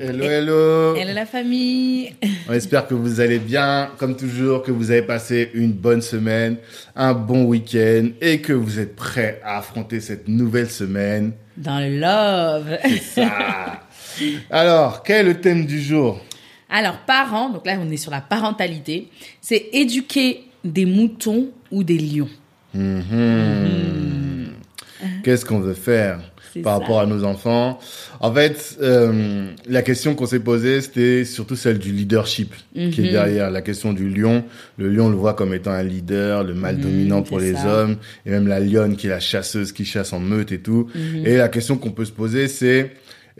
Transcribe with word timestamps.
Hello, 0.00 0.24
hello. 0.24 0.94
Hello 0.94 1.12
la 1.12 1.26
famille. 1.26 2.14
On 2.48 2.52
espère 2.52 2.86
que 2.86 2.94
vous 2.94 3.20
allez 3.20 3.40
bien, 3.40 3.90
comme 3.98 4.16
toujours, 4.16 4.62
que 4.62 4.70
vous 4.70 4.92
avez 4.92 5.02
passé 5.02 5.50
une 5.54 5.72
bonne 5.72 6.02
semaine, 6.02 6.56
un 6.94 7.14
bon 7.14 7.44
week-end 7.44 8.10
et 8.20 8.40
que 8.40 8.52
vous 8.52 8.78
êtes 8.78 8.94
prêts 8.94 9.40
à 9.44 9.58
affronter 9.58 10.00
cette 10.00 10.28
nouvelle 10.28 10.70
semaine. 10.70 11.32
Dans 11.56 11.80
le 11.80 11.98
love. 11.98 12.78
C'est 12.84 13.22
ça. 13.22 13.82
Alors, 14.50 15.02
quel 15.02 15.26
est 15.26 15.28
le 15.30 15.40
thème 15.40 15.66
du 15.66 15.80
jour? 15.80 16.20
Alors, 16.70 16.98
parents, 16.98 17.50
donc 17.50 17.66
là 17.66 17.76
on 17.80 17.90
est 17.90 17.96
sur 17.96 18.12
la 18.12 18.20
parentalité, 18.20 19.08
c'est 19.40 19.68
éduquer 19.72 20.44
des 20.62 20.84
moutons 20.84 21.48
ou 21.72 21.82
des 21.82 21.98
lions. 21.98 22.28
Mhm. 22.72 24.52
Qu'est-ce 25.24 25.44
qu'on 25.44 25.60
veut 25.60 25.74
faire? 25.74 26.20
Par 26.62 26.74
ça. 26.74 26.80
rapport 26.80 27.00
à 27.00 27.06
nos 27.06 27.24
enfants 27.24 27.78
En 28.20 28.32
fait, 28.32 28.76
euh, 28.82 29.48
la 29.68 29.82
question 29.82 30.14
qu'on 30.14 30.26
s'est 30.26 30.40
posée, 30.40 30.80
c'était 30.80 31.24
surtout 31.24 31.56
celle 31.56 31.78
du 31.78 31.92
leadership 31.92 32.52
qui 32.74 33.00
Mhm. 33.00 33.06
est 33.06 33.10
derrière. 33.12 33.50
La 33.50 33.62
question 33.62 33.92
du 33.92 34.08
lion. 34.08 34.44
Le 34.76 34.88
lion, 34.88 35.06
on 35.06 35.10
le 35.10 35.16
voit 35.16 35.34
comme 35.34 35.54
étant 35.54 35.70
un 35.72 35.82
leader, 35.82 36.42
le 36.44 36.54
mâle 36.54 36.78
dominant 36.80 37.22
pour 37.22 37.38
Mhm, 37.38 37.42
c'est 37.44 37.50
les 37.52 37.56
ça. 37.58 37.74
hommes, 37.82 37.96
et 38.26 38.30
même 38.30 38.48
la 38.48 38.60
lionne 38.60 38.96
qui 38.96 39.06
est 39.06 39.10
la 39.10 39.20
chasseuse 39.20 39.72
qui 39.72 39.84
chasse 39.84 40.12
en 40.12 40.20
meute 40.20 40.50
et 40.52 40.58
tout. 40.60 40.88
Mhm. 40.94 41.26
Et 41.26 41.36
la 41.36 41.48
question 41.48 41.76
qu'on 41.76 41.90
peut 41.90 42.04
se 42.04 42.12
poser, 42.12 42.48
c'est 42.48 42.90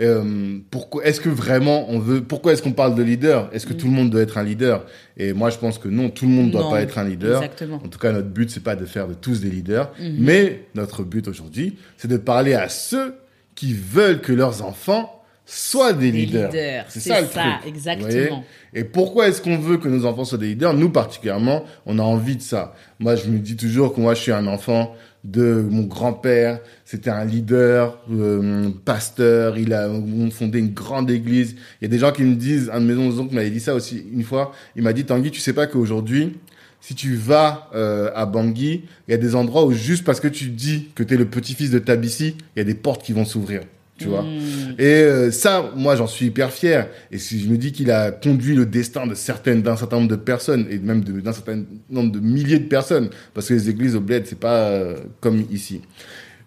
euh, 0.01 0.59
pourquoi 0.71 1.05
est-ce 1.05 1.21
que 1.21 1.29
vraiment 1.29 1.87
on 1.91 1.99
veut 1.99 2.21
pourquoi 2.23 2.53
est-ce 2.53 2.63
qu'on 2.63 2.73
parle 2.73 2.95
de 2.95 3.03
leader? 3.03 3.49
Est-ce 3.53 3.67
que 3.67 3.73
tout 3.73 3.87
le 3.87 3.93
monde 3.93 4.11
doit 4.11 4.23
être 4.23 4.39
un 4.39 4.45
leader? 4.45 4.87
Et 5.17 5.33
moi, 5.33 5.51
je 5.51 5.59
pense 5.59 5.79
que 5.79 5.89
non, 5.89 6.09
tout 6.11 6.25
le 6.27 6.31
monde 6.33 6.47
ne 6.47 6.53
doit 6.53 6.63
Non, 6.63 6.71
pas 6.71 6.83
être 6.83 6.99
un 6.99 7.05
leader. 7.05 7.43
exactement. 7.43 7.77
En 7.85 7.89
tout 7.89 7.99
cas, 7.99 8.13
notre 8.13 8.29
but, 8.29 8.49
c'est 8.51 8.63
pas 8.63 8.77
de 8.77 8.85
faire 8.87 9.09
de 9.09 9.15
tous 9.15 9.41
des 9.41 9.51
leaders, 9.51 9.91
Mhm. 10.01 10.17
mais 10.19 10.61
notre 10.75 11.03
but 11.03 11.27
aujourd'hui, 11.29 11.77
c'est 11.97 12.09
de 12.09 12.17
parler 12.17 12.55
à 12.55 12.69
ceux 12.69 13.17
qui 13.55 13.73
veulent 13.75 14.21
que 14.21 14.33
leurs 14.33 14.63
enfants 14.65 15.15
soient 15.51 15.95
des, 15.95 16.13
Des 16.13 16.19
leaders. 16.27 16.51
leaders, 16.53 16.85
C'est 16.89 17.01
ça 17.01 17.21
le 17.23 17.27
truc. 17.27 17.43
exactement. 17.67 18.45
Et 18.75 18.85
pourquoi 18.85 19.29
est-ce 19.29 19.41
qu'on 19.41 19.57
veut 19.59 19.79
que 19.79 19.89
nos 19.89 20.05
enfants 20.05 20.25
soient 20.25 20.37
des 20.39 20.49
leaders? 20.49 20.75
Nous, 20.75 20.91
particulièrement, 20.91 21.65
on 21.87 21.99
a 21.99 22.03
envie 22.03 22.37
de 22.37 22.43
ça. 22.43 22.75
Moi, 23.01 23.17
je 23.17 23.29
me 23.31 23.39
dis 23.39 23.57
toujours 23.57 23.95
que 23.95 24.01
moi, 24.01 24.13
je 24.15 24.21
suis 24.21 24.33
un 24.33 24.47
enfant 24.47 24.95
de 25.25 25.67
mon 25.69 25.85
grand-père. 25.85 26.61
C'était 26.85 27.11
un 27.11 27.25
leader, 27.25 27.99
euh, 28.11 28.71
pasteur. 28.85 29.59
Il 29.59 29.73
a 29.73 29.89
fondé 30.31 30.59
une 30.59 30.73
grande 30.73 31.11
église. 31.11 31.57
Il 31.81 31.85
y 31.85 31.87
a 31.87 31.89
des 31.89 31.99
gens 31.99 32.13
qui 32.13 32.23
me 32.23 32.35
disent, 32.35 32.71
un 32.73 32.81
de 32.81 32.93
mes 32.93 33.19
oncles 33.19 33.35
m'avait 33.35 33.51
dit 33.51 33.61
ça 33.61 33.75
aussi 33.75 34.05
une 34.13 34.25
fois. 34.25 34.53
Il 34.77 34.83
m'a 34.83 34.93
dit, 34.93 35.05
Tanguy, 35.05 35.31
tu 35.31 35.41
sais 35.41 35.53
pas 35.53 35.67
qu'aujourd'hui, 35.67 36.37
si 36.81 36.95
tu 36.95 37.15
vas 37.15 37.69
euh, 37.75 38.11
à 38.15 38.27
Bangui, 38.27 38.85
il 39.07 39.11
y 39.11 39.15
a 39.15 39.19
des 39.19 39.35
endroits 39.35 39.65
où 39.65 39.73
juste 39.73 40.05
parce 40.05 40.21
que 40.21 40.29
tu 40.29 40.49
dis 40.49 40.89
que 40.95 41.03
tu 41.03 41.15
es 41.15 41.17
le 41.17 41.27
petit-fils 41.27 41.71
de 41.71 41.79
Tabissi, 41.79 42.37
il 42.55 42.59
y 42.59 42.63
a 42.63 42.65
des 42.65 42.75
portes 42.75 43.03
qui 43.03 43.13
vont 43.13 43.25
s'ouvrir. 43.25 43.63
Tu 43.99 44.07
vois 44.07 44.25
Mm. 44.39 44.75
Et 44.79 44.85
euh, 44.85 45.31
ça, 45.31 45.73
moi, 45.77 45.97
j'en 45.97 46.07
suis 46.07 46.27
hyper 46.27 46.53
fier. 46.53 46.89
Et 47.11 47.19
si 47.19 47.41
je 47.41 47.49
me 47.49 47.57
dis 47.57 47.73
qu'il 47.73 47.91
a 47.91 48.11
conduit 48.11 48.55
le 48.55 48.67
destin 48.67 49.07
de 49.07 49.15
certaines, 49.15 49.63
d'un 49.63 49.77
certain 49.77 49.97
nombre 49.97 50.09
de 50.09 50.17
personnes 50.17 50.67
et 50.71 50.79
même 50.79 51.03
d'un 51.03 51.33
certain 51.33 51.65
nombre 51.91 52.13
de 52.13 52.21
milliers 52.21 52.59
de 52.59 52.69
personnes, 52.69 53.11
parce 53.35 53.49
que 53.49 53.55
les 53.55 53.71
églises 53.71 53.97
au 53.97 54.01
bled, 54.01 54.25
c'est 54.27 54.39
pas 54.39 54.69
euh, 54.69 54.97
comme 55.21 55.45
ici. 55.51 55.83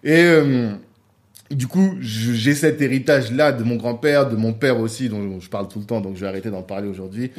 Et 0.04 0.22
euh, 0.24 0.72
du 1.54 1.66
coup, 1.66 1.94
j'ai 2.00 2.54
cet 2.54 2.80
héritage-là 2.80 3.52
de 3.52 3.62
mon 3.64 3.76
grand-père, 3.76 4.28
de 4.28 4.36
mon 4.36 4.52
père 4.52 4.78
aussi, 4.80 5.08
dont 5.08 5.40
je 5.40 5.48
parle 5.48 5.68
tout 5.68 5.78
le 5.78 5.84
temps, 5.84 6.00
donc 6.00 6.16
je 6.16 6.20
vais 6.20 6.26
arrêter 6.26 6.50
d'en 6.50 6.62
parler 6.62 6.88
aujourd'hui. 6.88 7.30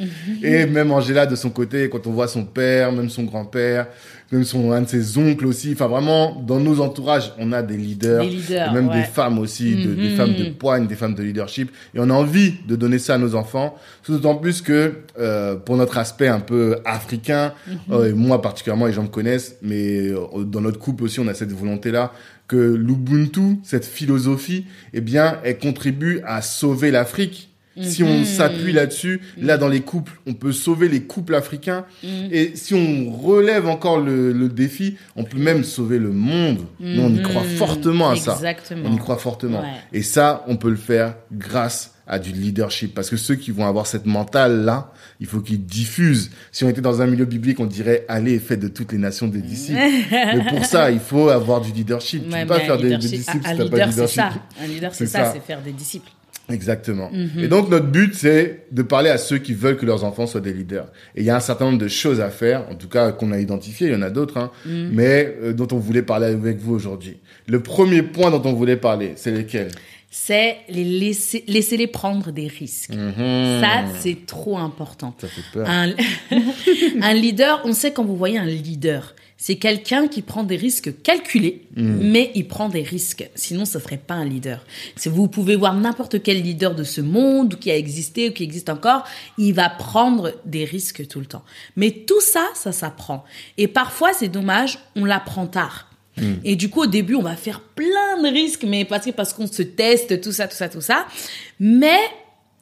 Et 0.42 0.66
même 0.66 0.90
Angela 0.92 1.26
de 1.26 1.36
son 1.36 1.50
côté, 1.50 1.88
quand 1.88 2.06
on 2.06 2.12
voit 2.12 2.28
son 2.28 2.44
père, 2.44 2.92
même 2.92 3.08
son 3.10 3.24
grand-père, 3.24 3.86
même 4.32 4.44
son 4.44 4.72
un 4.72 4.82
de 4.82 4.88
ses 4.88 5.16
oncles 5.18 5.46
aussi. 5.46 5.72
Enfin, 5.74 5.86
vraiment, 5.86 6.42
dans 6.46 6.58
nos 6.58 6.80
entourages, 6.80 7.32
on 7.38 7.52
a 7.52 7.62
des 7.62 7.76
leaders, 7.76 8.22
Des 8.24 8.30
leaders, 8.30 8.70
et 8.70 8.74
même 8.74 8.88
ouais. 8.88 8.98
des 9.00 9.04
femmes 9.04 9.38
aussi, 9.38 9.76
de- 9.76 9.94
des 9.94 10.08
Mhm. 10.10 10.16
femmes 10.16 10.34
de 10.34 10.50
poigne, 10.50 10.86
des 10.86 10.94
femmes 10.96 11.14
de 11.14 11.22
leadership. 11.22 11.70
Et 11.94 11.98
on 12.00 12.10
a 12.10 12.14
envie 12.14 12.54
de 12.66 12.74
donner 12.74 12.98
ça 12.98 13.14
à 13.14 13.18
nos 13.18 13.34
enfants, 13.34 13.76
d'autant 14.08 14.34
plus 14.36 14.60
que 14.62 14.92
euh, 15.18 15.54
pour 15.56 15.76
notre 15.76 15.98
aspect 15.98 16.26
un 16.28 16.40
peu 16.40 16.78
africain, 16.84 17.52
Mhm. 17.68 17.76
euh, 17.92 18.10
et 18.10 18.12
moi 18.12 18.42
particulièrement, 18.42 18.86
les 18.86 18.92
gens 18.92 19.02
me 19.04 19.08
connaissent, 19.08 19.56
mais 19.62 20.08
euh, 20.08 20.42
dans 20.44 20.60
notre 20.60 20.78
couple 20.78 21.04
aussi, 21.04 21.20
on 21.20 21.28
a 21.28 21.34
cette 21.34 21.52
volonté-là 21.52 22.12
que 22.48 22.56
l'Ubuntu, 22.56 23.58
cette 23.62 23.84
philosophie, 23.86 24.66
eh 24.92 25.00
bien, 25.00 25.38
elle 25.44 25.58
contribue 25.58 26.20
à 26.26 26.42
sauver 26.42 26.90
l'Afrique. 26.90 27.50
Si 27.80 28.04
on 28.04 28.18
Mhm. 28.20 28.24
s'appuie 28.24 28.72
là-dessus, 28.72 29.20
là 29.36 29.58
dans 29.58 29.66
les 29.66 29.80
couples, 29.80 30.12
on 30.28 30.34
peut 30.34 30.52
sauver 30.52 30.88
les 30.88 31.02
couples 31.02 31.34
africains. 31.34 31.86
Mhm. 32.04 32.28
Et 32.30 32.52
si 32.54 32.72
on 32.72 33.10
relève 33.10 33.66
encore 33.66 33.98
le, 33.98 34.32
le 34.32 34.48
défi, 34.48 34.96
on 35.16 35.24
peut 35.24 35.38
même 35.38 35.64
sauver 35.64 35.98
le 35.98 36.12
monde. 36.12 36.58
Nous, 36.78 37.02
on 37.02 37.12
y 37.12 37.20
croit 37.20 37.42
Mhm. 37.42 37.56
fortement 37.56 38.10
à 38.10 38.16
ça. 38.16 38.34
Exactement. 38.34 38.88
On 38.88 38.94
y 38.94 38.98
croit 38.98 39.16
fortement. 39.18 39.60
Ouais. 39.62 39.72
Et 39.92 40.02
ça, 40.02 40.44
on 40.46 40.56
peut 40.56 40.70
le 40.70 40.76
faire 40.76 41.16
grâce 41.32 41.93
à 42.06 42.18
du 42.18 42.32
leadership. 42.32 42.94
Parce 42.94 43.08
que 43.10 43.16
ceux 43.16 43.34
qui 43.34 43.50
vont 43.50 43.66
avoir 43.66 43.86
cette 43.86 44.06
mentale-là, 44.06 44.92
il 45.20 45.26
faut 45.26 45.40
qu'ils 45.40 45.64
diffusent. 45.64 46.30
Si 46.52 46.64
on 46.64 46.68
était 46.68 46.80
dans 46.80 47.00
un 47.02 47.06
milieu 47.06 47.24
biblique, 47.24 47.60
on 47.60 47.66
dirait 47.66 48.04
allez 48.08 48.38
faites 48.38 48.60
de 48.60 48.68
toutes 48.68 48.92
les 48.92 48.98
nations 48.98 49.26
des 49.28 49.40
disciples. 49.40 49.78
Mais 50.10 50.44
pour 50.50 50.64
ça, 50.64 50.90
il 50.90 51.00
faut 51.00 51.28
avoir 51.28 51.60
du 51.60 51.72
leadership. 51.72 52.24
tu 52.28 52.32
Ouais, 52.34 52.42
peux 52.42 52.48
pas 52.48 52.60
faire 52.60 52.74
un 52.74 52.80
des, 52.82 52.96
disciples 52.98 53.30
un 53.30 53.32
si 53.32 53.40
t'as 53.40 53.56
pas 53.56 53.62
leader, 53.64 53.86
de 53.86 53.92
c'est 53.92 54.00
leadership. 54.00 54.16
ça. 54.16 54.32
Un 54.62 54.66
leader, 54.66 54.94
c'est 54.94 55.06
ça, 55.06 55.24
ça. 55.24 55.32
c'est 55.34 55.40
faire 55.42 55.62
des 55.62 55.72
disciples. 55.72 56.10
Exactement. 56.50 57.10
Mhm. 57.10 57.30
Et 57.42 57.48
donc 57.48 57.70
notre 57.70 57.86
but 57.86 58.14
c'est 58.14 58.66
de 58.70 58.82
parler 58.82 59.08
à 59.08 59.16
ceux 59.16 59.38
qui 59.38 59.54
veulent 59.54 59.78
que 59.78 59.86
leurs 59.86 60.04
enfants 60.04 60.26
soient 60.26 60.42
des 60.42 60.52
leaders. 60.52 60.88
Et 61.16 61.20
il 61.22 61.24
y 61.24 61.30
a 61.30 61.36
un 61.36 61.40
certain 61.40 61.64
nombre 61.64 61.78
de 61.78 61.88
choses 61.88 62.20
à 62.20 62.28
faire, 62.28 62.68
en 62.70 62.74
tout 62.74 62.88
cas 62.88 63.12
qu'on 63.12 63.32
a 63.32 63.38
identifié, 63.38 63.86
il 63.88 63.92
y 63.94 63.96
en 63.96 64.02
a 64.02 64.10
d'autres, 64.10 64.36
hein, 64.36 64.50
Mhm. 64.66 64.90
mais 64.92 65.34
euh, 65.42 65.52
dont 65.54 65.68
on 65.72 65.78
voulait 65.78 66.02
parler 66.02 66.26
avec 66.26 66.58
vous 66.58 66.74
aujourd'hui. 66.74 67.16
Le 67.48 67.60
premier 67.60 68.02
point 68.02 68.30
dont 68.30 68.42
on 68.44 68.52
voulait 68.52 68.76
parler, 68.76 69.14
c'est 69.16 69.30
lesquels 69.30 69.68
C'est 70.16 70.58
les 70.68 70.84
laisser, 70.84 71.42
laisser-les 71.48 71.88
prendre 71.88 72.30
des 72.30 72.46
risques. 72.46 72.94
Mhm. 72.94 73.60
Ça, 73.60 73.84
c'est 73.98 74.26
trop 74.26 74.56
important. 74.58 75.12
Ça 75.20 75.26
fait 75.26 75.42
peur. 75.52 75.68
Un, 75.68 75.90
un 77.02 77.14
leader, 77.14 77.60
on 77.64 77.72
sait 77.72 77.92
quand 77.92 78.04
vous 78.04 78.16
voyez 78.16 78.38
un 78.38 78.46
leader, 78.46 79.16
c'est 79.36 79.56
quelqu'un 79.56 80.06
qui 80.06 80.22
prend 80.22 80.44
des 80.44 80.54
risques 80.54 81.02
calculés, 81.02 81.66
mais 81.76 82.30
il 82.36 82.46
prend 82.46 82.68
des 82.68 82.82
risques. 82.82 83.28
Sinon, 83.34 83.64
ce 83.64 83.80
serait 83.80 83.98
pas 83.98 84.14
un 84.14 84.24
leader. 84.24 84.64
Si 84.94 85.08
vous 85.08 85.26
pouvez 85.26 85.56
voir 85.56 85.74
n'importe 85.74 86.22
quel 86.22 86.40
leader 86.40 86.76
de 86.76 86.84
ce 86.84 87.00
monde, 87.00 87.54
ou 87.54 87.56
qui 87.56 87.72
a 87.72 87.76
existé, 87.76 88.28
ou 88.30 88.32
qui 88.32 88.44
existe 88.44 88.70
encore, 88.70 89.04
il 89.36 89.52
va 89.52 89.68
prendre 89.68 90.32
des 90.46 90.64
risques 90.64 91.08
tout 91.08 91.18
le 91.18 91.26
temps. 91.26 91.42
Mais 91.76 91.90
tout 91.90 92.20
ça, 92.20 92.46
ça 92.54 92.70
s'apprend. 92.70 93.24
Et 93.58 93.66
parfois, 93.66 94.12
c'est 94.14 94.28
dommage, 94.28 94.78
on 94.94 95.04
l'apprend 95.04 95.48
tard. 95.48 95.90
Et 96.44 96.54
du 96.56 96.70
coup, 96.70 96.82
au 96.82 96.86
début, 96.86 97.14
on 97.16 97.22
va 97.22 97.34
faire 97.36 97.60
plein 97.60 98.22
de 98.22 98.28
risques, 98.28 98.64
mais 98.66 98.84
parce 98.84 99.04
que 99.06 99.10
parce 99.10 99.32
qu'on 99.32 99.46
se 99.48 99.62
teste, 99.62 100.20
tout 100.20 100.32
ça, 100.32 100.46
tout 100.46 100.56
ça, 100.56 100.68
tout 100.68 100.80
ça. 100.80 101.06
Mais 101.58 101.98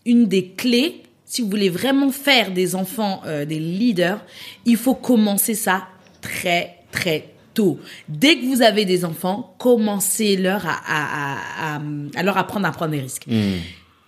une 0.07 0.27
des 0.27 0.49
clés, 0.53 1.03
si 1.27 1.43
vous 1.43 1.49
voulez 1.51 1.69
vraiment 1.69 2.11
faire 2.11 2.51
des 2.53 2.75
enfants 2.75 3.21
euh, 3.27 3.45
des 3.45 3.59
leaders, 3.59 4.25
il 4.65 4.77
faut 4.77 4.95
commencer 4.95 5.55
ça 5.55 5.87
très 6.23 6.77
très 6.91 7.29
tôt. 7.55 7.79
Dès 8.09 8.37
que 8.39 8.47
vous 8.47 8.63
avez 8.63 8.85
des 8.87 9.05
enfants, 9.05 9.55
commencez-leur 9.59 10.67
à, 10.67 10.71
à, 10.87 11.37
à, 11.37 11.77
à- 11.77 11.81
à 12.17 12.23
leur 12.23 12.39
apprendre 12.39 12.67
à 12.67 12.73
prendre 12.73 12.93
des 12.93 13.01
risques. 13.01 13.27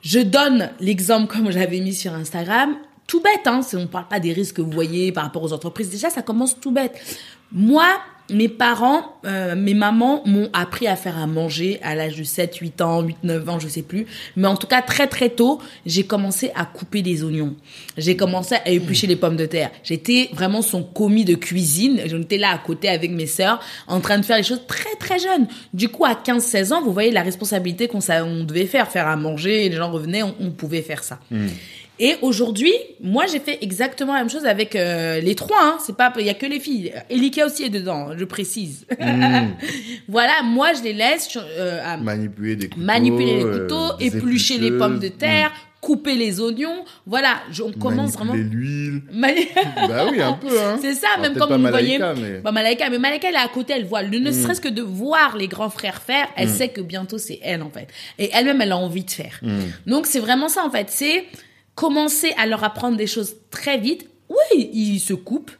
Je 0.02 0.20
donne 0.20 0.70
l'exemple 0.80 1.32
comme 1.32 1.50
j'avais 1.50 1.80
mis 1.80 1.94
sur 1.94 2.12
Instagram. 2.14 2.76
Tout 3.06 3.20
bête, 3.20 3.46
hein. 3.46 3.60
si 3.62 3.76
On 3.76 3.80
ne 3.80 3.86
parle 3.86 4.08
pas 4.08 4.20
des 4.20 4.32
risques 4.32 4.56
que 4.56 4.62
vous 4.62 4.70
voyez 4.70 5.12
par 5.12 5.24
rapport 5.24 5.42
aux 5.42 5.52
entreprises. 5.52 5.90
Déjà, 5.90 6.08
ça 6.08 6.22
commence 6.22 6.58
tout 6.58 6.70
bête. 6.70 6.94
Moi, 7.52 7.86
mes 8.30 8.48
parents, 8.48 9.18
euh, 9.26 9.54
mes 9.54 9.74
mamans 9.74 10.22
m'ont 10.24 10.48
appris 10.54 10.86
à 10.86 10.96
faire 10.96 11.18
à 11.18 11.26
manger 11.26 11.78
à 11.82 11.94
l'âge 11.94 12.16
de 12.16 12.24
7, 12.24 12.56
8 12.56 12.80
ans, 12.80 13.02
8, 13.02 13.16
9 13.22 13.48
ans, 13.48 13.58
je 13.58 13.68
sais 13.68 13.82
plus. 13.82 14.06
Mais 14.36 14.48
en 14.48 14.56
tout 14.56 14.66
cas, 14.66 14.80
très 14.80 15.06
très 15.06 15.28
tôt, 15.28 15.60
j'ai 15.84 16.04
commencé 16.04 16.50
à 16.54 16.64
couper 16.64 17.02
des 17.02 17.22
oignons. 17.22 17.54
J'ai 17.98 18.16
commencé 18.16 18.54
à 18.54 18.70
éplucher 18.70 19.06
les 19.06 19.16
pommes 19.16 19.36
de 19.36 19.44
terre. 19.46 19.70
J'étais 19.82 20.30
vraiment 20.32 20.62
son 20.62 20.82
commis 20.82 21.26
de 21.26 21.34
cuisine. 21.34 22.00
J'étais 22.06 22.38
là 22.38 22.50
à 22.50 22.58
côté 22.58 22.88
avec 22.88 23.10
mes 23.10 23.26
sœurs, 23.26 23.60
en 23.86 24.00
train 24.00 24.18
de 24.18 24.24
faire 24.24 24.38
les 24.38 24.42
choses 24.42 24.62
très 24.66 24.94
très 24.98 25.18
jeunes. 25.18 25.46
Du 25.74 25.90
coup, 25.90 26.06
à 26.06 26.14
15, 26.14 26.42
16 26.42 26.72
ans, 26.72 26.82
vous 26.82 26.92
voyez 26.92 27.10
la 27.10 27.22
responsabilité 27.22 27.88
qu'on 27.88 28.00
on 28.08 28.44
devait 28.44 28.66
faire, 28.66 28.90
faire 28.90 29.06
à 29.06 29.16
manger, 29.16 29.68
les 29.68 29.76
gens 29.76 29.90
revenaient, 29.90 30.22
on, 30.22 30.34
on 30.40 30.50
pouvait 30.50 30.82
faire 30.82 31.04
ça. 31.04 31.18
Et 32.00 32.16
aujourd'hui, 32.22 32.72
moi, 33.00 33.26
j'ai 33.30 33.38
fait 33.38 33.58
exactement 33.62 34.12
la 34.14 34.20
même 34.20 34.30
chose 34.30 34.46
avec 34.46 34.74
euh, 34.74 35.20
les 35.20 35.34
trois. 35.36 35.56
Hein. 35.62 35.76
C'est 35.84 35.96
pas, 35.96 36.12
il 36.18 36.26
y 36.26 36.28
a 36.30 36.34
que 36.34 36.46
les 36.46 36.58
filles. 36.58 36.92
Elika 37.08 37.46
aussi 37.46 37.62
est 37.64 37.70
dedans. 37.70 38.08
Je 38.16 38.24
précise. 38.24 38.84
voilà, 40.08 40.42
moi, 40.42 40.72
je 40.76 40.82
les 40.82 40.92
laisse 40.92 41.36
euh, 41.36 41.80
à 41.84 41.96
Manipuler 41.96 42.56
des 42.56 42.68
couteaux. 42.68 42.84
manipuler 42.84 43.36
les 43.36 43.44
euh, 43.44 43.60
couteaux, 43.62 43.92
éplucher 44.00 44.58
les 44.58 44.72
pommes 44.72 44.98
de 44.98 45.08
terre, 45.08 45.52
couper 45.80 46.14
les 46.14 46.40
oignons. 46.40 46.84
Voilà, 47.06 47.36
je- 47.52 47.62
on 47.62 47.70
commence 47.72 48.12
vraiment. 48.14 48.32
Manipuler 48.34 48.56
l'huile. 48.60 49.02
Mani- 49.12 49.48
bah 49.88 50.06
oui, 50.10 50.20
un 50.20 50.32
peu, 50.32 50.48
hein. 50.60 50.78
C'est 50.80 50.94
ça, 50.94 51.06
Alors, 51.16 51.22
même 51.30 51.36
comme 51.38 51.62
vous 51.62 51.68
voyez. 51.68 51.98
Malaika, 51.98 52.20
mais- 52.20 52.40
Bah, 52.40 52.52
Malaika, 52.52 52.90
mais 52.90 52.98
Malaika, 52.98 53.28
elle 53.28 53.34
est 53.34 53.38
à 53.38 53.48
côté, 53.48 53.74
elle 53.76 53.86
voit. 53.86 54.02
Le- 54.02 54.18
Ne 54.18 54.32
serait-ce 54.32 54.60
que 54.60 54.68
de 54.68 54.82
voir 54.82 55.36
les 55.36 55.48
grands 55.48 55.70
frères 55.70 56.02
faire, 56.02 56.26
elle 56.36 56.48
sait 56.48 56.68
que 56.68 56.80
bientôt 56.80 57.18
c'est 57.18 57.38
elle, 57.42 57.62
en 57.62 57.70
fait. 57.70 57.86
Et 58.18 58.30
elle-même, 58.32 58.60
elle 58.62 58.72
a 58.72 58.76
envie 58.78 59.04
de 59.04 59.10
faire. 59.10 59.40
Donc, 59.86 60.06
c'est 60.06 60.20
vraiment 60.20 60.48
ça, 60.48 60.64
en 60.64 60.70
fait. 60.70 60.86
C'est 60.88 61.24
commencer 61.74 62.32
à 62.38 62.46
leur 62.46 62.62
apprendre 62.64 62.96
des 62.96 63.06
choses 63.06 63.34
très 63.50 63.78
vite. 63.78 64.08
Oui, 64.28 64.70
ils 64.72 65.00
se 65.00 65.14
coupent. 65.14 65.50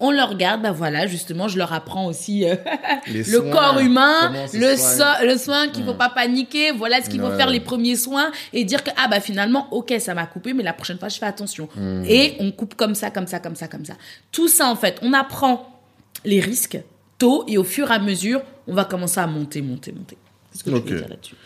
On 0.00 0.10
leur 0.10 0.30
regarde, 0.30 0.60
bah 0.60 0.72
voilà, 0.72 1.06
justement, 1.06 1.46
je 1.46 1.56
leur 1.56 1.72
apprends 1.72 2.06
aussi 2.06 2.44
euh, 2.44 2.56
le 3.14 3.22
soins, 3.22 3.50
corps 3.50 3.78
humain, 3.78 4.32
le, 4.52 4.76
soigne. 4.76 4.98
so- 4.98 5.24
le 5.24 5.38
soin 5.38 5.68
qu'il 5.68 5.84
faut 5.84 5.94
pas 5.94 6.10
paniquer, 6.10 6.72
voilà 6.72 7.00
ce 7.00 7.08
qu'il 7.08 7.20
faut 7.20 7.30
faire 7.30 7.48
les 7.48 7.60
premiers 7.60 7.94
soins 7.96 8.30
et 8.52 8.64
dire 8.64 8.82
que 8.82 8.90
ah 8.96 9.06
bah 9.08 9.20
finalement 9.20 9.68
ok 9.70 9.94
ça 10.00 10.12
m'a 10.14 10.26
coupé 10.26 10.52
mais 10.52 10.64
la 10.64 10.72
prochaine 10.72 10.98
fois 10.98 11.08
je 11.08 11.16
fais 11.16 11.26
attention 11.26 11.68
Hmm. 11.76 12.02
et 12.06 12.34
on 12.40 12.50
coupe 12.50 12.74
comme 12.74 12.94
ça 12.96 13.10
comme 13.10 13.28
ça 13.28 13.38
comme 13.38 13.54
ça 13.54 13.68
comme 13.68 13.84
ça. 13.84 13.94
Tout 14.32 14.48
ça 14.48 14.66
en 14.66 14.76
fait, 14.76 14.98
on 15.00 15.12
apprend 15.12 15.80
les 16.24 16.40
risques 16.40 16.78
tôt 17.18 17.44
et 17.46 17.56
au 17.56 17.64
fur 17.64 17.90
et 17.90 17.94
à 17.94 17.98
mesure 18.00 18.42
on 18.66 18.74
va 18.74 18.84
commencer 18.84 19.20
à 19.20 19.26
monter 19.28 19.62
monter 19.62 19.92
monter. 19.92 20.18
C'est 20.50 20.58
ce 20.58 20.64
que 20.64 20.70
je 20.70 20.76
veux 20.76 20.82
dire 20.98 21.08
là-dessus. 21.08 21.36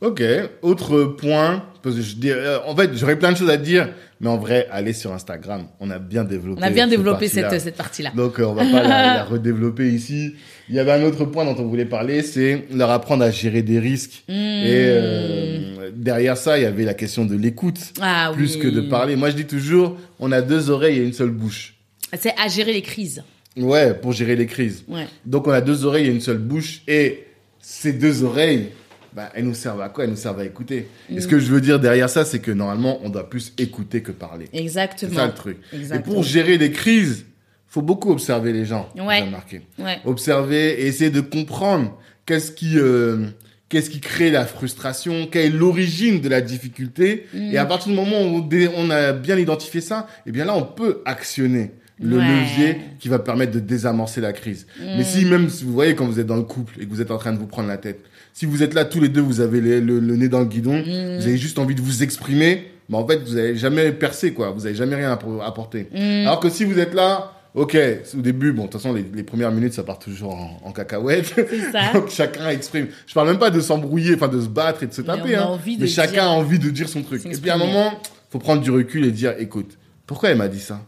Ok, 0.00 0.22
autre 0.62 1.04
point, 1.04 1.64
parce 1.82 1.96
que 1.96 2.02
je 2.02 2.14
dis, 2.14 2.30
euh, 2.30 2.58
en 2.66 2.76
fait, 2.76 2.90
j'aurais 2.94 3.18
plein 3.18 3.32
de 3.32 3.36
choses 3.36 3.50
à 3.50 3.56
dire, 3.56 3.88
mais 4.20 4.28
en 4.28 4.36
vrai, 4.36 4.68
allez 4.70 4.92
sur 4.92 5.12
Instagram. 5.12 5.66
On 5.80 5.90
a 5.90 5.98
bien 5.98 6.22
développé. 6.22 6.60
On 6.60 6.64
a 6.64 6.70
bien 6.70 6.84
cette 6.84 6.90
développé 6.90 7.26
partie-là. 7.26 7.50
cette 7.50 7.60
cette 7.60 7.76
partie 7.76 8.02
là. 8.02 8.12
Donc, 8.14 8.38
euh, 8.38 8.44
on 8.44 8.54
va 8.54 8.62
pas 8.64 8.82
la, 8.82 8.88
la 9.16 9.24
redévelopper 9.24 9.88
ici. 9.90 10.34
Il 10.68 10.76
y 10.76 10.78
avait 10.78 10.92
un 10.92 11.02
autre 11.02 11.24
point 11.24 11.44
dont 11.44 11.56
on 11.58 11.66
voulait 11.66 11.84
parler, 11.84 12.22
c'est 12.22 12.66
leur 12.72 12.90
apprendre 12.90 13.24
à 13.24 13.30
gérer 13.32 13.62
des 13.62 13.80
risques. 13.80 14.22
Hmm. 14.28 14.32
Et 14.32 14.86
euh, 14.86 15.90
derrière 15.92 16.36
ça, 16.36 16.58
il 16.58 16.62
y 16.62 16.66
avait 16.66 16.84
la 16.84 16.94
question 16.94 17.24
de 17.24 17.34
l'écoute, 17.34 17.78
Ah 18.00 18.30
plus 18.34 18.54
oui. 18.54 18.60
que 18.62 18.68
de 18.68 18.82
parler. 18.82 19.16
Moi, 19.16 19.30
je 19.30 19.36
dis 19.36 19.46
toujours, 19.46 19.96
on 20.20 20.30
a 20.30 20.42
deux 20.42 20.70
oreilles 20.70 20.98
et 20.98 21.02
une 21.02 21.12
seule 21.12 21.30
bouche. 21.30 21.74
C'est 22.16 22.34
à 22.38 22.46
gérer 22.48 22.72
les 22.72 22.82
crises. 22.82 23.22
Ouais, 23.56 23.94
pour 23.94 24.12
gérer 24.12 24.36
les 24.36 24.46
crises. 24.46 24.84
Ouais. 24.88 25.06
Donc 25.26 25.46
on 25.48 25.50
a 25.50 25.60
deux 25.60 25.84
oreilles 25.84 26.06
et 26.06 26.10
une 26.10 26.20
seule 26.20 26.38
bouche. 26.38 26.82
Et 26.86 27.24
ces 27.60 27.92
deux 27.92 28.22
oreilles, 28.22 28.68
bah, 29.14 29.30
elles 29.34 29.44
nous 29.44 29.54
servent 29.54 29.80
à 29.80 29.88
quoi? 29.88 30.04
Elles 30.04 30.10
nous 30.10 30.16
servent 30.16 30.40
à 30.40 30.44
écouter. 30.44 30.88
Et 31.10 31.20
ce 31.20 31.26
Mm. 31.26 31.30
que 31.30 31.38
je 31.38 31.46
veux 31.52 31.60
dire 31.60 31.78
derrière 31.80 32.08
ça, 32.10 32.24
c'est 32.24 32.38
que 32.40 32.50
normalement, 32.50 32.98
on 33.02 33.08
doit 33.08 33.28
plus 33.28 33.52
écouter 33.58 34.02
que 34.02 34.12
parler. 34.12 34.46
C'est 34.52 34.60
Exactement. 34.60 35.14
ça 35.14 35.26
le 35.26 35.34
truc. 35.34 35.58
Exactement. 35.72 36.12
Et 36.12 36.14
pour 36.14 36.22
gérer 36.22 36.58
les 36.58 36.70
crises, 36.72 37.24
faut 37.66 37.82
beaucoup 37.82 38.10
observer 38.12 38.52
les 38.52 38.64
gens. 38.64 38.88
Ouais. 38.96 39.22
remarqué. 39.22 39.62
Ouais. 39.78 39.98
Observer 40.04 40.80
et 40.82 40.86
essayer 40.86 41.10
de 41.10 41.20
comprendre 41.20 41.98
qu'est-ce 42.26 42.52
qui... 42.52 42.78
euh, 42.78 43.26
Qu'est-ce 43.70 43.90
qui 43.90 44.00
crée 44.00 44.30
la 44.30 44.46
frustration 44.46 45.26
Quelle 45.30 45.44
est 45.44 45.50
l'origine 45.54 46.22
de 46.22 46.28
la 46.30 46.40
difficulté 46.40 47.26
Mm. 47.34 47.52
Et 47.52 47.58
à 47.58 47.66
partir 47.66 47.90
du 47.90 47.96
moment 47.96 48.22
où 48.22 48.48
on 48.76 48.88
a 48.90 49.12
bien 49.12 49.36
identifié 49.36 49.82
ça, 49.82 50.06
eh 50.26 50.32
bien 50.32 50.46
là, 50.46 50.54
on 50.56 50.62
peut 50.62 51.02
actionner 51.04 51.72
le 52.00 52.16
Ouais. 52.16 52.22
levier 52.24 52.76
qui 52.98 53.08
va 53.10 53.18
permettre 53.18 53.52
de 53.52 53.60
désamorcer 53.60 54.22
la 54.22 54.32
crise. 54.32 54.66
Mais 54.80 55.04
si 55.04 55.26
même, 55.26 55.48
vous 55.48 55.72
voyez, 55.72 55.94
quand 55.94 56.06
vous 56.06 56.18
êtes 56.18 56.26
dans 56.26 56.36
le 56.36 56.44
couple 56.44 56.80
et 56.80 56.86
que 56.86 56.90
vous 56.90 57.02
êtes 57.02 57.10
en 57.10 57.18
train 57.18 57.32
de 57.34 57.38
vous 57.38 57.46
prendre 57.46 57.68
la 57.68 57.76
tête, 57.76 58.00
si 58.38 58.46
vous 58.46 58.62
êtes 58.62 58.74
là 58.74 58.84
tous 58.84 59.00
les 59.00 59.08
deux, 59.08 59.20
vous 59.20 59.40
avez 59.40 59.60
les- 59.60 59.80
le, 59.80 59.98
le 59.98 60.16
nez 60.16 60.28
dans 60.28 60.38
le 60.40 60.44
guidon, 60.46 60.80
vous 60.82 61.26
avez 61.26 61.36
juste 61.36 61.58
envie 61.58 61.74
de 61.74 61.80
vous 61.80 62.02
exprimer, 62.04 62.70
mais 62.88 62.96
en 62.96 63.06
fait, 63.06 63.18
vous 63.18 63.34
n'allez 63.34 63.56
jamais 63.56 63.90
percer, 63.92 64.32
quoi. 64.32 64.50
Vous 64.50 64.62
n'avez 64.62 64.74
jamais 64.76 64.94
rien 64.96 65.10
à 65.10 65.16
pro- 65.16 65.40
apporter. 65.42 65.88
Alors 65.94 66.38
que 66.40 66.48
si 66.48 66.64
vous 66.64 66.78
êtes 66.78 66.94
là, 66.94 67.32
ok, 67.54 67.76
au 68.16 68.20
début, 68.20 68.52
bon, 68.52 68.66
de 68.66 68.68
toute 68.68 68.80
façon, 68.80 68.94
les, 68.94 69.04
les 69.12 69.24
premières 69.24 69.50
minutes, 69.50 69.72
ça 69.72 69.82
part 69.82 69.98
toujours 69.98 70.34
en, 70.34 70.60
en 70.62 70.70
cacahuète. 70.72 71.34
C'est 71.34 71.72
ça. 71.72 71.90
Donc 71.94 72.10
chacun 72.10 72.48
exprime. 72.50 72.86
Je 73.08 73.14
parle 73.14 73.26
même 73.28 73.38
pas 73.38 73.50
de 73.50 73.60
s'embrouiller, 73.60 74.14
enfin 74.14 74.28
de 74.28 74.40
se 74.40 74.48
battre 74.48 74.84
et 74.84 74.86
de 74.86 74.92
se 74.94 75.00
Mais 75.00 75.06
taper, 75.08 75.36
on 75.36 75.40
a 75.40 75.44
hein. 75.54 75.58
de 75.66 75.80
mais 75.80 75.86
chacun 75.88 76.26
a 76.26 76.30
envie 76.30 76.60
de 76.60 76.70
dire 76.70 76.88
son 76.88 77.02
truc. 77.02 77.26
Et 77.26 77.30
puis 77.30 77.50
à 77.50 77.54
un 77.56 77.58
moment, 77.58 77.92
faut 78.30 78.38
prendre 78.38 78.62
du 78.62 78.70
recul 78.70 79.04
et 79.04 79.10
dire, 79.10 79.34
écoute, 79.40 79.76
pourquoi 80.06 80.28
elle 80.30 80.38
m'a 80.38 80.48
dit 80.48 80.60
ça? 80.60 80.80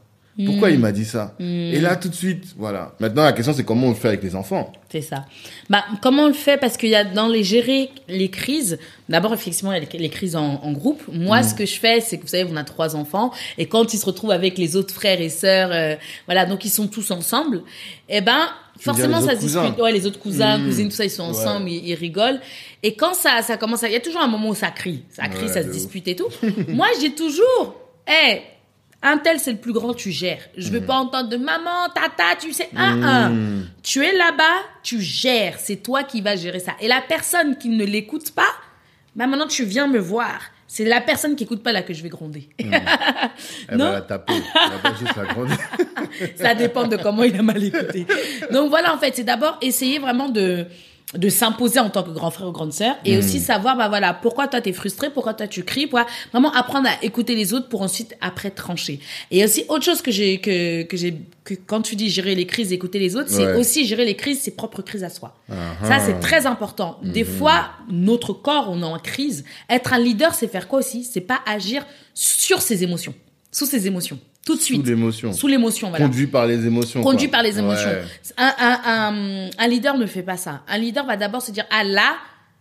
Pourquoi 0.46 0.70
Mm. 0.70 0.74
il 0.74 0.78
m'a 0.78 0.92
dit 0.92 1.04
ça 1.04 1.34
Et 1.40 1.80
là, 1.80 1.96
tout 1.96 2.08
de 2.08 2.14
suite, 2.14 2.44
voilà. 2.56 2.92
Maintenant, 3.00 3.24
la 3.24 3.32
question, 3.32 3.52
c'est 3.52 3.64
comment 3.64 3.88
on 3.88 3.90
le 3.90 3.94
fait 3.96 4.08
avec 4.08 4.22
les 4.22 4.34
enfants. 4.36 4.72
C'est 4.90 5.02
ça. 5.02 5.26
Bah, 5.68 5.84
comment 6.00 6.22
on 6.24 6.28
le 6.28 6.32
fait? 6.32 6.56
Parce 6.56 6.76
qu'il 6.76 6.88
y 6.88 6.94
a 6.94 7.04
dans 7.04 7.28
les 7.28 7.44
gérer 7.44 7.90
les 8.08 8.30
crises, 8.30 8.78
d'abord, 9.08 9.34
effectivement, 9.34 9.72
il 9.72 9.82
y 9.82 9.84
a 9.86 9.98
les, 9.98 10.08
crises 10.08 10.36
en, 10.36 10.60
en 10.62 10.72
groupe. 10.72 11.02
Moi, 11.12 11.42
ce 11.42 11.54
que 11.54 11.66
je 11.66 11.78
fais, 11.78 12.00
c'est 12.00 12.16
que 12.16 12.22
vous 12.22 12.28
savez, 12.28 12.48
on 12.50 12.56
a 12.56 12.64
trois 12.64 12.96
enfants, 12.96 13.32
et 13.58 13.66
quand 13.66 13.92
ils 13.92 13.98
se 13.98 14.06
retrouvent 14.06 14.30
avec 14.30 14.56
les 14.56 14.76
autres 14.76 14.94
frères 14.94 15.20
et 15.20 15.28
sœurs, 15.28 15.70
euh, 15.72 15.96
voilà, 16.26 16.46
donc 16.46 16.64
ils 16.64 16.70
sont 16.70 16.86
tous 16.88 17.10
ensemble, 17.10 17.62
eh 18.08 18.20
ben, 18.22 18.48
Tu 18.78 18.84
forcément, 18.84 19.20
ça 19.20 19.34
se 19.34 19.40
discute. 19.40 19.60
cousins 19.74 19.82
Ouais, 19.82 19.92
les 19.92 20.06
autres 20.06 20.20
cousins, 20.20 20.58
Mmh. 20.58 20.64
cousines, 20.64 20.88
tout 20.88 20.96
ça, 20.96 21.04
ils 21.04 21.10
sont 21.10 21.24
ensemble, 21.24 21.68
ils, 21.68 21.86
ils 21.88 21.94
rigolent. 21.94 22.40
Et 22.82 22.94
quand 22.94 23.14
ça, 23.14 23.42
ça 23.42 23.56
commence 23.58 23.82
à, 23.84 23.88
il 23.88 23.92
y 23.92 23.96
a 23.96 24.00
toujours 24.00 24.22
un 24.22 24.28
moment 24.28 24.48
où 24.48 24.54
ça 24.54 24.70
crie, 24.70 25.02
ça 25.10 25.28
crie, 25.28 25.46
Ouais, 25.46 25.52
ça 25.52 25.62
se 25.62 25.68
ouf. 25.68 25.72
dispute 25.74 26.08
et 26.08 26.16
tout. 26.16 26.28
Moi, 26.68 26.86
dis 26.98 27.12
toujours, 27.12 27.74
hé, 28.08 28.40
un 29.02 29.17
tel, 29.19 29.38
c'est 29.41 29.52
le 29.52 29.58
plus 29.58 29.73
grand, 29.73 29.94
tu 29.94 30.11
gères. 30.11 30.43
Je 30.56 30.69
Mmh. 30.69 30.73
veux 30.73 30.81
pas 30.82 30.94
entendre 30.94 31.29
de 31.31 31.37
maman, 31.37 31.88
tata, 31.94 32.37
tu 32.38 32.52
sais, 32.52 32.69
un, 32.76 33.02
un. 33.02 33.32
Tu 33.82 34.05
es 34.05 34.12
là-bas, 34.17 34.58
tu 34.82 35.00
gères. 35.00 35.56
C'est 35.58 35.76
toi 35.76 36.02
qui 36.05 36.20
vas 36.20 36.37
gérer 36.37 36.61
ça. 36.61 36.73
Et 36.81 36.88
la 36.88 37.00
personne 37.00 37.56
qui 37.56 37.69
ne 37.70 37.85
l'écoute 37.85 38.32
pas, 38.32 38.52
bah 39.17 39.26
maintenant 39.26 39.47
tu 39.49 39.64
viens 39.64 39.87
me 39.87 39.99
voir. 39.99 40.41
C'est 40.73 40.85
la 40.85 41.00
personne 41.00 41.35
qui 41.35 41.43
écoute 41.44 41.64
pas 41.64 41.73
là 41.73 41.82
que 41.82 41.93
je 41.93 42.00
vais 42.02 42.08
gronder. 42.11 42.49
Elle 42.58 43.76
Non. 43.76 43.87
va 43.87 43.93
la 43.94 44.00
taper. 44.02 44.35
Elle 44.35 44.70
va 44.70 44.79
pas 44.91 44.94
juste 44.97 45.17
la 45.17 45.25
grandir. 45.25 45.58
ça 46.37 46.55
dépend 46.55 46.87
de 46.87 46.97
comment 46.97 47.25
il 47.25 47.35
a 47.37 47.43
mal 47.43 47.62
écouté. 47.64 48.06
Donc 48.52 48.70
voilà, 48.70 48.94
en 48.94 48.99
fait, 48.99 49.17
c'est 49.17 49.25
d'abord 49.25 49.58
essayer 49.62 49.99
vraiment 49.99 50.29
de 50.29 50.67
de 51.14 51.28
s'imposer 51.28 51.80
en 51.80 51.90
tant 51.90 52.02
que 52.02 52.10
grand 52.10 52.30
frère 52.30 52.48
ou 52.48 52.52
grande 52.52 52.72
sœur 52.72 52.94
et 53.04 53.18
aussi 53.18 53.40
savoir 53.40 53.76
bah 53.76 53.88
voilà 53.88 54.14
pourquoi 54.14 54.46
toi 54.46 54.60
t'es 54.60 54.72
frustré 54.72 55.10
pourquoi 55.10 55.34
toi 55.34 55.48
tu 55.48 55.64
cries 55.64 55.86
pourquoi 55.88 56.06
vraiment 56.30 56.52
apprendre 56.52 56.88
à 56.88 57.04
écouter 57.04 57.34
les 57.34 57.52
autres 57.52 57.68
pour 57.68 57.82
ensuite 57.82 58.16
après 58.20 58.50
trancher. 58.50 59.00
Et 59.32 59.44
aussi 59.44 59.64
autre 59.68 59.84
chose 59.84 60.02
que 60.02 60.12
j'ai 60.12 60.38
que 60.38 60.84
que 60.84 60.96
j'ai 60.96 61.20
que 61.42 61.54
quand 61.54 61.82
tu 61.82 61.96
dis 61.96 62.10
gérer 62.10 62.34
les 62.36 62.46
crises 62.46 62.72
écouter 62.72 63.00
les 63.00 63.16
autres 63.16 63.30
c'est 63.30 63.54
aussi 63.54 63.86
gérer 63.86 64.04
les 64.04 64.14
crises 64.14 64.40
ses 64.40 64.52
propres 64.52 64.82
crises 64.82 65.02
à 65.02 65.10
soi. 65.10 65.34
Ça 65.82 65.98
c'est 65.98 66.20
très 66.20 66.46
important. 66.46 66.98
Des 67.02 67.24
fois 67.24 67.70
notre 67.90 68.32
corps 68.32 68.68
on 68.70 68.80
est 68.82 68.84
en 68.84 68.98
crise. 68.98 69.44
Être 69.68 69.92
un 69.92 69.98
leader 69.98 70.34
c'est 70.34 70.48
faire 70.48 70.68
quoi 70.68 70.78
aussi? 70.78 71.02
C'est 71.02 71.20
pas 71.20 71.40
agir 71.44 71.84
sur 72.14 72.62
ses 72.62 72.84
émotions. 72.84 73.14
Sous 73.50 73.66
ses 73.66 73.88
émotions 73.88 74.20
tout 74.50 74.56
de 74.56 74.62
suite 74.62 74.82
Sous 74.82 74.91
l'émotion. 74.91 75.32
sous 75.32 75.47
l'émotion 75.47 75.91
voilà 75.91 76.06
Conduit 76.06 76.26
par 76.26 76.47
les 76.47 76.67
émotions. 76.67 77.02
conduit 77.02 77.29
quoi. 77.29 77.38
par 77.38 77.43
les 77.44 77.58
émotions. 77.58 77.88
Ouais. 77.88 78.02
Un, 78.37 78.52
un, 78.58 78.81
un, 78.85 79.50
un 79.58 79.69
leader 79.69 79.97
ne 79.97 80.06
fait 80.06 80.23
pas 80.23 80.37
ça. 80.37 80.62
Un 80.69 80.79
leader 80.79 81.05
va 81.06 81.17
d'abord 81.17 81.43
se 81.43 81.52
dire 81.52 81.64
ah 81.70 81.85
là 81.85 82.14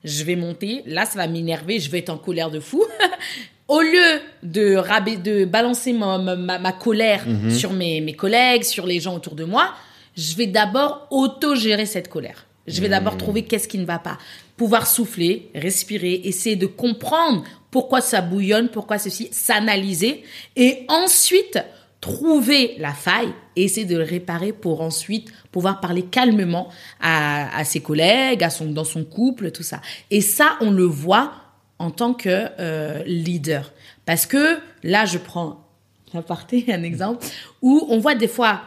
je 0.04 0.24
vais 0.24 0.36
monter, 0.36 0.81
là 0.86 1.06
ça 1.06 1.18
va 1.18 1.28
m'énerver, 1.28 1.80
je 1.80 1.90
vais 1.92 2.00
être 2.00 2.10
en 2.10 2.18
colère 2.18 2.52
de 2.52 2.60
fou. 2.60 2.84
Au 3.68 3.81
lieu 3.81 4.22
de 4.44 4.76
de 5.24 5.46
balancer 5.46 5.94
ma, 5.94 6.18
ma, 6.18 6.36
ma- 6.36 6.60
ma 6.60 6.72
colère 6.72 7.24
Mhm. 7.28 7.52
sur 7.52 7.74
mes, 7.74 8.02
mes 8.02 8.14
collègues, 8.14 8.64
sur 8.64 8.86
les 8.88 9.00
gens 9.00 9.16
autour 9.16 9.36
de 9.36 9.44
moi, 9.44 9.74
je 10.18 10.36
vais 10.36 10.48
d'abord 10.48 11.08
auto-gérer 11.12 11.86
cette 11.86 12.08
colère. 12.10 12.46
Je 12.68 12.81
vais 12.81 12.90
d'abord 12.90 13.14
Mhm. 13.14 13.19
trouver 13.19 13.42
qu'est-ce 13.44 13.68
qui 13.68 13.78
ne 13.80 13.86
va 13.86 14.00
pas. 14.00 14.18
Pouvoir 14.58 14.88
souffler, 14.88 15.50
respirer, 15.56 16.22
essayer 16.26 16.56
de 16.56 16.66
comprendre 16.66 17.44
pourquoi 17.72 18.02
ça 18.02 18.22
bouillonne, 18.22 18.69
pourquoi 18.69 18.98
ceci, 18.98 19.30
s'analyser 19.31 20.24
et 20.56 20.86
ensuite 20.88 21.60
trouver 22.02 22.76
la 22.78 22.94
faille 22.94 23.34
et 23.56 23.64
essayer 23.64 23.86
de 23.86 23.98
le 23.98 24.04
réparer 24.04 24.54
pour 24.54 24.82
ensuite 24.82 25.32
pouvoir 25.52 25.82
parler 25.82 26.04
calmement 26.04 26.70
à, 27.02 27.64
ses 27.66 27.82
collègues, 27.82 28.44
à 28.44 28.50
son, 28.50 28.72
dans 28.72 28.86
son 28.86 29.04
couple, 29.04 29.52
tout 29.52 29.64
ça. 29.64 29.82
Et 30.10 30.22
ça, 30.22 30.58
on 30.62 30.72
le 30.72 30.86
voit 30.86 31.34
en 31.78 31.92
tant 31.92 32.14
que 32.14 32.48
euh, 32.60 33.04
leader. 33.06 33.74
Parce 34.06 34.26
que 34.26 34.60
là, 34.84 35.06
je 35.06 35.18
prends 35.18 35.66
un 36.14 36.20
aparté, 36.20 36.66
un 36.70 36.84
exemple, 36.84 37.26
où 37.62 37.86
on 37.90 38.00
voit 38.00 38.16
des 38.16 38.28
fois 38.28 38.62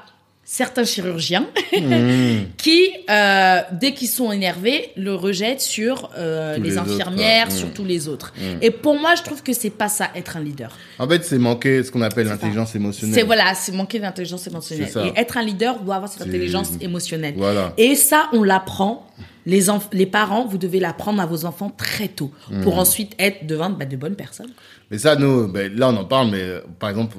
certains 0.52 0.84
chirurgiens 0.84 1.46
qui, 2.58 2.90
euh, 3.08 3.60
dès 3.72 3.94
qu'ils 3.94 4.08
sont 4.08 4.30
énervés, 4.30 4.90
le 4.98 5.14
rejettent 5.14 5.62
sur 5.62 6.10
euh, 6.18 6.58
les, 6.58 6.76
autres, 6.76 6.92
infirmières, 6.92 7.46
quoi. 7.46 7.56
sur 7.56 7.68
Mm. 7.68 7.72
tous 7.72 7.84
les 7.86 8.06
autres. 8.06 8.34
Et 8.60 8.70
pour 8.70 9.00
moi, 9.00 9.14
je 9.14 9.22
trouve 9.22 9.42
que 9.42 9.54
c'est 9.54 9.70
pas 9.70 9.88
ça 9.88 10.10
être 10.14 10.36
un 10.36 10.40
leader. 10.40 10.76
En 10.98 11.08
fait, 11.08 11.24
c'est 11.24 11.38
manquer 11.38 11.82
ce 11.82 11.90
qu'on 11.90 12.02
appelle 12.02 12.26
l'intelligence 12.26 12.74
émotionnelle. 12.74 13.14
C'est 13.14 13.22
voilà, 13.22 13.54
c'est 13.54 13.72
manquer 13.72 13.98
d'intelligence 13.98 14.46
émotionnelle. 14.46 14.90
Et 15.06 15.18
être 15.18 15.38
un 15.38 15.42
leader 15.42 15.80
doit 15.80 15.94
avoir 15.94 16.12
cette 16.12 16.28
intelligence 16.28 16.72
émotionnelle. 16.82 17.34
Voilà. 17.38 17.72
Et 17.78 17.94
ça, 17.94 18.28
on 18.34 18.42
l'apprend. 18.42 19.06
Les, 19.44 20.06
parents, 20.06 20.46
vous 20.46 20.58
devez 20.58 20.78
l'apprendre 20.78 21.20
à 21.20 21.26
vos 21.26 21.46
enfants 21.46 21.72
très 21.76 22.08
tôt 22.08 22.30
pour 22.62 22.78
ensuite 22.78 23.14
être 23.18 23.46
devant 23.46 23.70
bah, 23.70 23.86
de 23.86 23.96
bonnes 23.96 24.14
personnes. 24.16 24.52
Mais 24.90 24.98
ça, 24.98 25.16
nous, 25.16 25.48
ben, 25.48 25.74
là, 25.74 25.88
on 25.88 25.96
en 25.96 26.04
parle, 26.04 26.30
mais 26.30 26.42
euh, 26.42 26.60
par 26.78 26.90
exemple, 26.90 27.16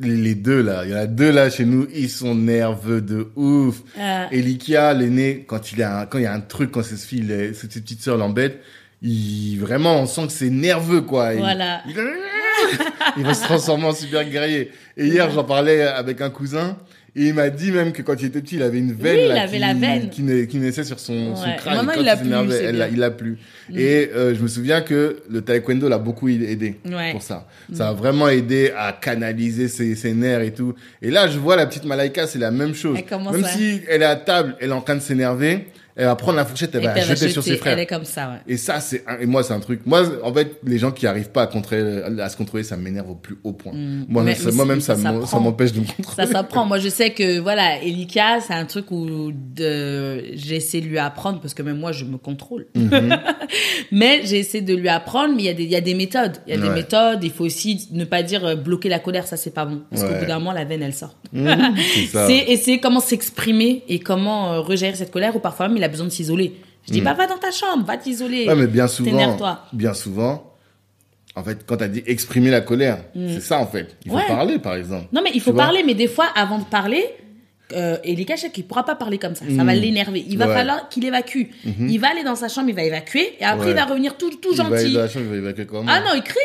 les 0.00 0.34
deux 0.34 0.62
là, 0.62 0.82
il 0.84 0.90
y 0.90 0.94
en 0.94 0.98
a 0.98 1.06
deux 1.06 1.30
là 1.30 1.50
chez 1.50 1.64
nous, 1.64 1.86
ils 1.94 2.08
sont 2.10 2.34
nerveux 2.34 3.00
de 3.00 3.28
ouf. 3.36 3.80
Euh. 3.98 4.24
Et 4.30 4.40
Likia, 4.42 4.92
l'aîné, 4.94 5.44
quand 5.46 5.72
il 5.72 5.82
a, 5.82 6.00
un- 6.00 6.06
quand 6.06 6.18
il 6.18 6.24
y 6.24 6.26
a 6.26 6.32
un 6.32 6.40
truc, 6.40 6.70
quand 6.72 6.82
ses 6.82 6.96
filles, 6.96 7.22
les- 7.22 7.54
ses 7.54 7.68
petites 7.68 8.00
sœurs 8.02 8.16
l'embêtent, 8.18 8.60
il 9.02 9.56
vraiment, 9.58 10.00
on 10.00 10.06
sent 10.06 10.26
que 10.26 10.32
c'est 10.32 10.50
nerveux 10.50 11.02
quoi. 11.02 11.34
Il- 11.34 11.40
Voilà. 11.40 11.82
Il, 11.88 11.94
il 13.18 13.24
va 13.24 13.34
se 13.34 13.42
transformer 13.44 13.86
en 13.86 13.92
super 13.94 14.24
guerrier. 14.28 14.70
Et 14.96 15.06
hier, 15.06 15.30
j'en 15.30 15.44
parlais 15.44 15.82
avec 15.82 16.20
un 16.20 16.30
cousin. 16.30 16.76
Et 17.14 17.26
il 17.26 17.34
m'a 17.34 17.50
dit 17.50 17.70
même 17.72 17.92
que 17.92 18.00
quand 18.00 18.14
il 18.22 18.26
était 18.28 18.40
petit, 18.40 18.56
il 18.56 18.62
avait 18.62 18.78
une 18.78 18.94
veine, 18.94 19.16
Oui, 19.16 19.22
il 19.24 19.28
là, 19.34 19.42
avait 19.42 19.52
qui, 19.52 19.58
la 19.58 19.74
veine. 19.74 20.08
qui, 20.08 20.22
na- 20.22 20.46
qui 20.46 20.56
naissait 20.56 20.82
sur 20.84 20.98
son, 20.98 21.36
son 21.36 21.42
Ouais. 21.44 21.56
crâne. 21.58 21.76
Maintenant, 21.84 21.92
il 21.98 22.04
l'a 22.06 22.16
plus, 22.16 22.54
elle 22.54 22.88
il 22.90 22.98
l'a 22.98 23.10
plus. 23.10 23.38
Et 23.74 24.08
euh, 24.16 24.34
je 24.34 24.40
me 24.42 24.48
souviens 24.48 24.80
que 24.80 25.18
le 25.30 25.42
taekwondo 25.42 25.90
l'a 25.90 25.98
beaucoup 25.98 26.28
aidé 26.30 26.76
Ouais. 26.86 27.12
pour 27.12 27.20
ça. 27.20 27.46
Ça 27.74 27.88
a 27.90 27.92
vraiment 27.92 28.28
aidé 28.30 28.72
à 28.74 28.92
canaliser 28.92 29.68
ses, 29.68 29.94
ses 29.94 30.14
nerfs 30.14 30.40
et 30.40 30.52
tout. 30.52 30.74
Et 31.02 31.10
là, 31.10 31.28
je 31.28 31.38
vois 31.38 31.56
la 31.56 31.66
petite 31.66 31.84
Malaika, 31.84 32.26
c'est 32.26 32.38
la 32.38 32.50
même 32.50 32.74
chose. 32.74 32.98
Elle 32.98 33.18
Même 33.18 33.44
si 33.44 33.82
elle 33.88 34.00
est 34.00 34.06
à 34.06 34.16
table, 34.16 34.56
elle 34.60 34.70
est 34.70 34.72
en 34.72 34.80
train 34.80 34.94
de 34.96 35.00
s'énerver, 35.00 35.66
elle 35.96 36.06
va 36.06 36.16
prendre 36.16 36.36
la 36.36 36.44
fourchette, 36.44 36.74
elle 36.74 36.82
va 36.84 36.94
la 36.94 37.02
jeter 37.02 37.28
sur 37.28 37.42
ses 37.42 37.56
frères. 37.56 37.74
Elle 37.74 37.80
est 37.80 37.86
comme 37.86 38.04
ça, 38.04 38.28
ouais. 38.30 38.36
Et 38.48 38.56
ça, 38.56 38.80
c'est 38.80 39.04
un- 39.06 39.18
et 39.18 39.26
moi, 39.26 39.42
c'est 39.42 39.52
un 39.52 39.60
truc. 39.60 39.80
Moi, 39.86 40.02
en 40.22 40.32
fait, 40.32 40.58
les 40.64 40.78
gens 40.78 40.90
qui 40.90 41.06
arrivent 41.06 41.30
pas 41.30 41.42
à 41.42 41.46
contrôler, 41.46 42.02
à 42.20 42.28
se 42.28 42.36
contrôler, 42.36 42.64
ça 42.64 42.76
m'énerve 42.76 43.10
au 43.10 43.14
plus 43.14 43.36
haut 43.44 43.52
point. 43.52 43.72
Moi, 43.72 44.22
Mm. 44.22 44.24
Mais- 44.26 44.34
ça- 44.34 44.50
mais 44.50 44.52
moi-même, 44.56 44.80
ça- 44.80 44.96
m'empêche 44.96 45.72
de 45.72 45.80
me 45.80 45.86
contrôler. 45.86 46.26
Ça 46.26 46.32
s'apprend. 46.32 46.64
Moi, 46.64 46.78
je 46.78 46.88
sais 46.88 47.10
que, 47.10 47.38
voilà, 47.40 47.82
Elika, 47.82 48.40
c'est 48.40 48.54
un 48.54 48.64
truc 48.64 48.90
où 48.90 49.32
de... 49.32 50.34
j'ai 50.34 50.56
essayé 50.56 50.82
de 50.82 50.88
lui 50.88 50.98
apprendre 50.98 51.40
parce 51.40 51.54
que 51.54 51.62
même 51.62 51.78
moi, 51.78 51.92
je 51.92 52.04
me 52.04 52.16
contrôle. 52.18 52.66
Mhm. 52.74 52.90
mais 53.92 54.20
j'ai 54.24 54.38
essayé 54.38 54.62
de 54.62 54.74
lui 54.74 54.88
apprendre, 54.88 55.34
mais 55.34 55.42
il 55.42 55.46
y 55.46 55.50
a 55.50 55.54
des, 55.54 55.64
il 55.64 55.70
y 55.70 55.76
a 55.76 55.80
des 55.80 55.94
méthodes. 55.94 56.36
Il 56.46 56.54
y 56.54 56.58
a 56.58 56.60
des 56.60 56.70
méthodes. 56.70 57.22
Il 57.22 57.30
faut 57.30 57.44
aussi 57.44 57.88
ne 57.92 58.04
pas 58.04 58.22
dire 58.22 58.44
euh, 58.44 58.54
bloquer 58.56 58.88
la 58.88 58.98
colère, 58.98 59.26
ça, 59.26 59.36
c'est 59.36 59.50
pas 59.54 59.64
bon. 59.64 59.82
Parce 59.90 60.02
qu'au 60.02 60.08
Ouais. 60.12 60.20
bout 60.20 60.26
d'un 60.26 60.38
moment, 60.38 60.52
la 60.52 60.64
veine, 60.64 60.82
elle 60.82 60.94
sort. 60.94 61.16
Mhm, 61.32 61.74
c'est 61.94 62.06
ça. 62.06 62.26
C'est 62.32 62.38
essayer 62.52 62.78
comment 62.80 63.00
s'exprimer 63.00 63.82
et 63.88 63.98
comment 63.98 64.52
euh, 64.52 64.60
regérer 64.60 64.94
cette 64.94 65.10
colère 65.10 65.34
ou 65.36 65.38
parfois 65.40 65.68
même 65.68 65.80
il 65.82 65.84
a 65.84 65.88
besoin 65.88 66.06
de 66.06 66.10
s'isoler. 66.12 66.54
Je 66.86 66.92
dis, 66.92 67.00
bah, 67.00 67.14
va 67.14 67.26
dans 67.26 67.38
ta 67.38 67.50
chambre, 67.50 67.84
va 67.84 67.96
t'isoler. 67.96 68.46
Ouais, 68.48 68.54
mais 68.56 68.66
bien 68.66 68.88
souvent, 68.88 69.10
T'énerve-toi. 69.10 69.60
bien 69.72 69.94
souvent, 69.94 70.52
en 71.36 71.42
fait, 71.44 71.64
quand 71.66 71.76
tu 71.78 71.84
as 71.84 71.88
dit 71.88 72.02
exprimer 72.06 72.50
la 72.50 72.60
colère, 72.60 73.04
c'est 73.14 73.40
ça, 73.40 73.58
en 73.58 73.66
fait. 73.66 73.96
Il 74.04 74.10
faut. 74.10 74.16
Ouais. 74.16 74.26
parler, 74.26 74.58
par 74.58 74.74
exemple. 74.74 75.06
Non, 75.12 75.20
mais 75.24 75.30
il 75.34 75.40
faut 75.40 75.52
parler, 75.52 75.82
mais 75.86 75.94
des 75.94 76.08
fois, 76.08 76.26
avant 76.34 76.58
de 76.58 76.64
parler, 76.64 77.04
euh, 77.74 77.96
Elika, 78.04 78.34
je 78.36 78.42
sais 78.42 78.50
qu'il 78.50 78.64
pourra 78.64 78.84
pas 78.84 78.96
parler 78.96 79.18
comme 79.18 79.34
ça. 79.34 79.44
Ça 79.56 79.64
va 79.64 79.74
l'énerver. 79.74 80.24
Il 80.28 80.36
va. 80.38 80.46
Ouais. 80.48 80.54
Falloir 80.54 80.88
qu'il 80.88 81.04
évacue. 81.04 81.44
Il 81.64 81.98
va 81.98 82.10
aller 82.10 82.22
dans 82.24 82.34
sa 82.36 82.48
chambre, 82.48 82.68
il 82.68 82.74
va 82.74 82.82
évacuer, 82.82 83.34
et 83.40 83.44
après, 83.44 83.66
Ouais. 83.66 83.70
il 83.70 83.76
va 83.76 83.84
revenir 83.84 84.16
tout, 84.18 84.30
tout 84.30 84.50
Il 84.52 84.56
va 84.58 84.64
aller 84.66 84.76
gentil. 84.78 84.92
dans 84.94 85.00
la 85.00 85.08
chambre, 85.08 85.24
il 85.26 85.30
va 85.30 85.36
évacuer 85.36 85.66
comment 85.66 85.84
Ah 85.88 86.00
non, 86.00 86.10
il 86.16 86.22
crie. 86.22 86.38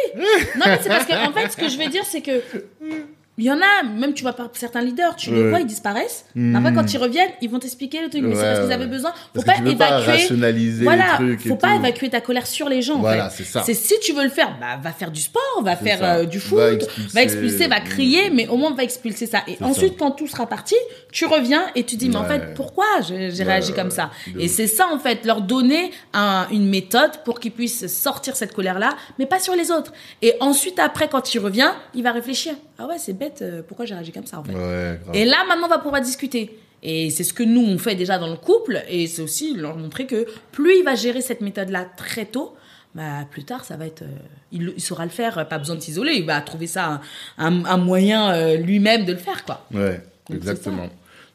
non, 0.56 0.64
mais 0.68 0.80
c'est 0.82 0.90
parce 0.90 1.06
que, 1.06 1.14
en 1.28 1.34
fait, 1.34 1.52
ce 1.52 1.58
que 1.58 1.68
je 1.68 1.78
veux 1.78 1.90
dire, 1.90 2.04
c'est 2.06 2.22
que. 2.22 2.42
Il 3.40 3.44
y 3.46 3.52
en 3.52 3.58
a, 3.60 3.84
même 3.84 4.14
tu 4.16 4.24
vois 4.24 4.34
par 4.34 4.50
certains 4.54 4.82
leaders, 4.82 5.16
tu 5.16 5.30
les 5.32 5.48
vois, 5.50 5.60
ils 5.60 5.66
disparaissent. 5.68 6.26
Après, 6.56 6.74
quand 6.74 6.92
ils 6.92 6.98
reviennent, 6.98 7.30
ils 7.42 7.50
vont 7.50 7.60
t'expliquer 7.60 8.02
le 8.02 8.10
truc, 8.10 8.24
mais 8.24 8.34
c'est 8.36 8.42
parce 8.42 8.60
qu'ils 8.62 8.72
avaient 8.72 8.88
besoin. 8.88 9.12
Faut 9.12 9.42
Parce 9.42 9.46
pas 9.46 9.54
que 9.54 9.58
tu 9.60 9.64
veux 9.66 9.78
pas 9.78 9.88
évacuer. 9.90 10.12
rationaliser 10.12 10.84
voilà, 10.84 11.18
les 11.20 11.36
trucs 11.38 11.48
faut 11.48 11.56
pas 11.56 11.74
tout. 11.74 11.80
évacuer 11.80 12.10
ta 12.10 12.20
colère 12.22 12.48
sur 12.48 12.68
les 12.68 12.82
gens. 12.82 12.96
en 12.96 13.00
Voilà, 13.00 13.30
fait. 13.30 13.44
c'est 13.44 13.50
ça. 13.52 13.62
C'est 13.64 13.76
si 13.76 13.94
tu 14.00 14.14
veux 14.14 14.24
le 14.24 14.30
faire, 14.32 14.58
bah 14.60 14.80
va 14.82 14.92
faire 14.92 15.12
du 15.12 15.22
sport, 15.22 15.62
va 15.62 15.76
faire 15.76 16.04
euh, 16.04 16.26
du 16.26 16.40
foot, 16.40 16.58
Va 16.58 16.72
va 17.14 17.22
expulser. 17.22 17.68
va 17.68 17.80
crier, 17.80 18.32
mais 18.32 18.48
au 18.48 18.58
moins 18.58 18.74
va 18.74 18.84
expulser 18.84 19.28
ça. 19.28 19.44
Et 19.48 19.58
ensuite, 19.64 19.94
ça. 19.94 20.00
quand 20.00 20.12
tout 20.12 20.26
sera 20.28 20.48
parti, 20.48 20.76
tu 21.12 21.26
reviens 21.28 21.68
et 21.76 21.84
tu 21.84 21.96
dis, 21.96 22.10
mais 22.10 22.16
en 22.16 22.26
fait, 22.26 22.56
pourquoi 22.56 22.86
j'ai 23.08 23.28
Ouais, 23.30 23.44
réagi 23.44 23.72
comme 23.74 23.92
ça? 23.92 24.10
De 24.34 24.42
Et 24.42 24.48
c'est 24.48 24.66
ça 24.68 24.88
en 24.92 24.98
fait, 24.98 25.26
leur 25.26 25.42
donner 25.42 25.92
un- 26.14 26.48
une 26.52 26.68
méthode 26.68 27.12
pour 27.24 27.40
qu'ils 27.40 27.52
puissent 27.52 27.86
sortir 27.86 28.36
cette 28.36 28.54
colère-là, 28.54 28.96
mais 29.20 29.28
pas 29.28 29.40
sur 29.40 29.54
les 29.56 29.70
autres. 29.70 29.94
Et 30.24 30.34
ensuite, 30.40 30.80
après, 30.80 31.08
quand 31.08 31.36
il 31.36 31.40
revient, 31.40 31.70
il 31.94 32.02
va 32.02 32.12
réfléchir. 32.12 32.56
Ah 32.80 32.86
ouais, 32.88 32.98
c'est 33.00 33.14
bête, 33.14 33.40
euh, 33.42 33.62
pourquoi 33.68 33.86
j'ai 33.86 33.94
réagi 33.96 34.12
comme 34.12 34.26
ça 34.28 34.40
en 34.40 34.44
fait 34.44 34.54
Ouais. 34.54 35.00
Et 35.14 35.26
là, 35.26 35.38
maintenant, 35.48 35.66
on 35.66 35.70
va 35.70 35.80
pouvoir 35.80 36.02
discuter. 36.02 36.60
Et 36.84 37.10
c'est 37.10 37.24
ce 37.24 37.34
que 37.34 37.42
nous, 37.44 37.62
on 37.66 37.78
fait 37.80 37.96
déjà 37.96 38.20
dans 38.20 38.28
le 38.30 38.36
couple. 38.38 38.82
Et 38.88 39.08
c'est 39.08 39.22
aussi 39.24 39.56
leur 39.56 39.76
montrer 39.78 40.06
que 40.06 40.28
plus 40.52 40.78
il 40.80 40.84
va 40.84 40.94
gérer 40.96 41.22
cette 41.22 41.42
méthode-là 41.42 41.88
très 41.98 42.26
tôt, 42.26 42.56
bah, 42.94 43.26
plus 43.32 43.44
tard, 43.44 43.66
ça 43.66 43.78
va 43.78 43.88
être. 43.88 44.04
euh, 44.04 44.08
il, 44.52 44.74
il 44.76 44.82
saura 44.82 45.04
le 45.06 45.10
faire, 45.12 45.40
euh, 45.40 45.44
pas 45.44 45.58
besoin 45.58 45.76
de 45.76 45.82
s'isoler. 45.82 46.14
Il 46.14 46.26
va 46.26 46.40
trouver 46.42 46.68
ça 46.68 47.02
un, 47.40 47.46
un- 47.48 47.66
un 47.66 47.78
moyen 47.78 48.32
euh, 48.32 48.58
lui-même 48.58 49.06
de 49.06 49.14
le 49.14 49.18
faire, 49.18 49.44
quoi. 49.44 49.66
Ouais, 49.74 50.02
Donc, 50.30 50.38
exactement. 50.38 50.88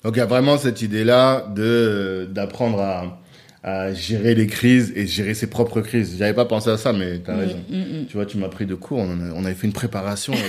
Donc 0.05 0.15
il 0.17 0.19
y 0.19 0.23
a 0.23 0.27
vraiment 0.27 0.59
cette 0.59 0.81
idée-là 0.83 1.47
de 1.55 2.27
d'apprendre 2.31 2.81
à, 2.81 3.21
à 3.63 3.93
gérer 3.95 4.35
les 4.35 4.49
crises 4.49 4.93
et 4.97 5.07
gérer 5.07 5.35
ses 5.35 5.49
propres 5.49 5.81
crises. 5.81 6.17
J'avais 6.19 6.35
pas 6.35 6.45
pensé 6.45 6.71
à 6.71 6.77
ça, 6.77 6.93
mais 6.93 7.19
Mm, 7.19 7.23
t'as 7.25 7.37
raison. 7.37 7.59
Tu 8.09 8.15
vois, 8.17 8.27
tu 8.27 8.37
m'as 8.39 8.49
pris 8.49 8.67
de. 8.67 8.77
On, 8.91 9.11
a- 9.11 9.33
on 9.35 9.45
avait 9.45 9.55
fait 9.55 9.67
une 9.69 9.73
préparation. 9.73 10.33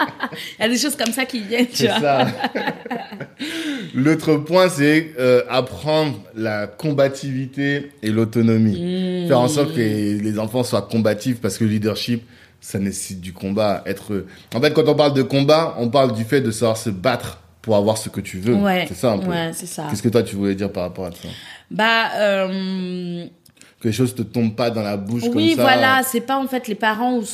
Il 0.58 0.62
y 0.62 0.64
a 0.64 0.68
des 0.68 0.78
choses 0.78 0.96
comme 0.96 1.12
ça 1.12 1.24
qui 1.24 1.40
viennent, 1.40 1.66
tu 1.68 1.86
vois. 1.86 2.00
ça. 2.00 2.26
L'autre 3.94 4.36
point, 4.36 4.68
c'est 4.68 5.12
euh, 5.18 5.42
apprendre 5.48 6.20
la 6.34 6.66
combativité 6.66 7.90
et 8.02 8.10
l'autonomie. 8.10 9.24
Mm. 9.24 9.28
Faire 9.28 9.40
en 9.40 9.48
sorte 9.48 9.72
que 9.72 9.78
les, 9.78 10.14
les 10.18 10.38
enfants 10.38 10.62
soient 10.64 10.82
combatifs 10.82 11.40
parce 11.40 11.58
que 11.58 11.64
le 11.64 11.70
leadership, 11.70 12.22
ça 12.60 12.78
nécessite 12.78 13.20
du 13.20 13.32
combat. 13.32 13.82
Être. 13.86 14.26
En 14.54 14.60
fait, 14.60 14.72
quand 14.72 14.86
on 14.88 14.94
parle 14.94 15.14
de 15.14 15.22
combat, 15.22 15.74
on 15.78 15.88
parle 15.88 16.12
du 16.14 16.24
fait 16.24 16.40
de 16.40 16.50
savoir 16.50 16.76
se 16.76 16.90
battre 16.90 17.40
pour 17.62 17.76
avoir 17.76 17.98
ce 17.98 18.08
que 18.08 18.20
tu 18.20 18.38
veux. 18.38 18.54
Ouais, 18.54 18.86
C'est 18.88 18.94
ça 18.96 19.12
un 19.12 19.18
peu. 19.18 19.28
ouais, 19.30 19.50
c'est 19.52 19.66
ça. 19.66 19.86
Qu'est-ce 19.90 20.02
que 20.02 20.08
toi 20.08 20.22
tu 20.22 20.36
voulais 20.36 20.54
dire 20.54 20.72
par 20.72 20.84
rapport 20.84 21.06
à 21.06 21.10
ça? 21.10 21.28
Bah, 21.70 22.10
euh, 22.16 23.26
Que 23.80 23.88
les 23.88 23.94
choses 23.94 24.14
te 24.14 24.20
tombent 24.20 24.54
pas 24.54 24.68
dans 24.70 24.82
la 24.82 24.98
bouche 24.98 25.22
Oui, 25.34 25.54
comme 25.54 25.56
ça. 25.56 25.62
voilà, 25.62 26.02
c'est 26.04 26.20
pas 26.20 26.36
en 26.36 26.46
fait 26.46 26.68
les 26.68 26.74
parents 26.74 27.16
où 27.18 27.24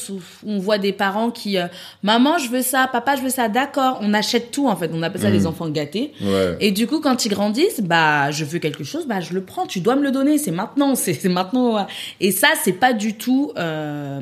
on 0.47 0.59
voit 0.61 0.79
des 0.79 0.93
parents 0.93 1.33
qui 1.33 1.59
euh, 1.59 1.67
maman, 2.05 2.39
je 2.39 2.49
veux 2.51 2.63
ça, 2.63 2.89
papa, 2.93 3.17
je 3.17 3.23
veux 3.23 3.31
ça, 3.31 3.49
d'accord, 3.49 3.99
on 4.01 4.15
achète 4.15 4.53
tout 4.53 4.69
en 4.69 4.77
fait, 4.77 4.91
on 4.95 5.03
appelle 5.03 5.21
ça 5.23 5.29
les 5.31 5.45
enfants 5.49 5.69
gâtés. 5.69 6.13
Ouais. 6.23 6.57
Et 6.61 6.71
du 6.71 6.87
coup, 6.87 7.01
quand 7.01 7.25
ils 7.25 7.31
grandissent, 7.31 7.81
bah, 7.81 8.31
je 8.31 8.45
veux 8.45 8.61
quelque 8.61 8.85
chose, 8.85 9.07
bah, 9.09 9.19
je 9.21 9.33
le 9.35 9.43
prends. 9.43 9.67
Tu 9.67 9.81
dois 9.81 9.97
me 9.97 10.03
le 10.05 10.13
donner. 10.13 10.39
C'est 10.39 10.53
maintenant. 10.53 10.95
C'est 10.95 11.25
maintenant. 11.29 11.75
ouais. 11.75 11.87
Et 12.21 12.31
ça, 12.31 12.49
c'est 12.63 12.75
pas 12.75 12.93
du 12.93 13.15
tout 13.15 13.51
euh, 13.59 14.21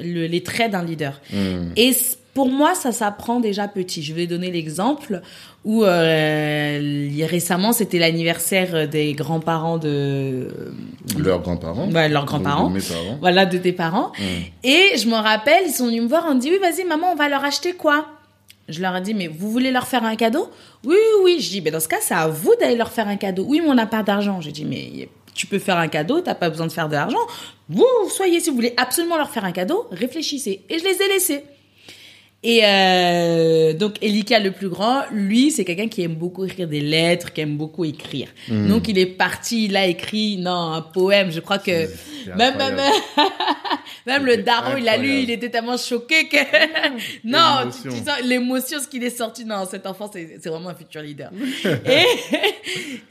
le- 0.00 0.26
les 0.26 0.42
traits 0.44 0.70
d'un 0.70 0.84
leader. 0.84 1.20
Et 1.76 1.92
c- 1.92 2.16
pour 2.34 2.48
moi, 2.48 2.74
ça 2.74 2.92
s'apprend 2.92 3.40
déjà 3.40 3.66
petit. 3.68 4.02
Je 4.02 4.14
vais 4.14 4.26
donner 4.26 4.50
l'exemple 4.50 5.20
où 5.64 5.84
euh, 5.84 7.08
récemment, 7.26 7.72
c'était 7.72 7.98
l'anniversaire 7.98 8.88
des 8.88 9.12
grands-parents 9.14 9.78
de 9.78 10.48
Leurs 11.18 11.40
grands-parents. 11.40 11.88
Leurs 11.90 12.24
grands-parents. 12.24 12.72
voilà, 13.20 13.46
de 13.46 13.58
tes 13.58 13.72
parents. 13.72 14.12
Et 14.62 14.92
je 14.96 15.06
me 15.08 15.14
rappelle, 15.14 15.64
ils 15.66 15.72
sont 15.72 15.86
venus 15.86 16.02
me 16.02 16.08
voir, 16.08 16.26
on 16.28 16.34
me 16.34 16.40
dit, 16.40 16.50
oui, 16.50 16.58
vas-y, 16.60 16.84
maman, 16.84 17.12
on 17.12 17.16
va 17.16 17.28
leur 17.28 17.44
acheter 17.44 17.72
quoi? 17.72 18.06
Je 18.68 18.80
leur 18.80 18.96
ai 18.96 19.00
dit, 19.00 19.14
mais 19.14 19.26
vous 19.26 19.50
voulez 19.50 19.72
leur 19.72 19.86
faire 19.88 20.04
un 20.04 20.14
cadeau? 20.14 20.48
Oui, 20.84 20.94
oui, 20.94 21.22
oui. 21.24 21.40
Je 21.40 21.50
dis, 21.50 21.60
ben 21.60 21.72
dans 21.72 21.80
ce 21.80 21.88
cas, 21.88 21.96
c'est 22.00 22.14
à 22.14 22.28
vous 22.28 22.54
d'aller 22.60 22.76
leur 22.76 22.92
faire 22.92 23.08
un 23.08 23.16
cadeau. 23.16 23.44
Oui, 23.48 23.60
mais 23.60 23.68
on 23.68 23.74
n'a 23.74 23.86
pas 23.86 24.04
d'argent. 24.04 24.40
J'ai 24.40 24.52
dit, 24.52 24.64
mais 24.64 25.08
tu 25.34 25.46
peux 25.46 25.58
faire 25.58 25.76
un 25.76 25.88
cadeau, 25.88 26.20
t'as 26.20 26.34
pas 26.36 26.50
besoin 26.50 26.68
de 26.68 26.72
faire 26.72 26.88
de 26.88 26.94
l'argent. 26.94 27.18
Vous, 27.68 27.84
soyez, 28.08 28.38
si 28.38 28.50
vous 28.50 28.56
voulez 28.56 28.74
absolument 28.76 29.16
leur 29.16 29.30
faire 29.30 29.44
un 29.44 29.52
cadeau, 29.52 29.88
réfléchissez. 29.90 30.64
Et 30.68 30.78
je 30.78 30.84
les 30.84 31.02
ai 31.02 31.08
laissés. 31.08 31.44
Et 32.42 32.62
euh, 32.64 33.74
donc 33.74 34.02
Elika 34.02 34.38
le 34.38 34.50
plus 34.50 34.70
grand, 34.70 35.02
lui 35.12 35.50
c'est 35.50 35.66
quelqu'un 35.66 35.88
qui 35.88 36.02
aime 36.02 36.14
beaucoup 36.14 36.46
écrire 36.46 36.68
des 36.68 36.80
lettres, 36.80 37.34
qui 37.34 37.42
aime 37.42 37.58
beaucoup 37.58 37.84
écrire. 37.84 38.28
Hmm. 38.48 38.66
Donc 38.66 38.88
il 38.88 38.98
est 38.98 39.06
parti, 39.06 39.66
il 39.66 39.76
a 39.76 39.86
écrit 39.86 40.38
non 40.38 40.72
un 40.72 40.80
poème. 40.80 41.30
Je 41.30 41.40
crois 41.40 41.58
que 41.58 41.86
même 42.36 42.56
même. 42.56 42.78
même 44.10 44.26
le 44.26 44.38
daron 44.38 44.76
il 44.76 44.88
a 44.88 44.96
lu, 44.96 45.20
il 45.22 45.30
était 45.30 45.50
tellement 45.50 45.76
choqué 45.76 46.28
que 46.28 46.36
non 47.24 47.70
tu, 47.70 47.90
sens 47.90 48.20
l'émotion 48.24 48.78
ce 48.80 48.88
qu'il 48.88 49.04
est 49.04 49.16
sorti. 49.16 49.44
Non 49.44 49.66
cet 49.70 49.86
enfant 49.86 50.10
c'est 50.12 50.46
vraiment 50.46 50.70
un 50.70 50.74
futur 50.74 51.02
leader. 51.02 51.30
et 51.64 52.04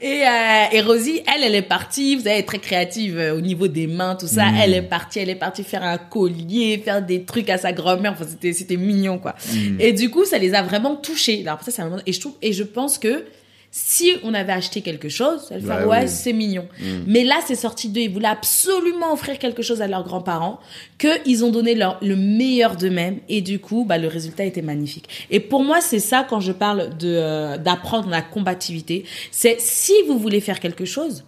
et, 0.00 0.22
euh, 0.26 0.64
et 0.72 0.80
Rosie 0.80 1.22
elle 1.26 1.44
elle 1.44 1.54
est 1.54 1.62
partie, 1.62 2.16
vous 2.16 2.24
savez 2.24 2.44
très 2.44 2.58
créative 2.58 3.18
euh, 3.18 3.36
au 3.36 3.40
niveau 3.40 3.68
des 3.68 3.86
mains 3.86 4.14
tout 4.14 4.28
ça. 4.28 4.46
Elle 4.62 4.74
est 4.74 4.82
partie, 4.82 5.18
elle 5.18 5.30
est 5.30 5.34
partie 5.34 5.64
faire 5.64 5.82
un 5.82 5.98
collier, 5.98 6.80
faire 6.84 7.02
des 7.02 7.24
trucs 7.24 7.50
à 7.50 7.58
sa 7.58 7.72
grand-mère. 7.72 8.12
Enfin 8.12 8.26
c'était 8.40 8.76
mignon 8.76 9.18
quoi. 9.18 9.34
Et 9.78 9.92
du 9.92 10.10
coup, 10.10 10.24
ça 10.24 10.38
les 10.38 10.54
a 10.54 10.62
vraiment 10.62 10.96
touchés. 10.96 11.42
Alors 11.46 11.62
ça, 11.62 11.70
c'est 11.70 11.82
vraiment... 11.82 12.00
Et 12.06 12.12
je 12.12 12.20
trouve, 12.20 12.34
et 12.42 12.52
je 12.52 12.62
pense 12.62 12.98
que 12.98 13.24
si 13.72 14.12
on 14.24 14.34
avait 14.34 14.52
acheté 14.52 14.80
quelque 14.80 15.08
chose, 15.08 15.46
elle 15.52 15.62
Bah 15.62 15.78
faire 15.78 15.88
ouais, 15.88 16.02
oui. 16.02 16.08
c'est 16.08 16.32
mignon. 16.32 16.66
Mais 17.06 17.22
là, 17.22 17.36
c'est 17.46 17.54
sorti 17.54 17.88
d'eux. 17.88 18.00
Ils 18.00 18.10
voulaient 18.12 18.26
absolument 18.26 19.12
offrir 19.12 19.38
quelque 19.38 19.62
chose 19.62 19.80
à 19.80 19.86
leurs 19.86 20.02
grands-parents, 20.02 20.58
que 20.98 21.06
ils 21.24 21.44
ont 21.44 21.50
donné 21.52 21.76
leur, 21.76 21.98
le 22.02 22.16
meilleur 22.16 22.74
d'eux-mêmes. 22.76 23.20
Et 23.28 23.42
du 23.42 23.60
coup, 23.60 23.84
bah, 23.84 23.96
le 23.96 24.08
résultat 24.08 24.44
était 24.44 24.62
magnifique. 24.62 25.08
Et 25.30 25.38
pour 25.38 25.62
moi, 25.62 25.80
c'est 25.80 26.00
ça 26.00 26.26
quand 26.28 26.40
je 26.40 26.50
parle 26.50 26.96
de 26.98 27.14
euh, 27.16 27.58
d'apprendre 27.58 28.08
la 28.08 28.22
combativité. 28.22 29.04
C'est 29.30 29.60
si 29.60 29.92
vous 30.08 30.18
voulez 30.18 30.40
faire 30.40 30.58
quelque 30.58 30.84
chose, 30.84 31.24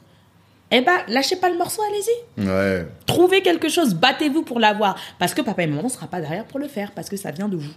eh 0.73 0.81
ben, 0.81 0.99
lâchez 1.07 1.37
pas 1.37 1.49
le 1.49 1.57
morceau, 1.59 1.83
allez-y. 1.89 2.49
Ouais. 2.49 2.87
Trouvez 3.07 3.43
quelque 3.43 3.69
chose, 3.69 3.95
battez-vous 3.95 4.43
pour 4.43 4.59
l'avoir. 4.59 4.99
Parce 5.21 5.33
que 5.33 5.43
papa 5.43 5.63
et 5.63 5.67
maman 5.69 5.85
ne 5.85 5.89
sera 5.89 6.09
pas 6.09 6.21
derrière 6.21 6.47
pour 6.47 6.59
le 6.59 6.67
faire, 6.67 6.91
parce 6.91 7.09
que 7.09 7.17
ça 7.17 7.31
vient 7.31 7.49
de 7.49 7.57
vous. 7.57 7.73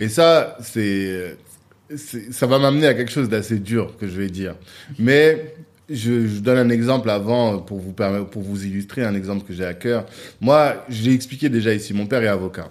Et 0.00 0.08
ça, 0.08 0.56
c'est- 0.60 1.36
ça 1.96 2.46
va 2.46 2.58
m'amener 2.58 2.86
à 2.86 2.94
quelque 2.94 3.10
chose 3.10 3.28
d'assez 3.28 3.58
dur 3.58 3.96
que 3.98 4.08
je 4.08 4.18
vais 4.18 4.28
dire. 4.28 4.54
Mais 4.98 5.54
je, 5.88 6.40
donne 6.40 6.58
un 6.58 6.70
exemple 6.70 7.10
avant 7.10 7.58
pour 7.58 7.78
vous 7.78 7.92
pour 7.92 8.42
vous 8.42 8.64
illustrer 8.64 9.04
un 9.04 9.14
exemple 9.14 9.44
que 9.46 9.52
j'ai 9.52 9.64
à 9.64 9.74
cœur. 9.74 10.06
Moi, 10.40 10.84
je 10.88 11.02
l'ai 11.02 11.14
expliqué 11.14 11.48
déjà 11.48 11.74
ici. 11.74 11.92
Mon 11.94 12.06
père 12.06 12.22
est 12.22 12.28
avocat. 12.28 12.70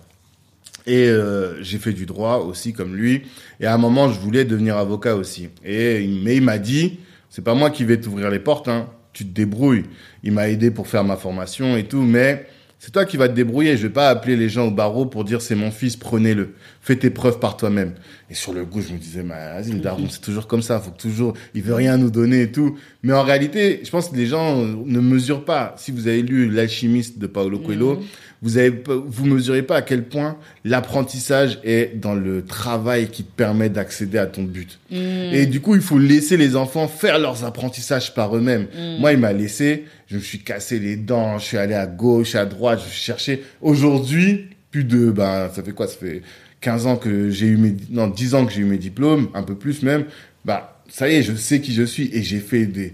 Et 0.86 1.08
euh, 1.08 1.62
j'ai 1.64 1.78
fait 1.78 1.94
du 1.94 2.06
droit 2.06 2.38
aussi 2.38 2.74
comme 2.74 2.96
lui. 2.96 3.24
Et 3.60 3.66
à 3.66 3.74
un 3.74 3.78
moment, 3.78 4.10
je 4.10 4.20
voulais 4.20 4.46
devenir 4.46 4.78
avocat 4.78 5.16
aussi. 5.16 5.50
Et 5.64 6.08
mais 6.24 6.38
il 6.38 6.44
m'a 6.44 6.58
dit, 6.58 7.00
c'est 7.30 7.44
pas 7.44 7.54
moi 7.54 7.70
qui 7.70 7.86
vais 7.86 8.00
t'ouvrir 8.00 8.30
les 8.30 8.40
portes. 8.40 8.68
Hein. 8.68 8.90
Tu 9.14 9.26
te 9.26 9.34
débrouilles. 9.34 9.84
Il 10.24 10.34
m'a 10.34 10.50
aidé 10.50 10.72
pour 10.72 10.88
faire 10.88 11.04
ma 11.04 11.18
formation 11.18 11.78
et 11.78 11.84
tout, 11.84 12.02
mais 12.02 12.48
c'est 12.84 12.92
toi 12.92 13.06
qui 13.06 13.16
vas 13.16 13.30
te 13.30 13.34
débrouiller. 13.34 13.78
Je 13.78 13.84
vais 13.84 13.94
pas 13.94 14.10
appeler 14.10 14.36
les 14.36 14.50
gens 14.50 14.68
au 14.68 14.72
barreau 14.72 15.06
pour 15.06 15.24
dire 15.24 15.42
c'est 15.42 15.56
mon 15.56 15.72
fils, 15.72 15.96
prenez-le. 15.96 16.50
Fais 16.82 16.98
tes 16.98 17.10
preuves 17.10 17.40
par 17.40 17.56
toi-même. 17.56 17.94
Et 18.30 18.34
sur 18.34 18.52
le 18.52 18.66
coup, 18.66 18.82
je 18.82 18.92
me 18.92 18.98
disais, 18.98 19.24
bah, 19.24 19.54
vas-y, 19.54 19.72
le 19.72 19.80
daron, 19.80 20.10
c'est 20.10 20.20
toujours 20.20 20.48
comme 20.48 20.62
ça. 20.62 20.82
Faut 20.82 20.92
toujours, 20.92 21.34
il 21.54 21.62
veut 21.62 21.76
rien 21.76 21.96
nous 21.96 22.12
donner 22.12 22.42
et 22.42 22.52
tout. 22.52 22.78
Mais 23.02 23.14
en 23.14 23.24
réalité, 23.24 23.80
je 23.86 23.90
pense 23.90 24.10
que 24.10 24.18
les 24.18 24.26
gens 24.26 24.58
ne 24.58 25.00
mesurent 25.00 25.46
pas. 25.46 25.76
Si 25.78 25.92
vous 25.92 26.10
avez 26.10 26.22
lu 26.22 26.50
L'alchimiste 26.50 27.20
de 27.20 27.28
Paolo 27.28 27.58
Coelho, 27.60 28.04
vous 28.44 28.58
avez, 28.58 28.74
vous 28.88 29.26
mesurez 29.26 29.64
pas 29.64 29.78
à 29.78 29.82
quel 29.82 30.04
point 30.04 30.38
l'apprentissage 30.66 31.60
est 31.64 31.98
dans 31.98 32.14
le 32.14 32.44
travail 32.44 33.08
qui 33.08 33.24
te 33.24 33.32
permet 33.32 33.70
d'accéder 33.70 34.18
à 34.18 34.26
ton 34.26 34.44
but. 34.44 34.80
Et 34.92 35.46
du 35.46 35.62
coup, 35.62 35.76
il 35.76 35.82
faut 35.82 35.98
laisser 35.98 36.36
les 36.36 36.58
enfants 36.58 36.90
faire 36.90 37.20
leurs 37.20 37.46
apprentissages 37.46 38.14
par 38.14 38.36
eux-mêmes. 38.36 38.68
Moi, 39.00 39.14
il 39.14 39.20
m'a 39.20 39.32
laissé, 39.32 39.86
je 40.08 40.18
me 40.18 40.22
suis 40.22 40.40
cassé 40.40 40.78
les 40.78 40.98
dents, 40.98 41.40
je 41.40 41.46
suis 41.46 41.58
allé 41.58 41.74
à 41.74 41.88
gauche, 41.88 42.36
à 42.36 42.46
droite, 42.46 42.82
je 42.86 42.94
cherchais. 42.94 43.42
Aujourd'hui, 43.62 44.50
plus 44.72 44.84
de, 44.84 45.10
ben, 45.10 45.50
ça 45.56 45.64
fait 45.64 45.72
quoi? 45.72 45.88
Ça 45.88 45.96
fait 45.98 46.22
15 46.60 46.88
ans 46.88 46.96
que 46.98 47.30
j'ai 47.30 47.48
eu 47.48 47.58
mes, 47.58 47.76
non, 47.90 48.08
10 48.08 48.36
ans 48.36 48.46
que 48.46 48.52
j'ai 48.52 48.62
eu 48.62 48.66
mes 48.66 48.78
diplômes, 48.78 49.30
un 49.34 49.44
peu 49.44 49.56
plus 49.56 49.84
même. 49.84 50.04
Bah, 50.44 50.82
ça 50.90 51.10
y 51.10 51.16
est, 51.16 51.24
je 51.24 51.34
sais 51.34 51.62
qui 51.62 51.74
je 51.74 51.84
suis 51.84 52.10
et 52.14 52.24
j'ai 52.24 52.40
fait 52.40 52.66
des, 52.66 52.94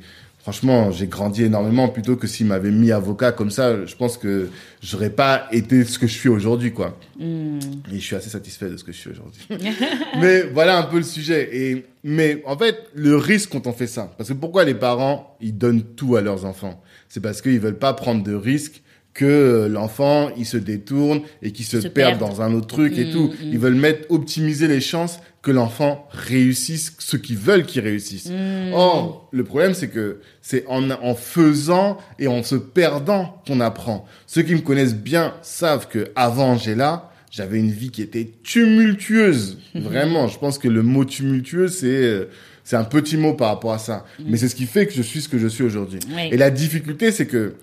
franchement, 0.50 0.89
j'ai 0.89 1.06
grandi 1.06 1.44
énormément 1.44 1.89
plutôt 1.89 2.15
que 2.15 2.25
s'il 2.25 2.48
m'avait 2.48 2.72
mis 2.72 2.91
avocat 2.91 3.32
comme 3.32 3.51
ça, 3.51 3.86
je 3.86 3.96
pense 3.96 4.18
que 4.18 4.50
j'aurais 4.82 5.12
pas 5.12 5.48
été 5.51 5.84
ce 5.84 6.00
que 6.00 6.08
je 6.08 6.13
suis 6.13 6.27
aujourd'hui, 6.27 6.74
quoi. 6.74 6.98
Hmm. 7.20 7.60
Et 7.91 8.00
je 8.00 8.03
suis 8.03 8.15
assez 8.15 8.32
satisfait 8.32 8.68
de 8.68 8.75
ce 8.75 8.84
que 8.84 8.91
je 8.91 8.98
suis 8.98 9.12
aujourd'hui. 9.12 9.48
mais 10.20 10.41
voilà 10.41 10.79
un 10.79 10.84
peu 10.84 10.98
le 10.98 11.03
sujet. 11.03 11.50
Et, 11.56 11.86
mais 12.03 12.41
en 12.48 12.58
fait, 12.58 12.79
le 12.96 13.15
risque 13.15 13.51
quand 13.51 13.68
on 13.68 13.74
fait 13.74 13.86
ça, 13.86 14.12
parce 14.18 14.29
que 14.29 14.34
pourquoi 14.34 14.63
les 14.63 14.74
parents, 14.74 15.38
ils 15.39 15.56
donnent 15.56 15.84
tout 15.84 16.15
à 16.15 16.22
leurs 16.22 16.46
enfants? 16.46 16.82
C'est 17.10 17.22
parce 17.22 17.44
qu'ils 17.44 17.60
veulent 17.60 17.77
pas 17.77 17.94
prendre 17.94 18.24
de 18.24 18.34
risques 18.34 18.82
que 19.20 19.68
l'enfant 19.70 20.30
il 20.38 20.46
se 20.46 20.58
détourne 20.58 21.22
et 21.42 21.52
qu'il 21.52 21.66
se, 21.66 21.82
Se 21.82 21.88
perde 21.88 22.18
perde. 22.18 22.32
dans 22.32 22.42
un 22.42 22.54
autre 22.54 22.68
truc 22.68 22.98
et 22.98 23.06
Mm, 23.06 23.12
tout. 23.12 23.28
mm. 23.28 23.50
Ils 23.52 23.60
veulent 23.60 23.76
mettre 23.76 24.06
optimiser 24.10 24.68
les 24.68 24.80
chances 24.82 25.20
que 25.42 25.52
l'enfant 25.52 26.08
réussisse 26.12 26.94
ce 27.00 27.18
qu'ils 27.18 27.38
veulent 27.38 27.66
qu'il 27.66 27.82
réussisse. 27.82 28.30
Mm. 28.30 28.72
Or, 28.74 29.28
le 29.32 29.44
problème 29.44 29.74
c'est 29.74 29.90
que 29.90 30.20
c'est 30.42 30.64
en, 30.68 30.90
en 30.90 31.16
faisant 31.16 31.98
et 32.18 32.28
en 32.28 32.44
se 32.44 32.56
perdant 32.56 33.42
qu'on 33.46 33.60
apprend. 33.60 34.06
Ceux 34.28 34.44
qui 34.44 34.54
me 34.56 34.62
connaissent 34.62 34.96
bien 34.96 35.34
savent 35.42 35.88
que 35.90 36.12
avant 36.16 36.52
Angela, 36.52 37.12
j'avais 37.32 37.60
une 37.60 37.72
vie 37.72 37.92
qui 37.92 38.02
était 38.02 38.30
tumultueuse. 38.44 39.58
Vraiment, 39.76 40.28
je 40.28 40.40
pense 40.40 40.58
que 40.58 40.68
le 40.68 40.82
mot 40.84 41.06
tumultueux 41.06 41.68
c'est 41.68 41.88
euh, 41.88 42.26
c'est 42.64 42.76
un 42.76 42.84
petit 42.84 43.18
mot 43.18 43.34
par 43.34 43.48
rapport 43.50 43.74
à 43.74 43.80
ça. 43.80 44.06
Mais 44.24 44.38
c'est 44.38 44.48
ce 44.48 44.54
qui 44.56 44.66
fait 44.68 44.86
que 44.86 44.94
je 44.94 45.02
suis 45.02 45.22
ce 45.22 45.30
que 45.30 45.40
je 45.40 45.48
suis 45.48 45.64
aujourd'hui. 45.64 46.00
Et 46.32 46.38
la 46.38 46.52
difficulté, 46.52 47.12
c'est 47.12 47.26
que 47.26 47.56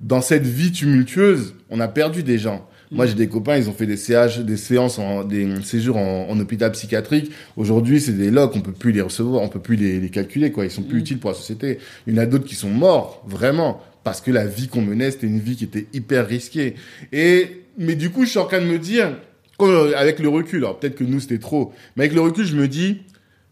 dans 0.00 0.20
cette 0.20 0.46
vie 0.46 0.72
tumultueuse, 0.72 1.54
on 1.70 1.80
a 1.80 1.88
perdu 1.88 2.22
des 2.22 2.38
gens. 2.38 2.68
Moi, 2.90 3.04
j'ai 3.04 3.14
des 3.14 3.28
copains, 3.28 3.58
ils 3.58 3.68
ont 3.68 3.74
fait 3.74 3.84
des 3.84 3.98
CH, 3.98 4.38
des 4.38 4.56
séances, 4.56 4.98
en, 4.98 5.22
des 5.22 5.46
séjours 5.62 5.98
en, 5.98 6.26
en 6.30 6.40
hôpital 6.40 6.72
psychiatrique. 6.72 7.30
Aujourd'hui, 7.56 8.00
c'est 8.00 8.12
des 8.16 8.30
locs, 8.30 8.56
on 8.56 8.62
peut 8.62 8.72
plus 8.72 8.92
les 8.92 9.02
recevoir, 9.02 9.42
on 9.42 9.48
peut 9.48 9.60
plus 9.60 9.76
les, 9.76 10.00
les 10.00 10.08
calculer, 10.08 10.52
quoi. 10.52 10.64
Ils 10.64 10.70
sont 10.70 10.82
plus 10.82 11.00
utiles 11.00 11.18
pour 11.18 11.30
la 11.30 11.36
société. 11.36 11.80
Il 12.06 12.14
y 12.14 12.18
en 12.18 12.22
a 12.22 12.26
d'autres 12.26 12.46
qui 12.46 12.54
sont 12.54 12.70
morts, 12.70 13.22
vraiment, 13.28 13.82
parce 14.04 14.22
que 14.22 14.30
la 14.30 14.46
vie 14.46 14.68
qu'on 14.68 14.80
menait, 14.80 15.10
c'était 15.10 15.26
une 15.26 15.38
vie 15.40 15.54
qui 15.56 15.64
était 15.64 15.86
hyper 15.92 16.26
risquée. 16.26 16.76
Et, 17.12 17.64
mais 17.76 17.94
du 17.94 18.08
coup, 18.08 18.24
je 18.24 18.30
suis 18.30 18.38
en 18.38 18.46
train 18.46 18.60
de 18.60 18.66
me 18.66 18.78
dire, 18.78 19.18
quand- 19.58 19.92
avec 19.94 20.18
le 20.18 20.30
recul, 20.30 20.60
alors 20.60 20.78
peut-être 20.80 20.94
que 20.94 21.04
nous, 21.04 21.20
c'était 21.20 21.38
trop, 21.38 21.74
mais 21.96 22.04
avec 22.04 22.14
le 22.14 22.22
recul, 22.22 22.46
je 22.46 22.56
me 22.56 22.68
dis, 22.68 23.02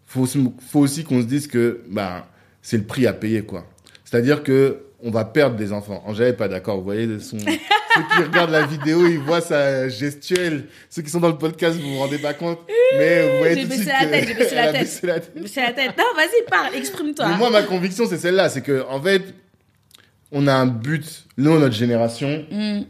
faut, 0.06 0.24
faut 0.24 0.80
aussi 0.80 1.04
qu'on 1.04 1.20
se 1.20 1.26
dise 1.26 1.46
que, 1.46 1.82
ben, 1.90 2.22
c'est 2.62 2.78
le 2.78 2.84
prix 2.84 3.06
à 3.06 3.12
payer, 3.12 3.42
quoi. 3.42 3.66
C'est-à-dire 4.06 4.42
que, 4.42 4.78
on 5.06 5.10
va 5.12 5.24
perdre 5.24 5.54
des 5.56 5.72
enfants. 5.72 6.02
Angèle 6.04 6.28
est 6.28 6.32
pas 6.32 6.48
d'accord, 6.48 6.78
vous 6.78 6.84
voyez, 6.84 7.06
son, 7.20 7.38
ceux 7.38 7.46
qui 7.46 8.22
regardent 8.24 8.50
la 8.50 8.66
vidéo, 8.66 9.06
ils 9.06 9.18
voient 9.20 9.40
sa 9.40 9.88
gestuelle. 9.88 10.64
Ceux 10.90 11.02
qui 11.02 11.10
sont 11.10 11.20
dans 11.20 11.28
le 11.28 11.38
podcast, 11.38 11.78
vous 11.80 11.92
vous 11.94 11.98
rendez 11.98 12.18
pas 12.18 12.34
compte. 12.34 12.58
Mais 12.98 13.22
vous 13.30 13.38
voyez 13.38 13.54
tout 13.56 13.62
de 13.62 13.68
baissé 13.68 13.82
suite 13.84 13.92
la 14.00 14.06
tête, 14.08 14.28
j'ai 14.28 14.34
baissé 14.34 14.54
la 14.56 14.72
tête. 14.72 14.82
baissé 14.82 15.06
la 15.06 15.20
tête. 15.20 15.32
La 15.56 15.72
tête. 15.72 15.94
Non, 15.96 16.04
vas-y, 16.16 16.50
parle, 16.50 16.74
exprime-toi. 16.74 17.28
Mais 17.28 17.36
moi, 17.36 17.50
ma 17.50 17.62
conviction, 17.62 18.04
c'est 18.08 18.18
celle-là. 18.18 18.48
C'est 18.48 18.62
que, 18.62 18.84
en 18.88 19.00
fait, 19.00 19.22
on 20.32 20.46
a 20.48 20.52
un 20.54 20.66
but. 20.66 21.24
Nous, 21.38 21.56
notre 21.58 21.74
génération, 21.74 22.44
Mm. 22.50 22.80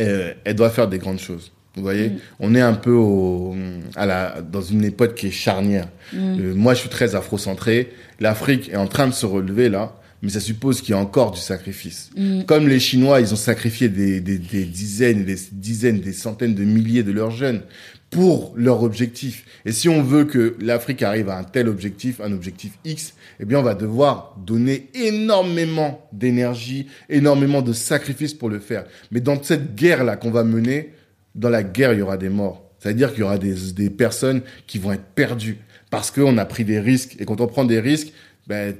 euh, 0.00 0.32
elle 0.44 0.54
doit 0.54 0.70
faire 0.70 0.88
des 0.88 0.98
grandes 0.98 1.20
choses. 1.20 1.52
Vous 1.76 1.82
voyez, 1.82 2.08
Mm. 2.08 2.18
on 2.40 2.54
est 2.54 2.60
un 2.62 2.74
peu 2.74 2.92
au, 2.92 3.54
à 3.94 4.06
la, 4.06 4.40
dans 4.40 4.62
une 4.62 4.84
époque 4.84 5.14
qui 5.14 5.26
est 5.28 5.30
charnière. 5.32 5.88
Mm. 6.14 6.16
Euh, 6.40 6.54
moi, 6.54 6.72
je 6.74 6.80
suis 6.80 6.88
très 6.88 7.14
afrocentré. 7.14 7.92
L'Afrique 8.20 8.70
est 8.70 8.76
en 8.76 8.86
train 8.88 9.06
de 9.06 9.12
se 9.12 9.26
relever 9.26 9.68
là, 9.68 9.92
mais 10.22 10.30
ça 10.30 10.40
suppose 10.40 10.80
qu'il 10.80 10.90
y 10.90 10.94
a 10.94 11.00
encore 11.00 11.30
du 11.30 11.40
sacrifice. 11.40 12.10
Mm. 12.16 12.42
Comme 12.44 12.68
les 12.68 12.80
Chinois, 12.80 13.20
ils 13.20 13.32
ont 13.32 13.36
sacrifié 13.36 13.88
des, 13.88 14.20
des, 14.20 14.38
des 14.38 14.64
dizaines, 14.64 15.24
des 15.24 15.36
dizaines, 15.52 16.00
des 16.00 16.12
centaines 16.12 16.54
de 16.54 16.64
milliers 16.64 17.02
de 17.02 17.12
leurs 17.12 17.30
jeunes 17.30 17.62
pour 18.10 18.54
leur 18.56 18.82
objectif. 18.82 19.44
Et 19.64 19.72
si 19.72 19.88
on 19.88 20.02
veut 20.02 20.24
que 20.24 20.56
l'Afrique 20.60 21.02
arrive 21.02 21.28
à 21.28 21.38
un 21.38 21.44
tel 21.44 21.68
objectif, 21.68 22.20
un 22.20 22.32
objectif 22.32 22.72
X, 22.84 23.14
eh 23.38 23.44
bien, 23.44 23.58
on 23.58 23.62
va 23.62 23.74
devoir 23.74 24.36
donner 24.44 24.88
énormément 24.94 26.08
d'énergie, 26.12 26.86
énormément 27.08 27.62
de 27.62 27.72
sacrifices 27.72 28.34
pour 28.34 28.48
le 28.48 28.58
faire. 28.58 28.86
Mais 29.10 29.20
dans 29.20 29.40
cette 29.42 29.74
guerre-là 29.74 30.16
qu'on 30.16 30.30
va 30.30 30.42
mener, 30.42 30.94
dans 31.34 31.50
la 31.50 31.62
guerre, 31.62 31.92
il 31.92 31.98
y 31.98 32.02
aura 32.02 32.16
des 32.16 32.30
morts. 32.30 32.64
C'est-à-dire 32.78 33.10
qu'il 33.10 33.20
y 33.20 33.24
aura 33.24 33.38
des, 33.38 33.54
des 33.72 33.90
personnes 33.90 34.40
qui 34.66 34.78
vont 34.78 34.92
être 34.92 35.04
perdues 35.14 35.58
parce 35.90 36.10
qu'on 36.10 36.38
a 36.38 36.44
pris 36.44 36.64
des 36.64 36.80
risques. 36.80 37.16
Et 37.18 37.24
quand 37.24 37.40
on 37.40 37.46
prend 37.46 37.64
des 37.64 37.80
risques, 37.80 38.12
ben, 38.46 38.74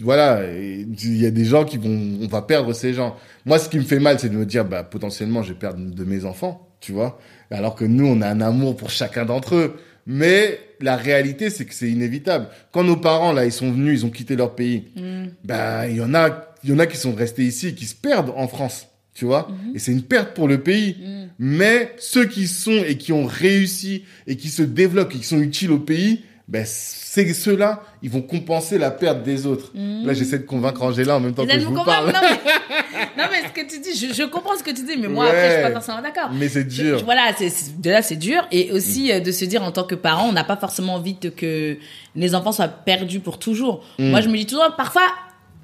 voilà, 0.00 0.42
il 0.52 1.16
y 1.16 1.26
a 1.26 1.30
des 1.30 1.44
gens 1.44 1.64
qui 1.64 1.76
vont, 1.78 2.18
on 2.22 2.26
va 2.26 2.42
perdre 2.42 2.72
ces 2.72 2.94
gens. 2.94 3.16
Moi, 3.44 3.58
ce 3.58 3.68
qui 3.68 3.78
me 3.78 3.84
fait 3.84 3.98
mal, 3.98 4.18
c'est 4.18 4.28
de 4.28 4.36
me 4.36 4.46
dire, 4.46 4.64
bah, 4.64 4.82
potentiellement, 4.84 5.42
je 5.42 5.52
vais 5.52 5.58
perdre 5.58 5.78
de 5.78 6.04
mes 6.04 6.24
enfants, 6.24 6.68
tu 6.80 6.92
vois. 6.92 7.18
Alors 7.50 7.74
que 7.74 7.84
nous, 7.84 8.06
on 8.06 8.20
a 8.22 8.28
un 8.28 8.40
amour 8.40 8.76
pour 8.76 8.90
chacun 8.90 9.24
d'entre 9.24 9.54
eux. 9.54 9.76
Mais 10.06 10.60
la 10.80 10.96
réalité, 10.96 11.50
c'est 11.50 11.64
que 11.64 11.74
c'est 11.74 11.90
inévitable. 11.90 12.48
Quand 12.72 12.84
nos 12.84 12.96
parents, 12.96 13.32
là, 13.32 13.44
ils 13.44 13.52
sont 13.52 13.72
venus, 13.72 14.00
ils 14.02 14.06
ont 14.06 14.10
quitté 14.10 14.36
leur 14.36 14.54
pays, 14.54 14.84
Mm. 14.96 15.26
bah, 15.44 15.88
il 15.88 15.96
y 15.96 16.00
en 16.00 16.14
a, 16.14 16.52
il 16.62 16.70
y 16.70 16.72
en 16.72 16.78
a 16.78 16.86
qui 16.86 16.96
sont 16.96 17.14
restés 17.14 17.44
ici, 17.44 17.74
qui 17.74 17.86
se 17.86 17.94
perdent 17.94 18.32
en 18.36 18.46
France, 18.46 18.86
tu 19.14 19.24
vois. 19.24 19.48
Et 19.74 19.78
c'est 19.80 19.92
une 19.92 20.02
perte 20.02 20.34
pour 20.34 20.46
le 20.48 20.60
pays. 20.62 20.96
Mm. 21.00 21.26
Mais 21.38 21.92
ceux 21.98 22.26
qui 22.26 22.46
sont 22.46 22.82
et 22.86 22.96
qui 22.96 23.12
ont 23.12 23.26
réussi 23.26 24.04
et 24.26 24.36
qui 24.36 24.48
se 24.48 24.62
développent 24.62 25.12
et 25.14 25.18
qui 25.18 25.24
sont 25.26 25.40
utiles 25.40 25.72
au 25.72 25.78
pays, 25.80 26.24
ben, 26.48 26.64
c'est 26.64 27.32
ceux-là, 27.32 27.82
ils 28.02 28.10
vont 28.10 28.22
compenser 28.22 28.78
la 28.78 28.92
perte 28.92 29.22
des 29.24 29.46
autres. 29.46 29.72
Là, 29.74 30.12
j'essaie 30.14 30.38
de 30.38 30.44
convaincre 30.44 30.80
Angela 30.82 31.16
en 31.16 31.20
même 31.20 31.34
temps 31.34 31.42
Vous 31.42 31.48
que 31.48 31.58
je 31.58 31.66
vous 31.66 31.82
parle. 31.82 32.06
non 32.12 32.20
mais, 32.22 32.36
non, 33.18 33.24
mais 33.32 33.48
ce 33.48 33.52
que 33.52 33.68
tu 33.68 33.80
dis, 33.80 33.98
je, 33.98 34.14
je 34.14 34.22
comprends 34.22 34.56
ce 34.56 34.62
que 34.62 34.70
tu 34.70 34.84
dis, 34.84 34.96
mais 34.96 35.08
moi, 35.08 35.24
Ouais. 35.24 35.30
après, 35.30 35.48
je 35.48 35.54
suis 35.54 35.62
pas 35.62 35.72
forcément 35.72 36.02
d'accord. 36.02 36.30
Mais 36.32 36.48
c'est 36.48 36.64
dur. 36.64 36.98
je- 37.00 37.04
voilà, 37.04 37.32
c'est 37.36 37.52
de 37.80 37.90
là 37.90 38.00
c'est 38.02 38.14
dur 38.16 38.46
et 38.52 38.70
aussi 38.70 39.10
euh, 39.10 39.18
de 39.18 39.32
se 39.32 39.44
dire 39.44 39.62
en 39.64 39.72
tant 39.72 39.82
que 39.84 39.96
parent, 39.96 40.28
on 40.28 40.32
n'a 40.32 40.44
pas 40.44 40.56
forcément 40.56 40.94
envie 40.94 41.14
de, 41.14 41.30
que 41.30 41.78
les 42.14 42.34
enfants 42.36 42.52
soient 42.52 42.68
perdus 42.68 43.18
pour 43.20 43.38
toujours. 43.40 43.84
Mm. 43.98 44.10
Moi, 44.10 44.20
je 44.20 44.28
me 44.28 44.36
dis 44.36 44.46
toujours 44.46 44.74
parfois 44.76 45.02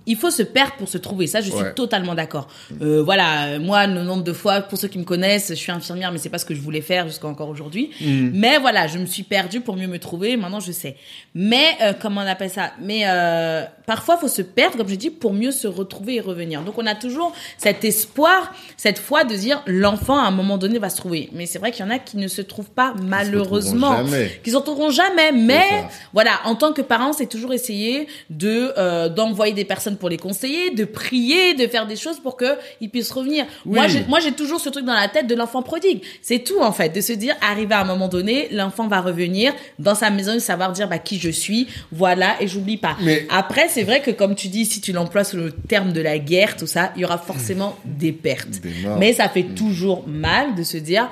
il 0.07 0.17
faut 0.17 0.31
se 0.31 0.43
perdre 0.43 0.75
pour 0.79 0.89
se 0.89 0.99
trouver. 0.99 1.27
Ça, 1.27 1.41
je 1.41 1.51
suis 1.51 1.63
Ouais. 1.63 1.75
totalement 1.75 2.15
d'accord. 2.15 2.49
Euh, 2.81 3.03
voilà, 3.03 3.59
moi, 3.59 3.87
le 3.87 4.03
nombre 4.03 4.25
de 4.25 4.33
fois, 4.33 4.61
pour 4.63 4.79
ceux 4.79 4.89
qui 4.89 4.99
me 4.99 5.05
connaissent, 5.05 5.49
je 5.51 5.55
suis 5.55 5.71
infirmière, 5.73 6.11
mais 6.13 6.19
c'est 6.19 6.29
pas 6.29 6.39
ce 6.39 6.45
que 6.45 6.55
je 6.55 6.61
voulais 6.61 6.81
faire 6.81 7.07
jusqu'à 7.07 7.27
encore 7.29 7.49
aujourd'hui. 7.49 7.91
Mm. 8.01 8.31
Mais 8.35 8.59
voilà, 8.59 8.87
je 8.87 8.99
me 8.99 9.07
suis 9.07 9.23
perdue 9.23 9.61
pour 9.61 9.77
mieux 9.77 9.87
me 9.87 9.99
trouver. 9.99 10.37
Maintenant, 10.37 10.61
je 10.61 10.73
sais. 10.73 10.97
Mais 11.35 11.67
euh, 11.83 11.93
comment 12.01 12.21
on 12.23 12.27
appelle 12.27 12.51
ça? 12.51 12.73
Mais 12.81 13.03
euh, 13.07 13.65
parfois, 13.87 14.17
faut 14.17 14.29
se 14.29 14.43
perdre, 14.43 14.77
comme 14.77 14.89
je 14.89 14.95
dis, 14.97 15.11
pour 15.11 15.33
mieux 15.33 15.51
se 15.53 15.67
retrouver 15.69 16.17
et 16.17 16.21
revenir. 16.21 16.63
Donc, 16.63 16.79
on 16.79 16.87
a 16.87 16.95
toujours 16.95 17.33
cet 17.59 17.85
espoir, 17.85 18.53
cette 18.77 18.99
foi 18.99 19.25
de 19.25 19.35
dire 19.37 19.63
l'enfant 19.67 20.19
à 20.19 20.23
un 20.27 20.31
moment 20.31 20.59
donné 20.59 20.79
va 20.79 20.91
se 20.91 20.97
trouver. 20.97 21.29
Mais 21.33 21.47
c'est 21.47 21.59
vrai 21.59 21.71
qu'il 21.71 21.85
y 21.85 21.89
en 21.89 21.91
a 21.93 21.99
qui 21.99 22.17
ne 22.17 22.29
se 22.29 22.43
trouvent 22.43 22.71
pas 22.71 22.95
malheureusement, 23.03 24.05
qui 24.43 24.51
s'en 24.51 24.61
trouveront 24.63 24.91
jamais. 24.91 25.33
Mais 25.33 25.85
voilà, 26.13 26.41
en 26.45 26.55
tant 26.55 26.73
que 26.73 26.83
parent, 26.83 27.13
c'est 27.13 27.27
toujours 27.27 27.53
essayer 27.53 28.07
de 28.31 28.73
euh, 28.79 29.09
d'envoyer 29.09 29.55
des 29.55 29.65
personnes 29.65 29.92
pour 29.97 30.09
les 30.09 30.17
conseiller, 30.17 30.71
de 30.71 30.85
prier, 30.85 31.55
de 31.55 31.67
faire 31.67 31.87
des 31.87 31.97
choses 31.97 32.21
pour 32.21 32.37
que 32.37 32.57
ils 32.81 32.91
puissent 32.91 33.11
revenir. 33.11 33.45
Oui. 33.67 33.75
Moi, 33.75 33.89
j'ai 33.89 34.05
moi 34.09 34.21
j'ai 34.21 34.33
toujours 34.33 34.61
ce 34.61 34.69
truc 34.69 34.85
dans 34.85 34.95
la 34.95 35.09
tête 35.09 35.27
de 35.27 35.35
l'enfant 35.35 35.63
prodigue. 35.63 36.03
C'est 36.23 36.41
tout 36.45 36.61
en 36.61 36.73
fait, 36.73 36.91
de 36.91 37.01
se 37.01 37.13
dire 37.13 37.35
arrivé 37.41 37.75
à 37.75 37.81
un 37.81 37.85
moment 37.85 38.09
donné, 38.09 38.49
l'enfant 38.53 38.89
va 38.89 39.01
revenir 39.01 39.53
dans 39.79 39.95
sa 39.95 40.11
maison, 40.11 40.35
et 40.35 40.41
savoir 40.41 40.73
dire 40.73 40.89
bah 40.89 40.99
qui 40.99 41.19
je 41.19 41.31
suis, 41.31 41.69
voilà 41.91 42.37
et 42.41 42.49
j'oublie 42.49 42.77
pas. 42.77 42.97
Mais- 43.03 43.27
après, 43.31 43.69
c'est 43.69 43.83
vrai 43.85 44.01
que 44.03 44.11
comme 44.11 44.35
tu 44.35 44.49
dis, 44.49 44.65
si 44.67 44.81
tu 44.81 44.93
l'emploies 44.93 45.25
sous 45.25 45.37
le 45.37 45.51
terme 45.53 45.93
de 45.93 46.01
la 46.01 46.19
guerre, 46.19 46.57
tout 46.57 46.67
ça, 46.67 46.93
il 46.97 47.03
y 47.03 47.05
aura 47.05 47.19
forcément 47.19 47.77
des 47.85 48.13
pertes. 48.13 48.61
Des. 48.61 48.71
Mais 48.99 49.13
ça 49.13 49.29
fait 49.29 49.43
toujours 49.45 50.05
mal 50.07 50.55
de 50.55 50.63
se 50.63 50.77
dire 50.77 51.09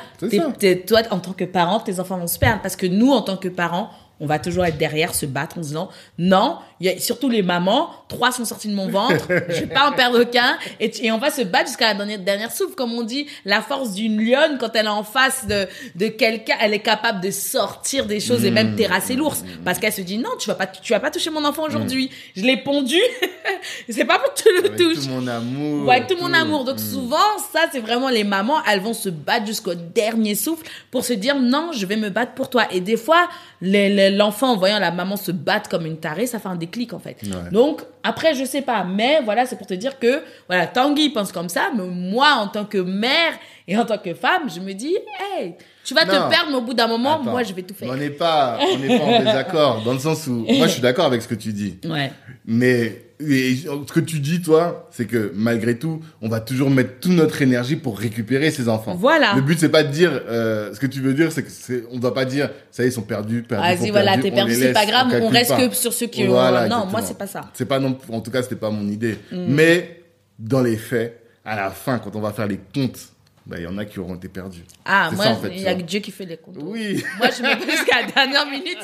t'es- 0.58 0.76
toi 0.80 1.00
en 1.10 1.18
tant 1.18 1.32
que 1.32 1.44
parent, 1.44 1.80
tes 1.80 2.00
enfants 2.00 2.18
vont 2.18 2.26
se 2.26 2.38
perdre 2.38 2.60
parce 2.62 2.76
que 2.76 2.86
nous 2.86 3.10
en 3.10 3.22
tant 3.22 3.36
que 3.36 3.48
parents 3.48 3.90
on 4.20 4.26
va 4.26 4.38
toujours 4.38 4.64
être 4.66 4.78
derrière, 4.78 5.14
se 5.14 5.26
battre 5.26 5.58
en 5.58 5.60
disant 5.62 5.88
non. 6.18 6.58
Y 6.82 6.88
a 6.88 6.98
surtout 6.98 7.28
les 7.28 7.42
mamans, 7.42 7.90
trois 8.08 8.32
sont 8.32 8.44
sortis 8.46 8.68
de 8.68 8.74
mon 8.74 8.88
ventre, 8.88 9.26
je 9.48 9.60
vais 9.60 9.66
pas 9.66 9.88
en 9.90 9.92
perdre 9.92 10.22
aucun, 10.22 10.56
et, 10.78 10.90
et 11.04 11.12
on 11.12 11.18
va 11.18 11.30
se 11.30 11.42
battre 11.42 11.66
jusqu'à 11.68 11.88
la 11.88 11.94
dernière, 11.94 12.18
dernière 12.18 12.52
souffle, 12.52 12.74
comme 12.74 12.92
on 12.94 13.02
dit. 13.02 13.26
La 13.44 13.60
force 13.60 13.92
d'une 13.92 14.18
lionne 14.24 14.56
quand 14.58 14.74
elle 14.74 14.86
est 14.86 14.88
en 14.88 15.02
face 15.04 15.46
de 15.46 15.66
de 15.96 16.08
quelqu'un, 16.08 16.54
elle 16.60 16.72
est 16.72 16.78
capable 16.80 17.20
de 17.20 17.30
sortir 17.30 18.06
des 18.06 18.20
choses 18.20 18.44
et 18.44 18.50
Mmh. 18.50 18.54
même 18.54 18.76
terrasser 18.76 19.14
l'ours, 19.14 19.44
parce 19.64 19.78
qu'elle 19.78 19.92
se 19.92 20.00
dit 20.00 20.18
non, 20.18 20.30
tu 20.38 20.48
vas 20.48 20.54
pas, 20.54 20.66
tu 20.66 20.92
vas 20.92 21.00
pas 21.00 21.10
toucher 21.10 21.30
mon 21.30 21.44
enfant 21.44 21.64
aujourd'hui. 21.64 22.10
Je 22.36 22.42
l'ai 22.42 22.56
pondu, 22.56 22.96
c'est 23.88 24.04
pas 24.04 24.18
pour 24.18 24.32
que 24.34 24.42
tu 24.42 24.48
le 24.48 24.60
Mmh. 24.60 24.64
Avec 24.64 24.76
touches. 24.76 25.04
tout 25.04 25.10
mon 25.10 25.26
amour. 25.26 25.86
Ouais, 25.88 25.96
avec 25.96 26.08
tout 26.08 26.16
mon 26.20 26.32
amour. 26.32 26.64
Donc 26.64 26.78
souvent, 26.78 27.16
ça, 27.52 27.60
c'est 27.72 27.80
vraiment 27.80 28.08
les 28.08 28.24
mamans, 28.24 28.58
elles 28.70 28.80
vont 28.80 28.94
se 28.94 29.08
battre 29.08 29.46
jusqu'au 29.46 29.74
dernier 29.74 30.34
souffle 30.34 30.64
pour 30.90 31.04
se 31.04 31.12
dire 31.12 31.36
non, 31.38 31.70
je 31.72 31.86
vais 31.86 31.96
me 31.96 32.10
battre 32.10 32.32
pour 32.34 32.50
toi. 32.50 32.64
Et 32.72 32.80
des 32.80 32.96
fois, 32.96 33.28
les- 33.60 33.88
les- 33.88 34.09
l'enfant 34.10 34.52
en 34.52 34.56
voyant 34.56 34.78
la 34.78 34.90
maman 34.90 35.16
se 35.16 35.32
battre 35.32 35.68
comme 35.68 35.86
une 35.86 35.98
tarée, 35.98 36.26
ça 36.26 36.38
fait 36.38 36.48
un 36.48 36.56
déclic 36.56 36.92
en 36.92 36.98
fait. 36.98 37.16
Ouais. 37.22 37.50
Donc 37.52 37.82
après, 38.02 38.34
je 38.34 38.44
sais 38.44 38.62
pas, 38.62 38.84
mais 38.84 39.20
voilà, 39.24 39.46
c'est 39.46 39.56
pour 39.56 39.66
te 39.66 39.74
dire 39.74 39.98
que 39.98 40.22
voilà, 40.48 40.66
Tanguy 40.66 41.10
pense 41.10 41.32
comme 41.32 41.48
ça, 41.48 41.70
mais 41.76 41.84
moi 41.86 42.32
en 42.38 42.48
tant 42.48 42.64
que 42.64 42.78
mère 42.78 43.32
et 43.68 43.76
en 43.76 43.84
tant 43.84 43.98
que 43.98 44.14
femme, 44.14 44.48
je 44.52 44.60
me 44.60 44.72
dis, 44.72 44.96
hey, 45.38 45.54
tu 45.84 45.94
vas 45.94 46.04
Non. 46.04 46.12
te 46.12 46.30
perdre, 46.30 46.50
mais 46.50 46.56
au 46.56 46.62
bout 46.62 46.74
d'un 46.74 46.86
moment, 46.88 47.14
Attends. 47.20 47.30
moi 47.30 47.42
je 47.42 47.52
vais 47.52 47.62
tout 47.62 47.74
faire. 47.74 47.88
On 47.90 47.96
n'est 47.96 48.10
pas, 48.10 48.58
on 48.72 48.78
n'est 48.78 48.98
pas 48.98 49.04
en 49.04 49.18
désaccord, 49.24 49.82
dans 49.84 49.92
le 49.92 49.98
sens 49.98 50.26
où, 50.26 50.44
moi, 50.48 50.66
je 50.66 50.72
suis 50.72 50.82
d'accord 50.82 51.04
avec 51.06 51.20
ce 51.22 51.28
que 51.28 51.34
tu 51.34 51.52
dis. 51.52 51.78
Ouais. 51.88 52.10
Mais 52.46 53.02
et 53.22 53.54
ce 53.54 53.92
que 53.92 54.00
tu 54.00 54.18
dis, 54.18 54.40
toi, 54.40 54.88
c'est 54.90 55.04
que 55.04 55.30
malgré 55.34 55.78
tout, 55.78 56.00
on 56.22 56.28
va 56.30 56.40
toujours 56.40 56.70
mettre 56.70 57.00
toute 57.00 57.12
notre 57.12 57.42
énergie 57.42 57.76
pour 57.76 57.98
récupérer 57.98 58.50
ces 58.50 58.66
enfants. 58.70 58.94
Voilà. 58.94 59.34
Le 59.34 59.42
but, 59.42 59.58
c'est 59.60 59.68
pas 59.68 59.82
de 59.82 59.90
dire. 59.92 60.10
euh, 60.26 60.72
ce 60.74 60.80
que 60.80 60.86
tu 60.86 61.00
veux 61.00 61.12
dire, 61.12 61.30
c'est 61.30 61.42
que 61.42 61.50
c'est, 61.50 61.84
on 61.92 61.98
doit 61.98 62.14
pas 62.14 62.24
dire. 62.24 62.48
Ça 62.70 62.82
y 62.82 62.86
est, 62.86 62.88
ils 62.88 62.92
sont 62.92 63.02
perdus, 63.02 63.42
perdus. 63.42 63.66
Vas-y, 63.66 63.86
sont 63.88 63.92
voilà, 63.92 64.16
t'es 64.16 64.30
perdu, 64.30 64.54
c'est 64.54 64.72
pas 64.72 64.86
grave, 64.86 65.08
on, 65.20 65.28
reste 65.28 65.50
pas. 65.50 65.68
que 65.68 65.74
sur 65.74 65.92
ceux 65.92 66.06
qui 66.06 66.24
Voilà, 66.24 66.48
ont. 66.48 66.52
Non, 66.52 66.60
exactement. 66.64 66.86
moi 66.90 67.02
c'est 67.02 67.18
pas 67.18 67.26
ça. 67.26 67.42
C'est 67.52 67.66
pas 67.66 67.78
non. 67.78 67.89
En 68.10 68.20
tout 68.20 68.30
cas, 68.30 68.42
c'était 68.42 68.56
pas 68.56 68.70
mon 68.70 68.88
idée. 68.88 69.18
Mm. 69.32 69.44
Mais 69.48 70.02
dans 70.38 70.62
les 70.62 70.76
faits, 70.76 71.24
à 71.44 71.56
la 71.56 71.70
fin, 71.70 71.98
quand 71.98 72.14
on 72.16 72.20
va 72.20 72.32
faire 72.32 72.46
les 72.46 72.60
comptes, 72.74 73.10
bah, 73.46 73.56
il 73.58 73.64
y 73.64 73.66
en 73.66 73.78
a 73.78 73.84
qui 73.84 73.98
auront 73.98 74.14
été 74.14 74.28
perdus. 74.28 74.62
Ah, 74.84 75.10
moi, 75.12 75.24
ça, 75.24 75.30
en 75.32 75.36
fait, 75.36 75.48
il 75.48 75.56
tu 75.56 75.62
y 75.62 75.66
a 75.66 75.74
que 75.74 75.82
Dieu 75.82 76.00
qui 76.00 76.12
fait 76.12 76.24
les 76.26 76.36
comptes. 76.36 76.56
Oui. 76.60 77.02
Moi, 77.18 77.28
je 77.36 77.42
pas 77.42 77.58
jusqu'à 77.58 78.02
la 78.02 78.06
dernière 78.06 78.46
minute. 78.46 78.78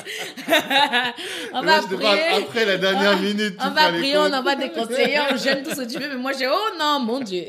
on 1.53 1.63
Moi, 1.63 1.79
va 1.79 1.81
prier. 1.83 2.43
après 2.43 2.65
la 2.65 2.77
dernière 2.77 3.17
minute. 3.21 3.55
On 3.63 3.69
va 3.69 3.89
prier, 3.93 4.17
on 4.17 4.33
envoie 4.33 4.55
des 4.55 4.69
conseillers, 4.69 5.19
on 5.31 5.37
gêne 5.37 5.63
tout 5.63 5.69
ce 5.69 5.83
que 5.83 5.89
tu 5.89 5.99
veux, 5.99 6.09
mais 6.09 6.21
moi 6.21 6.31
j'ai 6.37 6.47
oh 6.47 6.77
non, 6.77 6.99
mon 6.99 7.21
Dieu. 7.21 7.43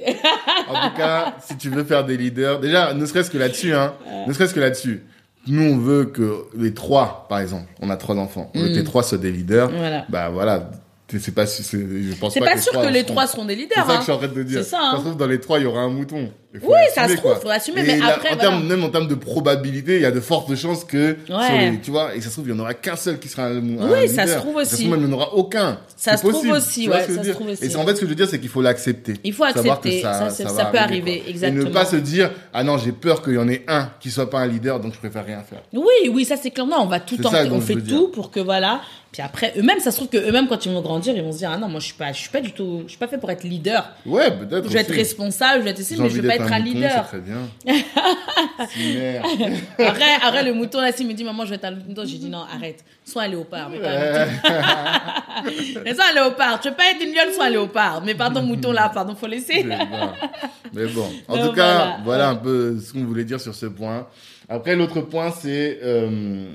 En 0.68 0.88
tout 0.88 0.96
cas, 0.96 1.34
si 1.40 1.56
tu 1.56 1.70
veux 1.70 1.82
faire 1.82 2.04
des 2.04 2.16
leaders, 2.16 2.60
déjà, 2.60 2.92
ne 2.94 3.04
serait-ce 3.04 3.30
que 3.30 3.38
là-dessus, 3.38 3.74
hein, 3.74 3.94
ne 4.26 4.32
serait-ce 4.32 4.54
que 4.54 4.60
là-dessus. 4.60 5.02
Nous, 5.46 5.62
on 5.62 5.78
veut 5.78 6.04
que 6.04 6.44
les 6.56 6.74
trois, 6.74 7.26
par 7.28 7.40
exemple, 7.40 7.66
on 7.80 7.88
a 7.90 7.96
trois 7.96 8.16
enfants, 8.16 8.50
on 8.54 8.60
veut 8.60 8.68
que 8.68 8.74
les 8.74 8.84
trois 8.84 9.02
soient 9.02 9.18
des 9.18 9.32
leaders. 9.32 9.70
Mm. 9.70 9.76
Voilà. 9.76 10.06
Bah 10.08 10.28
voilà, 10.28 10.70
c'est 11.10 11.18
c'est 11.20 11.32
pas, 11.32 11.46
c'est- 11.46 11.62
je 11.64 12.14
pense 12.16 12.34
C'est 12.34 12.40
pas, 12.40 12.46
pas 12.46 12.54
que 12.54 12.60
sûr 12.60 12.72
que 12.72 12.86
les 12.88 13.04
trois 13.04 13.26
seront 13.26 13.44
des 13.46 13.54
C'est 13.54 13.60
leaders. 13.62 13.76
ça 13.78 13.84
que 13.84 13.90
hein. 13.92 13.96
je 13.98 14.02
suis 14.02 14.12
en 14.12 14.18
train 14.18 14.28
de 14.28 14.42
dire. 14.42 14.62
C'est 14.62 14.70
ça, 14.70 14.78
hein. 14.80 14.96
Se 14.96 15.00
trouve, 15.02 15.16
dans 15.16 15.26
les 15.26 15.40
trois, 15.40 15.58
il 15.58 15.62
y 15.62 15.66
aura 15.66 15.80
un 15.80 15.88
mouton. 15.88 16.30
Il 16.54 16.60
faut 16.60 16.68
Oui, 16.70 16.78
ça 16.94 17.06
se 17.06 17.12
trouve, 17.14 17.32
quoi. 17.32 17.40
faut 17.40 17.48
l'assumer, 17.48 17.82
Et 17.82 17.86
mais 17.86 17.98
là, 17.98 18.14
après, 18.14 18.30
en 18.32 18.36
termes, 18.36 18.60
voilà. 18.62 18.76
même 18.76 18.82
en 18.84 18.88
termes 18.88 19.06
de 19.06 19.14
probabilité, 19.14 19.96
il 19.96 20.00
y 20.02 20.06
a 20.06 20.10
de 20.10 20.20
fortes 20.20 20.54
chances 20.56 20.82
que, 20.82 21.16
sur 21.26 21.36
Ouais. 21.36 21.70
les- 21.72 21.78
tu 21.80 21.90
vois, 21.90 22.14
et 22.14 22.22
ça 22.22 22.28
se 22.28 22.32
trouve, 22.34 22.48
il 22.48 22.54
y 22.54 22.56
en 22.56 22.58
aura 22.60 22.72
qu'un 22.72 22.96
seul 22.96 23.18
qui 23.18 23.28
sera 23.28 23.44
un, 23.48 23.58
un 23.58 23.90
Oui, 23.92 24.08
ça 24.08 24.22
leader. 24.24 24.28
se 24.28 24.34
trouve 24.40 24.58
Ça 24.60 24.64
se 24.64 24.74
aussi. 24.74 24.84
trouve, 24.84 24.96
même, 24.96 25.04
il 25.04 25.08
n'y 25.08 25.12
en 25.14 25.16
aura 25.18 25.34
aucun. 25.34 25.78
Ça 25.94 26.16
se 26.16 26.26
trouve 26.26 26.48
aussi, 26.48 26.88
ouais, 26.88 27.06
ça 27.06 27.22
se 27.22 27.30
trouve 27.32 27.48
aussi. 27.48 27.64
Et 27.66 27.76
en 27.76 27.84
fait, 27.84 27.94
ce 27.96 28.00
que 28.00 28.06
je 28.06 28.10
veux 28.10 28.14
dire, 28.14 28.28
c'est 28.28 28.38
qu'il 28.40 28.48
faut 28.48 28.62
l'accepter. 28.62 29.14
Il 29.24 29.34
faut 29.34 29.44
Savoir 29.44 29.78
que 29.80 29.88
accepter. 29.88 30.00
ça, 30.02 30.30
Ça, 30.48 30.64
peut 30.64 30.78
arriver, 30.78 31.18
quoi. 31.20 31.30
exactement. 31.30 31.62
Et 31.62 31.64
ne 31.66 31.70
pas 31.70 31.84
se 31.84 31.96
dire, 31.96 32.30
ah 32.54 32.64
non, 32.64 32.78
j'ai 32.78 32.92
peur 32.92 33.22
qu'il 33.22 33.34
y 33.34 33.38
en 33.38 33.48
ait 33.48 33.64
un 33.68 33.90
qui 34.00 34.10
soit 34.10 34.30
pas 34.30 34.38
un 34.40 34.46
leader, 34.46 34.80
donc 34.80 34.94
je 34.94 34.98
préfère 34.98 35.26
rien 35.26 35.42
faire. 35.42 35.60
Oui, 35.74 36.10
oui, 36.10 36.24
ça 36.24 36.36
c'est 36.40 36.50
clair. 36.50 36.66
Non, 36.66 36.78
on 36.80 36.86
va 36.86 37.00
tout 37.00 37.18
tenter, 37.18 37.46
on 37.52 37.60
fait 37.60 37.76
tout 37.76 38.08
pour 38.08 38.30
que 38.30 38.40
voilà. 38.40 38.80
Puis 39.10 39.22
après, 39.22 39.54
eux-mêmes, 39.56 39.80
ça 39.80 39.90
se 39.90 39.96
trouve 39.96 40.08
que 40.08 40.18
eux-mêmes, 40.18 40.48
quand 40.48 40.66
ils 40.66 40.70
vont 40.72 40.82
grandir, 40.82 41.16
ils 41.16 41.22
vont 41.22 41.32
se 41.32 41.38
dire 41.38 41.50
ah 41.50 41.56
non, 41.56 41.66
moi 41.68 41.80
je 41.80 41.86
suis 41.86 41.94
pas, 41.94 42.12
je 42.12 42.18
suis 42.18 42.28
pas 42.28 42.42
du 42.42 42.52
tout, 42.52 42.82
je 42.84 42.90
suis 42.90 42.98
pas 42.98 43.08
fait 43.08 43.16
pour 43.16 43.30
être 43.30 43.42
leader. 43.42 43.90
Ouais, 44.04 44.30
peut-être. 44.30 44.68
Je 44.68 44.72
vais 44.74 44.80
être 44.80 44.90
aussi. 44.90 44.98
responsable, 44.98 45.60
je 45.60 45.64
vais 45.64 45.70
être 45.70 45.80
ici, 45.80 45.96
mais 45.98 46.10
je 46.10 46.20
vais 46.20 46.28
pas 46.28 46.37
être 46.44 46.52
un 46.52 46.58
mouton, 46.58 46.72
leader. 46.72 47.06
Très 47.06 47.20
bien. 47.20 47.48
Le 50.44 50.52
mouton, 50.52 50.80
là, 50.80 50.92
s'il 50.92 51.06
me 51.06 51.12
dit, 51.14 51.24
maman, 51.24 51.44
je 51.44 51.50
vais 51.50 51.56
être 51.56 51.64
un 51.64 51.72
mouton, 51.72 52.02
j'ai 52.04 52.18
dit, 52.18 52.28
non, 52.28 52.42
arrête. 52.42 52.84
Sois 53.04 53.22
un 53.24 53.28
léopard, 53.28 53.70
mais 53.70 53.78
pas 53.78 53.90
un 53.90 54.26
mouton. 54.26 55.80
mais 55.84 55.94
sois 55.94 56.04
un 56.10 56.14
léopard. 56.14 56.60
Tu 56.60 56.68
veux 56.68 56.74
pas 56.74 56.84
être 56.90 57.02
une 57.02 57.14
lionne, 57.14 57.32
sois 57.34 57.46
un 57.46 57.50
léopard. 57.50 58.02
Mais 58.04 58.14
pardon, 58.14 58.42
mouton, 58.42 58.72
là, 58.72 58.90
pardon, 58.92 59.14
faut 59.14 59.26
laisser. 59.26 59.64
Mais 60.72 60.86
bon. 60.86 61.06
En 61.28 61.36
Donc, 61.36 61.46
tout 61.46 61.52
cas, 61.52 61.74
voilà. 61.76 61.98
voilà, 62.04 62.28
un 62.30 62.36
peu 62.36 62.78
ce 62.78 62.92
qu'on 62.92 63.04
voulait 63.04 63.24
dire 63.24 63.40
sur 63.40 63.54
ce 63.54 63.66
point. 63.66 64.06
Après, 64.48 64.76
l'autre 64.76 65.00
point, 65.02 65.30
c'est 65.30 65.78
euh, 65.82 66.48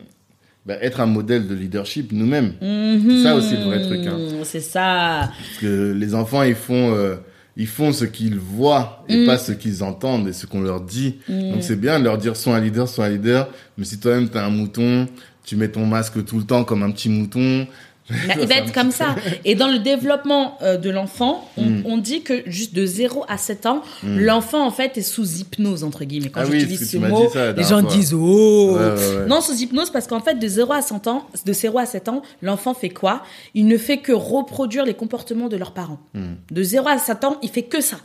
bah, 0.65 0.75
être 0.81 0.99
un 1.01 1.05
modèle 1.05 1.47
de 1.47 1.53
leadership 1.55 2.11
nous-mêmes. 2.11 2.53
C'est 2.61 3.23
ça 3.23 3.35
aussi 3.35 3.55
le 3.57 3.63
vrai 3.63 3.81
truc. 3.81 4.05
Hein. 4.07 4.17
C'est 4.43 4.59
ça. 4.61 5.29
Parce 5.37 5.57
que 5.61 5.91
les 5.93 6.15
enfants, 6.15 6.43
ils 6.43 6.55
font, 6.55 6.93
euh, 6.95 7.15
ils 7.55 7.67
font 7.67 7.91
ce 7.93 8.05
qu'ils 8.05 8.37
voient 8.39 9.03
et 9.09 9.23
Mm. 9.23 9.25
pas 9.27 9.37
ce 9.37 9.51
qu'ils 9.51 9.83
entendent 9.83 10.27
et 10.27 10.33
ce 10.33 10.45
qu'on 10.45 10.61
leur 10.61 10.81
dit. 10.81 11.17
Donc 11.27 11.61
c'est 11.61 11.75
bien 11.79 11.99
de 11.99 12.03
leur 12.05 12.17
dire 12.17 12.35
sois 12.35 12.55
un 12.55 12.59
leader, 12.59 12.87
sois 12.87 13.05
un 13.05 13.09
leader. 13.09 13.47
Mais 13.77 13.85
si 13.85 13.99
toi-même 13.99 14.29
t'es 14.29 14.39
un 14.39 14.49
mouton, 14.49 15.07
tu 15.45 15.55
mets 15.55 15.67
ton 15.69 15.85
masque 15.85 16.23
tout 16.25 16.37
le 16.39 16.45
temps 16.45 16.63
comme 16.63 16.83
un 16.83 16.91
petit 16.91 17.09
mouton. 17.09 17.67
Il 18.41 18.47
va 18.47 18.55
être 18.55 18.73
comme 18.73 18.91
ça. 18.91 19.15
Et 19.45 19.55
dans 19.55 19.67
le 19.67 19.79
développement 19.79 20.57
euh, 20.61 20.77
de 20.77 20.89
l'enfant, 20.89 21.49
on, 21.57 21.63
Mm. 21.63 21.83
on 21.85 21.97
dit 21.97 22.21
que 22.21 22.43
juste 22.45 22.73
de 22.75 22.85
0 22.85 23.25
à 23.27 23.37
7 23.37 23.65
ans, 23.65 23.81
l'enfant, 24.03 24.65
en 24.65 24.71
fait, 24.71 24.97
est 24.97 25.01
sous 25.01 25.37
hypnose, 25.39 25.83
entre 25.83 26.03
guillemets. 26.03 26.29
Quand 26.29 26.41
Ah 26.41 26.45
oui, 26.49 26.59
j'utilise 26.59 26.79
que 26.81 26.85
ce 26.85 26.97
mot, 26.97 27.29
ça 27.31 27.51
les 27.53 27.63
gens 27.63 27.81
fois. 27.81 27.89
disent 27.91 28.13
Oh 28.13 28.75
Ouais, 28.77 28.79
ouais, 28.79 29.17
ouais. 29.19 29.25
Non, 29.27 29.39
sous 29.41 29.53
hypnose, 29.55 29.89
parce 29.89 30.07
qu'en 30.07 30.19
fait, 30.19 30.35
de 30.35 30.47
0 30.47 30.73
à 30.73 30.81
100 30.81 31.07
ans, 31.07 31.27
de 31.45 31.53
0 31.53 31.77
à 31.79 31.85
7 31.85 32.09
ans, 32.09 32.21
l'enfant 32.41 32.73
fait 32.73 32.89
quoi? 32.89 33.23
Il 33.55 33.67
ne 33.67 33.77
fait 33.77 33.97
que 33.97 34.11
reproduire 34.11 34.85
les 34.85 34.93
comportements 34.93 35.47
de 35.47 35.55
leurs 35.57 35.73
parents. 35.73 35.99
Hmm. 36.13 36.33
De 36.51 36.63
0 36.63 36.87
à 36.87 36.97
7 36.97 37.23
ans, 37.23 37.37
il 37.41 37.49
fait 37.49 37.63
que 37.63 37.81
ça. 37.81 37.97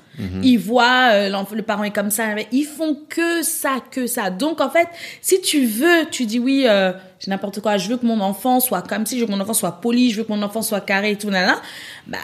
Il 0.42 0.56
voit, 0.58 1.11
euh, 1.12 1.42
le 1.54 1.62
parent 1.62 1.84
est 1.84 1.92
comme 1.92 2.11
ça, 2.11 2.24
ils 2.50 2.64
font 2.64 2.96
que 3.08 3.42
ça, 3.42 3.76
que 3.90 4.08
ça. 4.08 4.30
Donc, 4.30 4.61
en 4.61 4.68
fait, 4.68 4.88
si 5.22 5.40
tu 5.40 5.64
veux, 5.64 6.06
tu 6.11 6.24
dis 6.24 6.40
oui, 6.40 6.64
euh, 6.66 6.92
j'ai 7.20 7.31
n'importe 7.31 7.61
quoi, 7.61 7.76
je 7.76 7.88
veux 7.88 7.96
que 7.96 8.07
mon 8.07 8.20
enfant 8.20 8.61
soit 8.61 8.83
comme 8.83 9.07
si, 9.07 9.16
je 9.16 9.20
veux 9.22 9.26
que 9.26 9.33
mon 9.33 9.40
enfant 9.40 9.54
soit 9.54 9.81
poli, 9.81 10.11
je 10.11 10.18
veux 10.18 10.24
que 10.24 10.33
mon 10.33 10.42
enfant 10.42 10.62
soit 10.62 10.81
carré 10.81 11.12
et 11.12 11.18
tout, 11.18 11.31
nanana, 11.31 11.61
bah, 12.07 12.18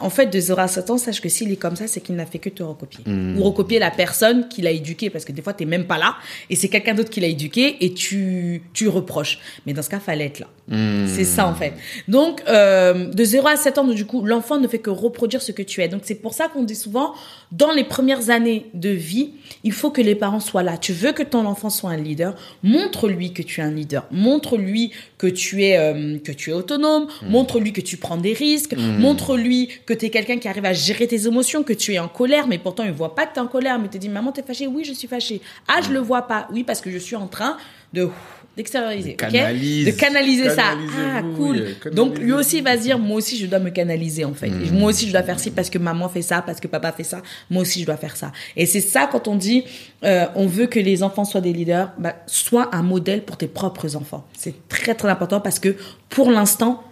en 0.00 0.10
fait, 0.10 0.26
de 0.26 0.40
0 0.40 0.60
à 0.60 0.68
7 0.68 0.90
ans, 0.90 0.98
sache 0.98 1.20
que 1.20 1.28
s'il 1.28 1.50
est 1.52 1.56
comme 1.56 1.76
ça, 1.76 1.86
c'est 1.86 2.00
qu'il 2.00 2.14
n'a 2.14 2.26
fait 2.26 2.38
que 2.38 2.48
te 2.48 2.62
recopier. 2.62 3.04
Ou 3.06 3.42
recopier 3.42 3.78
la 3.78 3.90
personne 3.90 4.48
qui 4.48 4.62
l'a 4.62 4.70
éduqué, 4.70 5.10
parce 5.10 5.24
que 5.24 5.32
des 5.32 5.42
fois, 5.42 5.52
t'es 5.52 5.64
même 5.64 5.84
pas 5.84 5.98
là, 5.98 6.16
et 6.48 6.56
c'est 6.56 6.68
quelqu'un 6.68 6.94
d'autre 6.94 7.10
qui 7.10 7.20
l'a 7.20 7.28
éduqué, 7.28 7.76
et 7.84 7.94
tu, 7.94 8.62
tu 8.72 8.88
reproches. 8.88 9.38
Mais 9.66 9.72
dans 9.72 9.82
ce 9.82 9.90
cas, 9.90 10.00
fallait 10.00 10.26
être 10.26 10.40
là. 10.40 10.48
Hmm. 10.68 11.06
C'est 11.08 11.24
ça, 11.24 11.46
en 11.46 11.54
fait. 11.54 11.74
Donc, 12.08 12.42
euh, 12.48 13.06
de 13.06 13.24
0 13.24 13.46
à 13.48 13.56
7 13.56 13.78
ans, 13.78 13.84
du 13.86 14.06
coup, 14.06 14.24
l'enfant 14.24 14.58
ne 14.58 14.68
fait 14.68 14.78
que 14.78 14.90
reproduire 14.90 15.42
ce 15.42 15.52
que 15.52 15.62
tu 15.62 15.82
es. 15.82 15.88
Donc, 15.88 16.02
c'est 16.04 16.14
pour 16.14 16.34
ça 16.34 16.48
qu'on 16.48 16.62
dit 16.62 16.76
souvent, 16.76 17.14
dans 17.52 17.72
les 17.72 17.84
premières 17.84 18.30
années 18.30 18.66
de 18.74 18.90
vie, 18.90 19.30
il 19.64 19.72
faut 19.72 19.90
que 19.90 20.00
les 20.00 20.14
parents 20.14 20.40
soient 20.40 20.62
là. 20.62 20.78
Tu 20.78 20.92
veux 20.92 21.12
que 21.12 21.22
ton 21.22 21.46
enfant 21.46 21.70
soit 21.70 21.90
un 21.90 21.96
leader, 21.96 22.34
montre-lui 22.62 23.32
que 23.32 23.42
tu 23.42 23.60
es 23.60 23.64
un 23.64 23.70
leader. 23.70 24.06
Montre-lui 24.10 24.92
que 25.18 25.26
tu 25.26 25.64
es, 25.64 25.76
euh, 25.76 26.18
que 26.18 26.32
tu 26.32 26.50
es 26.50 26.52
autonome. 26.52 27.08
Montre-lui 27.22 27.72
que 27.72 27.80
tu 27.80 27.96
prends 27.96 28.16
des 28.16 28.32
risques. 28.32 28.74
Montre-lui 28.76 29.68
que 29.90 29.94
tu 29.98 30.06
es 30.06 30.10
quelqu'un 30.10 30.38
qui 30.38 30.46
arrive 30.46 30.64
à 30.64 30.72
gérer 30.72 31.08
tes 31.08 31.26
émotions, 31.26 31.64
que 31.64 31.72
tu 31.72 31.92
es 31.92 31.98
en 31.98 32.06
colère, 32.06 32.46
mais 32.46 32.58
pourtant, 32.58 32.84
il 32.84 32.92
voit 32.92 33.16
pas 33.16 33.26
que 33.26 33.34
tu 33.34 33.40
es 33.40 33.42
en 33.42 33.48
colère, 33.48 33.76
mais 33.80 33.88
te 33.88 33.98
dit, 33.98 34.08
maman, 34.08 34.30
t'es 34.30 34.44
fâchée? 34.44 34.68
Oui, 34.68 34.84
je 34.84 34.92
suis 34.92 35.08
fâchée. 35.08 35.40
Ah, 35.66 35.80
je 35.84 35.92
le 35.92 35.98
vois 35.98 36.22
pas. 36.22 36.46
Oui, 36.52 36.62
parce 36.62 36.80
que 36.80 36.92
je 36.92 36.98
suis 36.98 37.16
en 37.16 37.26
train 37.26 37.56
de, 37.92 38.08
d'extérioriser. 38.56 39.14
De 39.14 39.90
canaliser 39.90 40.48
ça. 40.50 40.76
Ah, 40.96 41.22
cool. 41.36 41.74
Donc, 41.92 42.18
lui 42.20 42.32
aussi 42.32 42.58
il 42.58 42.62
va 42.62 42.76
se 42.76 42.82
dire, 42.82 43.00
moi 43.00 43.16
aussi, 43.16 43.36
je 43.36 43.46
dois 43.46 43.58
me 43.58 43.70
canaliser, 43.70 44.24
en 44.24 44.32
fait. 44.32 44.50
Moi 44.70 44.90
aussi, 44.90 45.08
je 45.08 45.12
dois 45.12 45.24
faire 45.24 45.40
ci 45.40 45.50
parce 45.50 45.68
que 45.68 45.78
maman 45.78 46.08
fait 46.08 46.22
ça, 46.22 46.40
parce 46.40 46.60
que 46.60 46.68
papa 46.68 46.92
fait 46.92 47.02
ça. 47.02 47.20
Moi 47.50 47.62
aussi, 47.62 47.80
je 47.80 47.86
dois 47.86 47.96
faire 47.96 48.16
ça. 48.16 48.30
Et 48.56 48.66
c'est 48.66 48.80
ça, 48.80 49.08
quand 49.10 49.26
on 49.26 49.34
dit, 49.34 49.64
euh, 50.04 50.26
on 50.36 50.46
veut 50.46 50.66
que 50.66 50.78
les 50.78 51.02
enfants 51.02 51.24
soient 51.24 51.40
des 51.40 51.52
leaders, 51.52 51.90
bah, 51.98 52.14
sois 52.28 52.68
un 52.72 52.82
modèle 52.82 53.24
pour 53.24 53.36
tes 53.36 53.48
propres 53.48 53.96
enfants. 53.96 54.24
C'est 54.38 54.68
très, 54.68 54.94
très 54.94 55.08
important 55.08 55.40
parce 55.40 55.58
que, 55.58 55.74
pour 56.10 56.30
l'instant, 56.30 56.84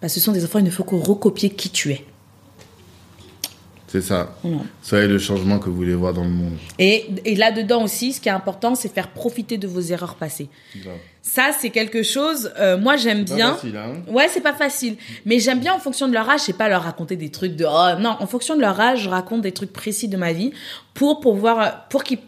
bah, 0.00 0.08
ce 0.08 0.18
sont 0.18 0.32
des 0.32 0.44
enfants, 0.44 0.58
il 0.58 0.64
ne 0.64 0.70
faut 0.70 0.82
que 0.82 0.96
recopier 0.96 1.50
qui 1.50 1.70
tu 1.70 1.92
es. 1.92 2.04
C'est 3.92 4.00
ça. 4.00 4.34
Voilà. 4.42 4.62
Soyez 4.80 5.06
le 5.06 5.18
changement 5.18 5.58
que 5.58 5.68
vous 5.68 5.76
voulez 5.76 5.94
voir 5.94 6.14
dans 6.14 6.24
le 6.24 6.30
monde. 6.30 6.56
Et, 6.78 7.10
et 7.26 7.34
là-dedans 7.34 7.84
aussi, 7.84 8.14
ce 8.14 8.22
qui 8.22 8.30
est 8.30 8.32
important, 8.32 8.74
c'est 8.74 8.88
faire 8.88 9.08
profiter 9.08 9.58
de 9.58 9.68
vos 9.68 9.82
erreurs 9.82 10.14
passées. 10.14 10.48
Ça, 11.20 11.50
c'est 11.60 11.68
quelque 11.68 12.02
chose, 12.02 12.50
euh, 12.58 12.78
moi, 12.78 12.96
j'aime 12.96 13.26
Pas 13.26 13.34
bien. 13.34 13.54
facile, 13.54 13.76
hein. 13.76 13.92
Ouais, 14.08 14.28
c'est 14.30 14.40
pas 14.40 14.54
facile. 14.54 14.96
Mais 15.26 15.40
j'aime 15.40 15.60
bien 15.60 15.74
en 15.74 15.78
fonction 15.78 16.08
de 16.08 16.14
leur 16.14 16.28
âge, 16.30 16.40
c'est 16.40 16.56
pas 16.56 16.70
leur 16.70 16.82
raconter 16.84 17.16
des 17.16 17.28
trucs 17.30 17.54
de 17.54 17.66
oh 17.68 18.00
non, 18.00 18.16
en 18.18 18.26
fonction 18.26 18.56
de 18.56 18.62
leur 18.62 18.80
âge, 18.80 19.02
je 19.02 19.08
raconte 19.10 19.42
des 19.42 19.52
trucs 19.52 19.72
précis 19.74 20.08
de 20.08 20.16
ma 20.16 20.32
vie 20.32 20.52
pour 20.94 21.20
pouvoir 21.20 21.86
pour 21.90 22.02
qu'ils 22.02 22.18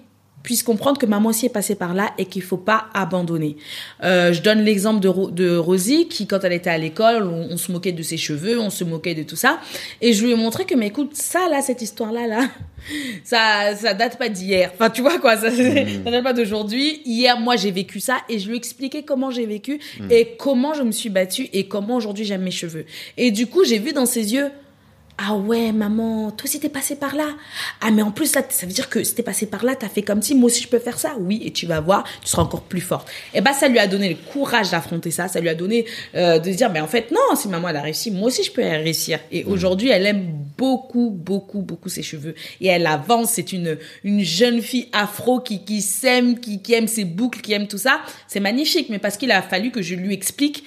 puissent 0.45 0.63
comprendre 0.63 0.99
que 1.01 1.07
maman 1.07 1.31
aussi 1.31 1.47
est 1.47 1.49
passée 1.49 1.75
par 1.75 1.93
là 1.95 2.13
et 2.19 2.27
qu'il 2.27 2.43
faut 2.43 2.57
pas 2.59 2.87
abandonner. 2.95 3.57
Euh, 4.05 4.33
je 4.33 4.41
donne 4.43 4.61
l'exemple 4.61 5.01
de, 5.01 5.09
Ro- 5.09 5.31
de 5.33 5.57
Rosie 5.57 6.07
qui, 6.07 6.29
quand 6.29 6.45
elle 6.45 6.53
était 6.53 6.71
à 6.71 6.79
l'école, 6.79 7.25
on, 7.25 7.49
on 7.51 7.57
se 7.57 7.73
moquait 7.73 7.91
de 7.93 8.03
ses 8.03 8.17
cheveux, 8.19 8.61
on 8.61 8.71
se 8.71 8.85
moquait 8.85 9.15
de 9.17 9.23
tout 9.25 9.35
ça, 9.37 9.59
et 10.01 10.13
je 10.13 10.25
lui 10.25 10.31
ai 10.33 10.37
montré 10.37 10.67
que 10.67 10.77
mais 10.77 10.87
écoute, 10.87 11.17
ça 11.17 11.49
là, 11.51 11.63
cette 11.63 11.83
histoire 11.83 12.13
là 12.13 12.27
là, 12.29 12.49
ça 13.25 13.75
ça 13.77 13.95
date 13.95 14.19
pas 14.19 14.29
d'hier. 14.29 14.71
Enfin, 14.75 14.91
tu 14.91 15.01
vois 15.03 15.19
quoi, 15.19 15.37
ça, 15.37 15.51
ça 15.51 16.11
date 16.11 16.23
pas 16.23 16.33
d'aujourd'hui. 16.33 17.01
Hier, 17.05 17.39
moi, 17.41 17.57
j'ai 17.57 17.71
vécu 17.71 17.99
ça 18.01 18.19
et 18.29 18.39
je 18.39 18.47
lui 18.47 18.55
ai 18.55 18.59
expliqué 18.59 19.03
comment 19.03 19.31
j'ai 19.31 19.47
vécu 19.47 19.81
et 20.11 20.37
comment 20.39 20.75
je 20.75 20.83
me 20.83 20.93
suis 20.93 21.11
battue 21.11 21.49
et 21.53 21.67
comment 21.69 21.97
aujourd'hui 21.97 22.25
j'aime 22.25 22.43
mes 22.43 22.51
cheveux. 22.51 22.85
Et 23.17 23.31
du 23.31 23.47
coup, 23.47 23.65
j'ai 23.65 23.79
vu 23.79 23.93
dans 23.93 24.07
ses 24.07 24.35
yeux 24.35 24.51
Ah 25.17 25.37
ouais, 25.37 25.71
maman, 25.71 26.33
toi 26.33 26.45
aussi 26.45 26.59
t'es 26.59 26.69
passé 26.69 26.97
par 26.97 27.15
là. 27.15 27.29
Ah 27.81 27.93
mais 27.93 28.03
en 28.03 28.11
plus 28.11 28.35
là, 28.35 28.43
ça 28.49 28.67
veut 28.67 28.73
dire 28.73 28.89
que 28.89 29.05
si 29.05 29.15
t'es 29.15 29.23
passé 29.23 29.47
par 29.47 29.65
là, 29.65 29.77
t'as 29.77 29.89
fait 29.89 30.03
comme 30.03 30.21
si 30.23 30.35
moi 30.35 30.47
aussi 30.47 30.63
je 30.63 30.69
peux 30.69 30.81
faire 30.81 30.99
ça. 30.99 31.15
Oui, 31.21 31.41
et 31.45 31.53
tu 31.53 31.67
vas 31.67 31.81
voir, 31.81 32.03
tu 32.21 32.29
seras 32.29 32.43
encore 32.43 32.63
plus 32.63 32.81
forte. 32.81 33.09
Et 33.33 33.41
bah 33.41 33.53
ça 33.53 33.69
lui 33.69 33.79
a 33.79 33.87
donné 33.87 34.09
le 34.09 34.17
courage 34.17 34.73
d'affronter 34.73 35.13
ça. 35.13 35.29
Ça 35.29 35.39
lui 35.39 35.49
a 35.49 35.55
donné 35.55 35.87
euh, 36.17 36.41
de 36.41 36.51
dire, 36.51 36.69
mais 36.71 36.81
en 36.81 36.89
fait 36.89 37.13
non, 37.13 37.37
si 37.37 37.47
maman 37.47 37.69
elle 37.69 37.77
a 37.77 37.83
réussi, 37.83 38.11
moi 38.11 38.27
aussi 38.27 38.43
je 38.43 38.51
peux 38.51 38.63
réussir. 38.63 39.21
Et 39.31 39.45
aujourd'hui, 39.45 39.91
elle 39.91 40.05
aime 40.05 40.35
beaucoup, 40.59 41.11
beaucoup, 41.11 41.61
beaucoup 41.61 41.89
ses 41.89 42.03
cheveux 42.03 42.35
et 42.61 42.67
elle 42.67 42.87
avance. 42.87 43.31
C'est 43.35 43.53
une 43.53 43.79
une 44.03 44.25
jeune 44.25 44.61
fille 44.63 44.89
afro 44.93 45.39
qui 45.39 45.65
qui 45.65 45.81
s'aime, 45.81 46.41
qui 46.41 46.61
qui 46.61 46.75
aime 46.75 46.89
ses 46.89 47.05
boucles, 47.05 47.41
qui 47.41 47.53
aime 47.53 47.69
tout 47.69 47.79
ça. 47.79 48.01
C'est 48.27 48.41
magnifique, 48.41 48.89
mais 48.91 48.99
parce 48.99 49.17
qu'il 49.17 49.31
a 49.31 49.43
fallu 49.43 49.71
que 49.71 49.81
je 49.81 49.95
lui 49.95 50.13
explique 50.13 50.65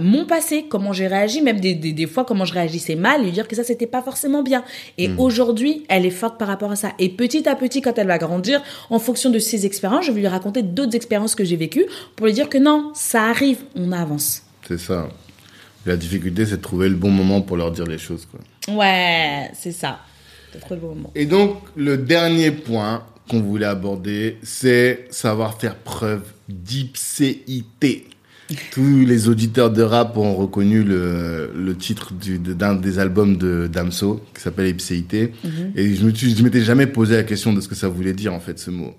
mon 0.00 0.26
passé, 0.26 0.66
comment 0.68 0.92
j'ai 0.92 1.06
réagi, 1.06 1.42
même 1.42 1.60
des, 1.60 1.74
des, 1.74 1.92
des, 1.92 2.06
fois 2.06 2.24
comment 2.24 2.44
je 2.44 2.52
réagissais 2.52 2.96
mal, 2.96 3.22
lui 3.22 3.30
dire 3.30 3.46
que 3.46 3.54
ça 3.54 3.62
c'était 3.62 3.86
pas 3.86 4.02
forcément 4.02 4.42
bien. 4.42 4.64
Et 4.98 5.08
Hmm. 5.08 5.20
aujourd'hui, 5.20 5.84
elle 5.88 6.04
est 6.04 6.10
forte 6.10 6.38
par 6.38 6.48
rapport 6.48 6.72
à 6.72 6.76
ça. 6.76 6.92
Et 6.98 7.08
petit 7.08 7.48
à 7.48 7.54
petit, 7.54 7.80
quand 7.82 7.96
elle 7.96 8.08
va 8.08 8.18
grandir, 8.18 8.62
en 8.90 8.98
fonction 8.98 9.30
de 9.30 9.38
ses 9.38 9.64
expériences, 9.64 10.06
je 10.06 10.12
vais 10.12 10.20
lui 10.20 10.26
raconter 10.28 10.62
d'autres 10.62 10.96
expériences 10.96 11.34
que 11.36 11.44
j'ai 11.44 11.56
vécues 11.56 11.86
pour 12.16 12.26
lui 12.26 12.32
dire 12.32 12.48
que 12.48 12.58
non, 12.58 12.90
ça 12.94 13.24
arrive, 13.24 13.58
on 13.76 13.92
avance. 13.92 14.42
C'est 14.66 14.78
ça. 14.78 15.08
La 15.86 15.96
difficulté, 15.96 16.44
c'est 16.46 16.56
de 16.56 16.62
trouver 16.62 16.88
le 16.88 16.96
bon 16.96 17.10
moment 17.10 17.40
pour 17.40 17.56
leur 17.56 17.70
dire 17.70 17.86
les 17.86 17.98
choses. 17.98 18.26
Quoi. 18.28 18.74
Ouais, 18.74 19.48
c'est 19.54 19.70
ça. 19.70 20.00
Le 20.68 20.76
bon 20.76 20.88
moment. 20.88 21.12
Et 21.14 21.26
donc, 21.26 21.58
le 21.76 21.96
dernier 21.96 22.50
point 22.50 23.04
qu'on 23.30 23.40
voulait 23.40 23.66
aborder, 23.66 24.38
c'est 24.42 25.06
savoir 25.10 25.60
faire 25.60 25.76
preuve 25.76 26.22
d'ipséité. 26.48 28.06
Tous 28.70 29.04
les 29.04 29.28
auditeurs 29.28 29.70
de 29.70 29.82
rap 29.82 30.16
ont 30.16 30.34
reconnu 30.36 30.84
le, 30.84 31.50
le 31.56 31.76
titre 31.76 32.12
du- 32.14 32.38
d'un 32.38 32.74
des 32.74 32.98
albums 33.00 33.36
de 33.36 33.66
Damso, 33.66 34.22
qui 34.34 34.40
s'appelle 34.42 34.68
Ipséité. 34.68 35.32
Et 35.74 35.94
je 35.94 36.04
me 36.04 36.14
suis- 36.14 36.36
je 36.36 36.42
m'étais 36.44 36.62
jamais 36.62 36.86
posé 36.86 37.16
la 37.16 37.24
question 37.24 37.52
de 37.52 37.60
ce 37.60 37.66
que 37.66 37.74
ça 37.74 37.88
voulait 37.88 38.12
dire, 38.12 38.32
en 38.32 38.38
fait, 38.40 38.58
ce 38.58 38.70
mot. 38.70 38.94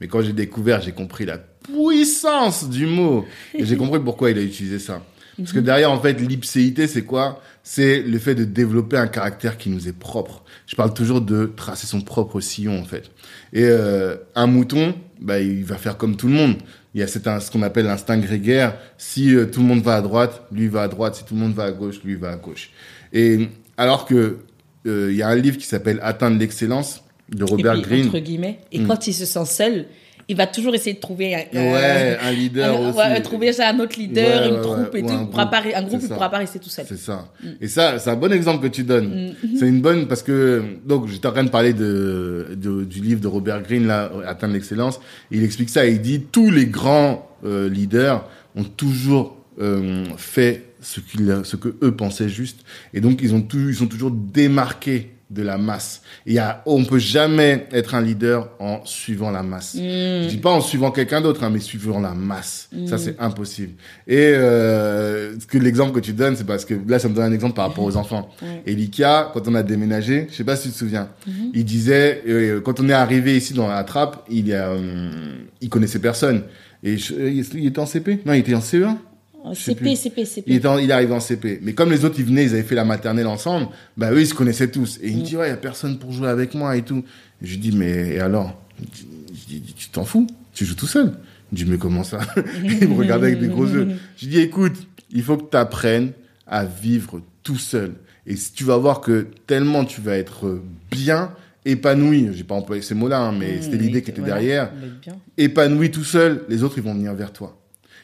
Mais 0.00 0.08
quand 0.08 0.22
j'ai 0.22 0.32
découvert, 0.32 0.80
j'ai 0.80 0.92
compris 0.92 1.26
la 1.26 1.38
puissance 1.38 2.68
du 2.68 2.86
mot. 2.86 3.24
Et 3.54 3.64
j'ai 3.64 3.76
compris 3.76 4.00
pourquoi 4.00 4.30
il 4.30 4.38
a 4.38 4.42
utilisé 4.42 4.78
ça. 4.78 5.02
Parce 5.36 5.52
que 5.52 5.60
derrière, 5.60 5.92
en 5.92 6.00
fait, 6.00 6.14
l'ipséité, 6.20 6.88
c'est 6.88 7.02
quoi? 7.02 7.40
C'est 7.62 8.02
le 8.02 8.18
fait 8.18 8.34
de 8.34 8.42
développer 8.44 8.96
un 8.96 9.06
caractère 9.06 9.56
qui 9.58 9.70
nous 9.70 9.86
est 9.86 9.92
propre. 9.96 10.42
Je 10.66 10.74
parle 10.74 10.92
toujours 10.92 11.20
de 11.20 11.52
tracer 11.54 11.86
son 11.86 12.00
propre 12.00 12.40
sillon, 12.40 12.76
en 12.80 12.84
fait. 12.84 13.04
Et 13.52 13.62
euh, 13.64 14.16
un 14.34 14.48
mouton, 14.48 14.94
bah, 15.20 15.38
il 15.38 15.64
va 15.64 15.76
faire 15.76 15.96
comme 15.96 16.16
tout 16.16 16.26
le 16.26 16.34
monde. 16.34 16.56
Il 16.98 17.02
y 17.02 17.04
a 17.04 17.06
cet, 17.06 17.26
ce 17.26 17.48
qu'on 17.52 17.62
appelle 17.62 17.86
l'instinct 17.86 18.18
grégaire. 18.18 18.76
Si 18.98 19.32
euh, 19.32 19.46
tout 19.46 19.60
le 19.60 19.66
monde 19.66 19.82
va 19.82 19.94
à 19.94 20.02
droite, 20.02 20.42
lui 20.50 20.66
va 20.66 20.82
à 20.82 20.88
droite. 20.88 21.14
Si 21.14 21.24
tout 21.24 21.34
le 21.34 21.40
monde 21.40 21.54
va 21.54 21.62
à 21.66 21.70
gauche, 21.70 22.02
lui 22.02 22.16
va 22.16 22.32
à 22.32 22.36
gauche. 22.36 22.70
Et 23.12 23.48
alors 23.76 24.04
que 24.04 24.38
euh, 24.84 25.06
il 25.12 25.16
y 25.16 25.22
a 25.22 25.28
un 25.28 25.36
livre 25.36 25.56
qui 25.58 25.64
s'appelle 25.66 26.00
Atteindre 26.02 26.40
l'excellence 26.40 27.04
de 27.28 27.44
Robert 27.44 27.74
et 27.76 27.82
puis, 27.82 27.90
Greene. 27.90 28.06
entre 28.08 28.18
guillemets, 28.18 28.58
et 28.72 28.80
Mm. 28.80 28.88
quand 28.88 29.06
il 29.06 29.12
se 29.14 29.26
sent 29.26 29.44
seul, 29.46 29.86
il 30.28 30.36
va 30.36 30.46
toujours 30.46 30.74
essayer 30.74 30.94
de 30.94 31.00
trouver 31.00 31.34
un, 31.34 31.38
Ouais, 31.54 32.18
un 32.22 32.30
leader 32.32 32.76
un- 32.76 32.88
aussi. 32.90 32.98
ouais, 32.98 33.20
trouver 33.22 33.50
un 33.60 33.80
autre 33.80 33.98
leader, 33.98 34.42
Ouais, 34.42 34.48
une 34.50 34.60
troupe 34.60 34.94
et 34.94 35.02
ou 35.02 35.06
tout. 35.06 35.12
un 35.14 35.22
Il 35.22 35.28
pourra 35.30 35.50
pas- 35.50 35.62
un 35.74 35.82
groupe, 35.82 36.00
il 36.02 36.08
ça. 36.08 36.14
pourra 36.14 36.30
pas 36.30 36.38
rester 36.38 36.58
tout 36.58 36.68
seul. 36.68 36.84
C'est 36.88 36.98
ça. 36.98 37.28
Mm. 37.42 37.46
Et 37.62 37.68
ça, 37.68 37.98
c'est 37.98 38.10
un 38.10 38.16
bon 38.16 38.30
exemple 38.32 38.62
que 38.68 38.72
tu 38.72 38.82
donnes. 38.84 39.34
C'est 39.58 39.66
une 39.66 39.80
bonne 39.80 40.06
parce 40.06 40.22
que 40.22 40.62
donc 40.84 41.08
j'étais 41.08 41.26
en 41.28 41.32
train 41.32 41.44
de 41.44 41.50
parler 41.50 41.72
de, 41.72 42.48
de- 42.56 42.84
du 42.84 43.00
livre 43.00 43.20
de 43.20 43.26
Robert 43.28 43.62
Greene 43.62 43.86
là, 43.86 44.10
atteindre 44.26 44.52
l'excellence. 44.54 45.00
Il 45.30 45.42
explique 45.44 45.70
ça. 45.70 45.86
Il 45.86 46.00
dit 46.00 46.20
tous 46.30 46.50
les 46.50 46.66
grands 46.66 47.28
euh, 47.44 47.68
leaders 47.68 48.24
ont 48.56 48.64
toujours 48.64 49.36
euh, 49.60 50.04
fait 50.16 50.64
ce 50.80 51.00
qu'ils, 51.00 51.40
ce 51.44 51.56
que 51.56 51.74
eux 51.82 51.92
pensaient 51.96 52.28
juste, 52.28 52.60
et 52.94 53.00
donc 53.00 53.20
ils 53.22 53.34
ont 53.34 53.40
tout, 53.40 53.58
ils 53.58 53.74
sont 53.74 53.86
toujours 53.88 54.12
démarqués 54.12 55.10
de 55.30 55.42
la 55.42 55.58
masse. 55.58 56.00
Il 56.26 56.32
y 56.32 56.38
a, 56.38 56.62
on 56.64 56.84
peut 56.84 56.98
jamais 56.98 57.66
être 57.72 57.94
un 57.94 58.00
leader 58.00 58.48
en 58.60 58.80
suivant 58.84 59.30
la 59.30 59.42
masse. 59.42 59.76
Je 59.76 60.28
dis 60.28 60.38
pas 60.38 60.50
en 60.50 60.60
suivant 60.60 60.90
quelqu'un 60.90 61.20
d'autre, 61.20 61.44
hein, 61.44 61.50
mais 61.50 61.60
suivant 61.60 62.00
la 62.00 62.14
masse. 62.14 62.68
Ça, 62.86 62.96
c'est 62.98 63.16
impossible. 63.20 63.72
Et 64.06 64.32
euh, 64.34 65.34
que 65.48 65.58
l'exemple 65.58 65.92
que 65.92 66.00
tu 66.00 66.12
donnes, 66.12 66.36
c'est 66.36 66.46
parce 66.46 66.64
que 66.64 66.74
là, 66.86 66.98
ça 66.98 67.08
me 67.08 67.14
donne 67.14 67.24
un 67.24 67.32
exemple 67.32 67.54
par 67.54 67.68
rapport 67.68 67.84
aux 67.84 67.96
enfants. 68.02 68.30
Et 68.66 68.74
Likia, 68.74 69.30
quand 69.34 69.46
on 69.48 69.54
a 69.54 69.62
déménagé, 69.62 70.26
je 70.30 70.34
sais 70.36 70.44
pas 70.44 70.56
si 70.56 70.68
tu 70.68 70.72
te 70.74 70.78
souviens, 70.78 71.08
il 71.52 71.64
disait, 71.64 72.22
euh, 72.26 72.60
quand 72.60 72.80
on 72.80 72.88
est 72.88 72.92
arrivé 72.94 73.36
ici 73.36 73.52
dans 73.54 73.68
la 73.68 73.84
trappe, 73.84 74.24
il 74.30 74.48
y 74.48 74.54
a, 74.54 74.68
euh, 74.70 75.10
il 75.60 75.68
connaissait 75.68 75.98
personne. 75.98 76.42
Et 76.82 76.96
je- 76.96 77.14
euh, 77.14 77.30
il 77.54 77.66
était 77.66 77.80
en 77.80 77.86
CP 77.86 78.20
Non, 78.24 78.32
il 78.34 78.38
était 78.38 78.54
en 78.54 78.60
CE1 78.60 78.76
Je 78.80 78.82
sais 78.84 78.98
CP. 79.54 79.96
CP, 79.96 80.24
CP. 80.24 80.50
il, 80.50 80.56
était 80.56 80.68
en- 80.68 80.78
il 80.78 80.90
est 80.90 80.92
arrivé 80.92 81.12
en 81.12 81.20
CP. 81.20 81.60
Mais 81.62 81.72
comme 81.74 81.90
les 81.90 82.04
autres, 82.04 82.16
ils 82.18 82.24
venaient, 82.24 82.44
ils 82.44 82.52
avaient 82.54 82.62
fait 82.62 82.74
la 82.74 82.84
maternelle 82.84 83.26
ensemble, 83.26 83.68
bah 83.96 84.12
eux, 84.12 84.20
ils 84.20 84.26
se 84.26 84.34
connaissaient 84.34 84.70
tous. 84.70 84.98
Et 85.02 85.08
il 85.10 85.18
me 85.18 85.22
dit, 85.22 85.36
ouais, 85.36 85.46
il 85.48 85.50
y 85.50 85.52
a 85.52 85.56
personne 85.56 85.98
pour 85.98 86.12
jouer 86.12 86.28
avec 86.28 86.54
moi 86.54 86.76
et 86.76 86.82
tout. 86.82 87.04
Et 87.42 87.46
je 87.46 87.52
lui 87.52 87.58
dis, 87.58 87.72
mais 87.72 88.14
et 88.14 88.20
alors? 88.20 88.60
Je 88.80 89.46
dis, 89.46 89.62
tu 89.76 89.88
t'en 89.90 90.04
fous? 90.04 90.26
Tu 90.54 90.64
joues 90.64 90.74
tout 90.74 90.86
seul? 90.86 91.12
Je 91.52 91.64
dis, 91.64 91.70
mais 91.70 91.78
comment 91.78 92.04
ça? 92.04 92.20
Il 92.64 92.88
me 92.88 92.94
regardait 92.94 93.28
avec 93.28 93.40
des 93.40 93.48
gros 93.48 93.66
yeux. 93.66 93.88
Je 94.16 94.26
lui 94.26 94.32
dis, 94.34 94.40
écoute, 94.40 94.74
il 95.12 95.22
faut 95.22 95.36
que 95.36 95.50
tu 95.50 95.56
apprennes 95.56 96.12
à 96.46 96.64
vivre 96.64 97.20
tout 97.42 97.56
seul. 97.58 97.92
Et 98.26 98.36
si 98.36 98.52
tu 98.52 98.64
vas 98.64 98.76
voir 98.76 99.00
que 99.00 99.26
tellement 99.46 99.84
tu 99.86 100.00
vas 100.02 100.16
être 100.18 100.60
bien, 100.90 101.32
épanoui, 101.64 102.28
j'ai 102.34 102.44
pas 102.44 102.54
employé 102.54 102.82
ces 102.82 102.94
mots-là, 102.94 103.20
hein, 103.20 103.32
mais 103.38 103.56
Mmh, 103.56 103.62
c'était 103.62 103.76
l'idée 103.78 104.02
qui 104.02 104.10
était 104.10 104.20
voilà. 104.20 104.34
derrière, 104.36 104.70
épanoui 105.36 105.90
tout 105.90 106.04
seul, 106.04 106.44
les 106.48 106.62
autres 106.62 106.78
ils 106.78 106.84
vont 106.84 106.94
venir 106.94 107.14
vers 107.14 107.32
toi. 107.32 107.57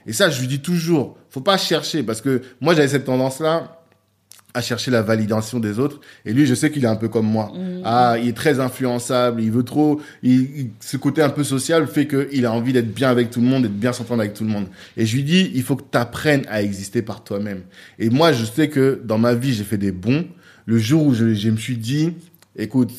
Et 0.07 0.13
ça, 0.13 0.31
je 0.31 0.41
lui 0.41 0.49
dis 0.49 0.61
toujours, 0.61 1.17
faut 1.31 1.41
pas 1.41 1.57
chercher 1.59 2.03
parce 2.03 2.21
que 2.21 2.43
moi 2.61 2.75
j'avais 2.75 2.89
cette 2.89 3.05
tendance-là 3.05 3.81
à 4.57 4.61
chercher 4.61 4.93
la 4.93 5.03
validation 5.03 5.59
des 5.59 5.81
autres. 5.81 6.01
Et 6.25 6.33
lui, 6.33 6.47
je 6.47 6.55
sais 6.55 6.71
qu'il 6.71 6.85
est 6.85 6.89
un 6.89 6.95
peu 6.95 7.09
comme 7.09 7.27
moi. 7.27 7.51
Ah, 7.85 8.15
il 8.23 8.29
est 8.29 8.37
très 8.37 8.61
influençable, 8.61 9.43
il 9.43 9.51
veut 9.51 9.65
trop, 9.65 10.01
il, 10.23 10.33
il- 10.43 10.71
ce 10.79 10.97
côté 10.97 11.23
un 11.23 11.29
peu 11.31 11.43
social 11.43 11.89
fait 11.89 12.07
qu'il 12.07 12.47
a 12.47 12.53
envie 12.53 12.73
d'être 12.73 12.95
bien 12.95 13.11
avec 13.11 13.31
tout 13.31 13.41
le 13.41 13.47
monde, 13.49 13.63
d'être 13.65 13.75
bien 13.77 13.93
s'entendre 13.93 14.21
avec 14.21 14.33
tout 14.35 14.45
le 14.45 14.51
monde. 14.51 14.67
Et 14.97 15.07
je 15.07 15.17
lui 15.17 15.25
dis, 15.25 15.51
il 15.55 15.63
faut 15.65 15.75
que 15.75 15.83
tu 15.91 15.99
apprennes 15.99 16.45
à 16.49 16.63
exister 16.63 17.03
par 17.03 17.25
toi-même. 17.25 17.63
Et 17.99 18.11
moi, 18.11 18.33
je 18.33 18.45
sais 18.45 18.69
que 18.69 19.01
dans 19.05 19.19
ma 19.19 19.35
vie, 19.35 19.53
j'ai 19.53 19.65
fait 19.65 19.77
des 19.79 19.91
bons. 19.91 20.25
Le 20.67 20.79
jour 20.79 21.05
où 21.05 21.15
je, 21.15 21.35
je 21.35 21.51
me 21.51 21.57
suis 21.57 21.77
dit, 21.77 22.13
écoute, 22.57 22.93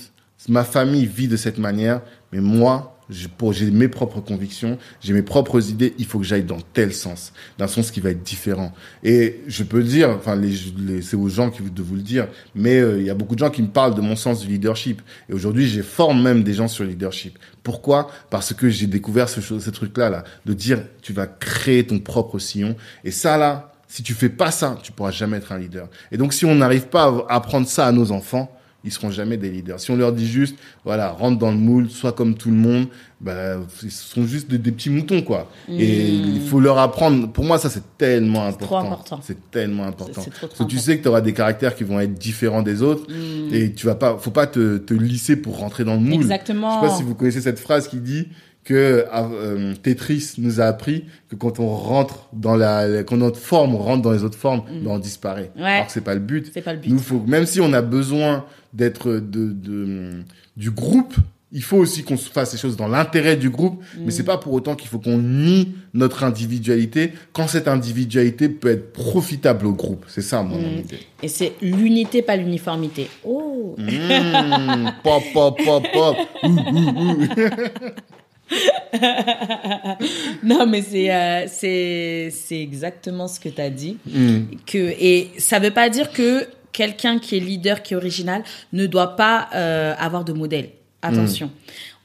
ma 0.49 0.65
famille 0.65 1.05
vit 1.05 1.29
de 1.29 1.37
cette 1.37 1.57
manière, 1.57 2.01
mais 2.33 2.41
moi, 2.41 2.94
j'ai 3.09 3.27
j'ai 3.51 3.71
mes 3.71 3.87
propres 3.87 4.21
convictions, 4.21 4.77
j'ai 5.01 5.13
mes 5.13 5.21
propres 5.21 5.69
idées, 5.69 5.93
il 5.97 6.05
faut 6.05 6.19
que 6.19 6.25
j'aille 6.25 6.43
dans 6.43 6.59
tel 6.73 6.93
sens, 6.93 7.33
d'un 7.57 7.67
sens 7.67 7.91
qui 7.91 7.99
va 7.99 8.09
être 8.11 8.23
différent. 8.23 8.73
Et 9.03 9.41
je 9.47 9.63
peux 9.63 9.83
dire, 9.83 10.09
enfin, 10.09 10.35
les, 10.35 10.53
les- 10.77 11.01
c'est 11.01 11.15
aux 11.15 11.29
gens 11.29 11.49
qui 11.49 11.61
de 11.61 11.81
vous 11.81 11.95
le 11.95 12.01
dire, 12.01 12.27
mais 12.55 12.79
euh, 12.79 12.99
il 12.99 13.05
y 13.05 13.09
a 13.09 13.13
beaucoup 13.13 13.35
de 13.35 13.39
gens 13.39 13.49
qui 13.49 13.61
me 13.61 13.67
parlent 13.67 13.95
de 13.95 14.01
mon 14.01 14.15
sens 14.15 14.41
du 14.41 14.47
leadership. 14.47 15.01
Et 15.29 15.33
aujourd'hui, 15.33 15.67
je 15.67 15.81
forme 15.81 16.21
même 16.21 16.43
des 16.43 16.53
gens 16.53 16.67
sur 16.67 16.83
le 16.83 16.91
leadership. 16.91 17.37
Pourquoi? 17.63 18.09
Parce 18.29 18.53
que 18.53 18.69
j'ai 18.69 18.87
découvert 18.87 19.29
ce, 19.29 19.41
ce 19.41 19.69
truc-là, 19.69 20.09
là, 20.09 20.23
de 20.45 20.53
dire, 20.53 20.83
tu 21.01 21.13
vas 21.13 21.27
créer 21.27 21.85
ton 21.85 21.99
propre 21.99 22.39
sillon. 22.39 22.75
Et 23.03 23.11
ça, 23.11 23.37
là, 23.37 23.71
si 23.87 24.03
tu 24.03 24.13
fais 24.13 24.29
pas 24.29 24.51
ça, 24.51 24.77
tu 24.83 24.91
pourras 24.91 25.11
jamais 25.11 25.37
être 25.37 25.51
un 25.51 25.57
leader. 25.59 25.87
Et 26.11 26.17
donc, 26.17 26.33
si 26.33 26.45
on 26.45 26.55
n'arrive 26.55 26.87
pas 26.87 27.25
à 27.29 27.35
apprendre 27.35 27.67
ça 27.67 27.87
à 27.87 27.91
nos 27.91 28.11
enfants, 28.11 28.54
ils 28.85 28.91
seront 28.91 29.11
jamais 29.11 29.35
des 29.37 29.49
leaders. 29.49 29.79
Si 29.79 29.91
on 29.91 29.95
leur 29.97 30.13
dit 30.13 30.27
juste, 30.27 30.55
voilà, 30.85 31.09
rentre 31.11 31.37
dans 31.39 31.51
le 31.51 31.57
moule, 31.57 31.89
sois 31.89 32.11
comme 32.13 32.35
tout 32.35 32.49
le 32.49 32.55
monde, 32.55 32.87
bah, 33.19 33.57
ils 33.83 33.91
sont 33.91 34.25
juste 34.25 34.49
des, 34.49 34.57
des 34.59 34.71
petits 34.71 34.89
moutons, 34.91 35.21
quoi. 35.23 35.49
Et 35.69 36.07
il 36.09 36.41
faut 36.41 36.59
leur 36.59 36.77
apprendre. 36.77 37.31
Pour 37.31 37.43
moi, 37.43 37.57
ça, 37.57 37.69
c'est 37.69 37.97
tellement 37.97 38.45
important. 38.45 38.65
trop 38.65 38.77
important. 38.77 39.19
C'est 39.23 39.49
tellement 39.51 39.85
important. 39.85 40.21
C'est- 40.21 40.25
c'est 40.25 40.29
trop, 40.29 40.47
trop 40.47 40.57
Parce 40.57 40.69
que 40.69 40.75
tu 40.75 40.79
sais 40.79 40.97
que 40.97 41.03
tu 41.03 41.09
auras 41.09 41.21
des 41.21 41.33
caractères 41.33 41.75
qui 41.75 41.83
vont 41.83 41.99
être 41.99 42.13
différents 42.13 42.61
des 42.61 42.81
autres. 42.81 43.07
Et 43.51 43.73
tu 43.73 43.85
vas 43.87 43.95
pas, 43.95 44.17
faut 44.17 44.31
pas 44.31 44.47
te, 44.47 44.77
te 44.77 44.93
lisser 44.93 45.35
pour 45.35 45.57
rentrer 45.57 45.83
dans 45.83 45.95
le 45.95 46.01
moule. 46.01 46.13
Exactement. 46.13 46.81
Je 46.81 46.85
sais 46.85 46.91
pas 46.91 46.97
si 46.97 47.03
vous 47.03 47.15
connaissez 47.15 47.41
cette 47.41 47.59
phrase 47.59 47.87
qui 47.87 47.97
dit 47.97 48.27
que 48.65 49.05
euh, 49.13 49.73
Tetris 49.81 50.33
nous 50.39 50.59
a 50.59 50.65
appris 50.65 51.05
que 51.29 51.35
quand 51.35 51.59
on 51.59 51.67
rentre 51.67 52.27
dans 52.33 52.57
la, 52.57 53.03
quand 53.03 53.15
notre 53.15 53.39
forme 53.39 53.75
rentre 53.75 54.01
dans 54.01 54.11
les 54.11 54.23
autres 54.23 54.37
formes, 54.37 54.63
ben, 54.67 54.91
on 54.91 54.99
disparaît. 54.99 55.51
Ouais. 55.55 55.63
Alors 55.63 55.85
que 55.85 55.91
c'est 55.91 56.01
pas 56.03 56.15
le 56.15 56.19
but. 56.19 56.51
C'est 56.53 56.63
pas 56.63 56.73
le 56.73 56.79
but. 56.79 56.89
Nous, 56.89 56.99
faut, 56.99 57.21
même 57.27 57.45
si 57.45 57.61
on 57.61 57.71
a 57.73 57.81
besoin 57.81 58.43
d'être 58.73 59.11
de, 59.11 59.51
de, 59.51 60.23
du 60.57 60.71
groupe, 60.71 61.13
il 61.51 61.61
faut 61.61 61.77
aussi 61.77 62.03
qu'on 62.03 62.17
se 62.17 62.29
fasse 62.29 62.53
les 62.53 62.59
choses 62.59 62.75
dans 62.75 62.87
l'intérêt 62.87 63.37
du 63.37 63.49
groupe, 63.49 63.81
mais 63.99 64.11
c'est 64.11 64.23
pas 64.25 64.37
pour 64.37 64.51
autant 64.51 64.75
qu'il 64.75 64.89
faut 64.89 64.99
qu'on 64.99 65.19
nie 65.19 65.73
notre 65.93 66.23
individualité 66.23 67.13
quand 67.31 67.47
cette 67.47 67.67
individualité 67.67 68.49
peut 68.49 68.71
être 68.71 68.91
profitable 68.91 69.67
au 69.67 69.73
groupe. 69.73 70.05
C'est 70.09 70.23
ça, 70.23 70.41
mon 70.41 70.59
idée. 70.59 70.99
Et 71.21 71.27
c'est 71.27 71.53
l'unité, 71.61 72.23
pas 72.23 72.35
l'uniformité. 72.35 73.09
Oh 73.23 73.75
Mmh, 73.77 74.91
pop, 75.03 75.23
pop, 75.33 75.57
pop, 75.63 75.83
pop. 75.93 76.17
Ouh, 76.43 76.47
ouh, 76.47 77.11
ouh. 77.11 77.27
Non, 80.43 80.65
mais 80.67 80.81
c'est 80.81 81.11
euh, 81.11 81.45
c'est 81.47 82.29
c'est 82.31 82.61
exactement 82.61 83.27
ce 83.27 83.39
que 83.39 83.49
tu 83.49 83.61
as 83.61 83.69
dit. 83.69 83.97
Mmh. 84.05 84.39
Que 84.65 84.77
et 84.77 85.31
ça 85.37 85.59
veut 85.59 85.71
pas 85.71 85.89
dire 85.89 86.11
que 86.11 86.47
quelqu'un 86.71 87.19
qui 87.19 87.37
est 87.37 87.39
leader, 87.39 87.81
qui 87.81 87.93
est 87.93 87.97
original, 87.97 88.43
ne 88.73 88.85
doit 88.85 89.15
pas 89.15 89.47
euh, 89.55 89.95
avoir 89.97 90.25
de 90.25 90.33
modèle. 90.33 90.69
Attention. 91.01 91.51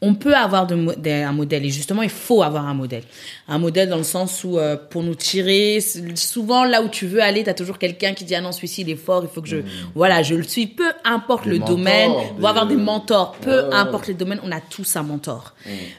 On 0.03 0.15
peut 0.15 0.35
avoir 0.35 0.67
de 0.67 0.75
un 0.75 1.33
modèle 1.33 1.65
et 1.65 1.71
justement 1.71 2.03
il 2.03 2.11
faut 2.11 2.43
avoir 2.43 2.67
un 2.67 2.75
modèle. 2.75 3.03
Un 3.49 3.59
modèle 3.59 3.89
dans 3.89 3.97
le 3.99 4.03
sens 4.03 4.45
où 4.45 4.59
euh, 4.59 4.77
pour 4.77 5.03
nous 5.03 5.15
tirer, 5.15 5.79
souvent 6.15 6.65
là 6.65 6.83
où 6.83 6.89
tu 6.89 7.07
veux 7.07 7.23
aller, 7.23 7.43
tu 7.45 7.51
as 7.51 7.55
toujours 7.55 7.79
quelqu'un 7.79 8.13
qui 8.15 8.25
dit 8.25 8.35
ah 8.35 8.41
non 8.41 8.53
celui-ci 8.53 8.83
il 8.83 8.91
est 8.91 8.97
fort, 8.97 9.23
il 9.23 9.29
faut 9.33 9.41
que 9.43 9.49
je 9.49 9.59
voilà, 9.95 10.23
je 10.23 10.35
le 10.35 10.43
suis, 10.43 10.67
peu 10.67 10.91
importe 11.05 11.45
Des 11.45 11.51
le 11.51 11.59
mentors, 11.59 11.77
domaine, 11.77 12.11
des- 12.11 12.17
on 12.37 12.41
va 12.41 12.49
avoir 12.51 12.67
des 12.67 12.77
mentors, 12.77 13.33
peu 13.37 13.73
importe 13.75 14.07
les 14.07 14.15
domaines, 14.15 14.41
on 14.43 14.53
a 14.53 14.61
tous 14.61 14.97
un 14.97 15.03
mentor. 15.03 15.55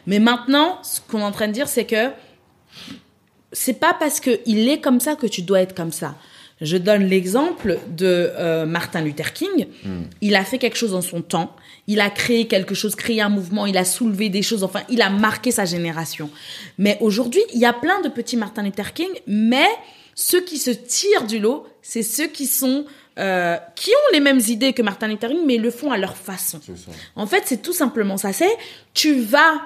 Mais 0.07 0.19
maintenant, 0.19 0.79
ce 0.83 0.99
qu'on 1.07 1.19
est 1.19 1.23
en 1.23 1.31
train 1.31 1.47
de 1.47 1.53
dire 1.53 1.67
c'est 1.67 1.85
que 1.85 2.09
c'est 3.51 3.79
pas 3.79 3.93
parce 3.99 4.19
que 4.19 4.39
il 4.45 4.67
est 4.69 4.79
comme 4.79 4.99
ça 4.99 5.15
que 5.15 5.27
tu 5.27 5.41
dois 5.41 5.61
être 5.61 5.75
comme 5.75 5.91
ça. 5.91 6.15
Je 6.61 6.77
donne 6.77 7.03
l'exemple 7.05 7.79
de 7.89 8.31
euh, 8.37 8.65
Martin 8.65 9.01
Luther 9.01 9.33
King. 9.33 9.67
Il 10.21 10.35
a 10.35 10.45
fait 10.45 10.59
quelque 10.59 10.77
chose 10.77 10.93
en 10.93 11.01
son 11.01 11.21
temps. 11.21 11.55
Il 11.87 11.99
a 11.99 12.09
créé 12.09 12.47
quelque 12.47 12.75
chose, 12.75 12.95
créé 12.95 13.19
un 13.21 13.29
mouvement. 13.29 13.65
Il 13.65 13.77
a 13.77 13.85
soulevé 13.85 14.29
des 14.29 14.43
choses. 14.43 14.63
Enfin, 14.63 14.81
il 14.87 15.01
a 15.01 15.09
marqué 15.09 15.51
sa 15.51 15.65
génération. 15.65 16.29
Mais 16.77 16.97
aujourd'hui, 17.01 17.41
il 17.53 17.59
y 17.59 17.65
a 17.65 17.73
plein 17.73 17.99
de 18.01 18.09
petits 18.09 18.37
Martin 18.37 18.63
Luther 18.63 18.93
King. 18.93 19.09
Mais 19.25 19.67
ceux 20.13 20.41
qui 20.41 20.57
se 20.57 20.71
tirent 20.71 21.25
du 21.25 21.39
lot, 21.39 21.65
c'est 21.81 22.03
ceux 22.03 22.27
qui 22.27 22.45
sont 22.45 22.85
euh, 23.19 23.57
qui 23.75 23.89
ont 23.89 24.13
les 24.13 24.21
mêmes 24.21 24.39
idées 24.47 24.71
que 24.73 24.81
Martin 24.81 25.07
Luther 25.07 25.29
King, 25.29 25.41
mais 25.45 25.57
le 25.57 25.69
font 25.69 25.91
à 25.91 25.97
leur 25.97 26.15
façon. 26.15 26.61
En 27.15 27.27
fait, 27.27 27.43
c'est 27.45 27.61
tout 27.61 27.73
simplement 27.73 28.17
ça. 28.17 28.31
C'est 28.33 28.55
tu 28.93 29.19
vas 29.19 29.61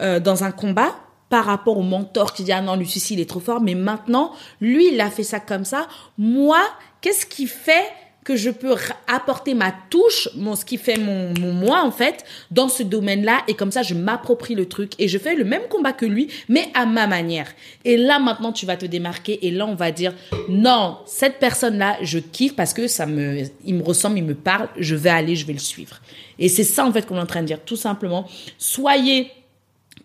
euh, 0.00 0.20
dans 0.20 0.44
un 0.44 0.52
combat 0.52 0.94
par 1.32 1.46
rapport 1.46 1.78
au 1.78 1.82
mentor 1.82 2.34
qui 2.34 2.44
dit 2.44 2.52
ah 2.52 2.60
non 2.60 2.76
lui 2.76 2.86
il 3.10 3.18
est 3.18 3.28
trop 3.28 3.40
fort. 3.40 3.62
Mais 3.62 3.74
maintenant 3.74 4.32
lui 4.60 4.92
il 4.92 5.00
a 5.00 5.08
fait 5.08 5.22
ça 5.22 5.40
comme 5.40 5.64
ça. 5.64 5.88
Moi 6.18 6.60
qu'est-ce 7.00 7.24
qui 7.24 7.46
fait 7.46 7.86
que 8.22 8.36
je 8.36 8.50
peux 8.50 8.74
apporter 9.08 9.54
ma 9.54 9.72
touche 9.88 10.28
mon 10.36 10.54
ce 10.54 10.66
qui 10.66 10.76
fait 10.76 10.98
mon, 10.98 11.32
mon 11.40 11.54
moi 11.54 11.82
en 11.82 11.90
fait 11.90 12.26
dans 12.50 12.68
ce 12.68 12.82
domaine-là? 12.82 13.44
Et 13.48 13.54
comme 13.54 13.72
ça 13.72 13.82
je 13.82 13.94
m'approprie 13.94 14.54
le 14.54 14.66
truc 14.66 14.92
et 14.98 15.08
je 15.08 15.16
fais 15.16 15.34
le 15.34 15.44
même 15.44 15.62
combat 15.70 15.94
que 15.94 16.04
lui 16.04 16.28
mais 16.50 16.68
à 16.74 16.84
ma 16.84 17.06
manière. 17.06 17.50
Et 17.86 17.96
là 17.96 18.18
maintenant 18.18 18.52
tu 18.52 18.66
vas 18.66 18.76
te 18.76 18.84
démarquer 18.84 19.46
et 19.46 19.50
là 19.50 19.64
on 19.64 19.74
va 19.74 19.90
dire 19.90 20.12
non 20.50 20.98
cette 21.06 21.38
personne-là 21.38 21.96
je 22.02 22.18
kiffe 22.18 22.54
parce 22.54 22.74
que 22.74 22.88
ça 22.88 23.06
me 23.06 23.44
il 23.64 23.76
me 23.76 23.82
ressemble 23.82 24.18
il 24.18 24.24
me 24.24 24.34
parle 24.34 24.68
je 24.76 24.94
vais 24.94 25.08
aller 25.08 25.34
je 25.34 25.46
vais 25.46 25.54
le 25.54 25.58
suivre. 25.58 25.96
Et 26.38 26.50
c'est 26.50 26.64
ça 26.64 26.84
en 26.84 26.92
fait 26.92 27.06
qu'on 27.06 27.16
est 27.16 27.20
en 27.20 27.26
train 27.26 27.40
de 27.40 27.46
dire. 27.46 27.64
Tout 27.64 27.76
simplement 27.76 28.28
soyez 28.58 29.30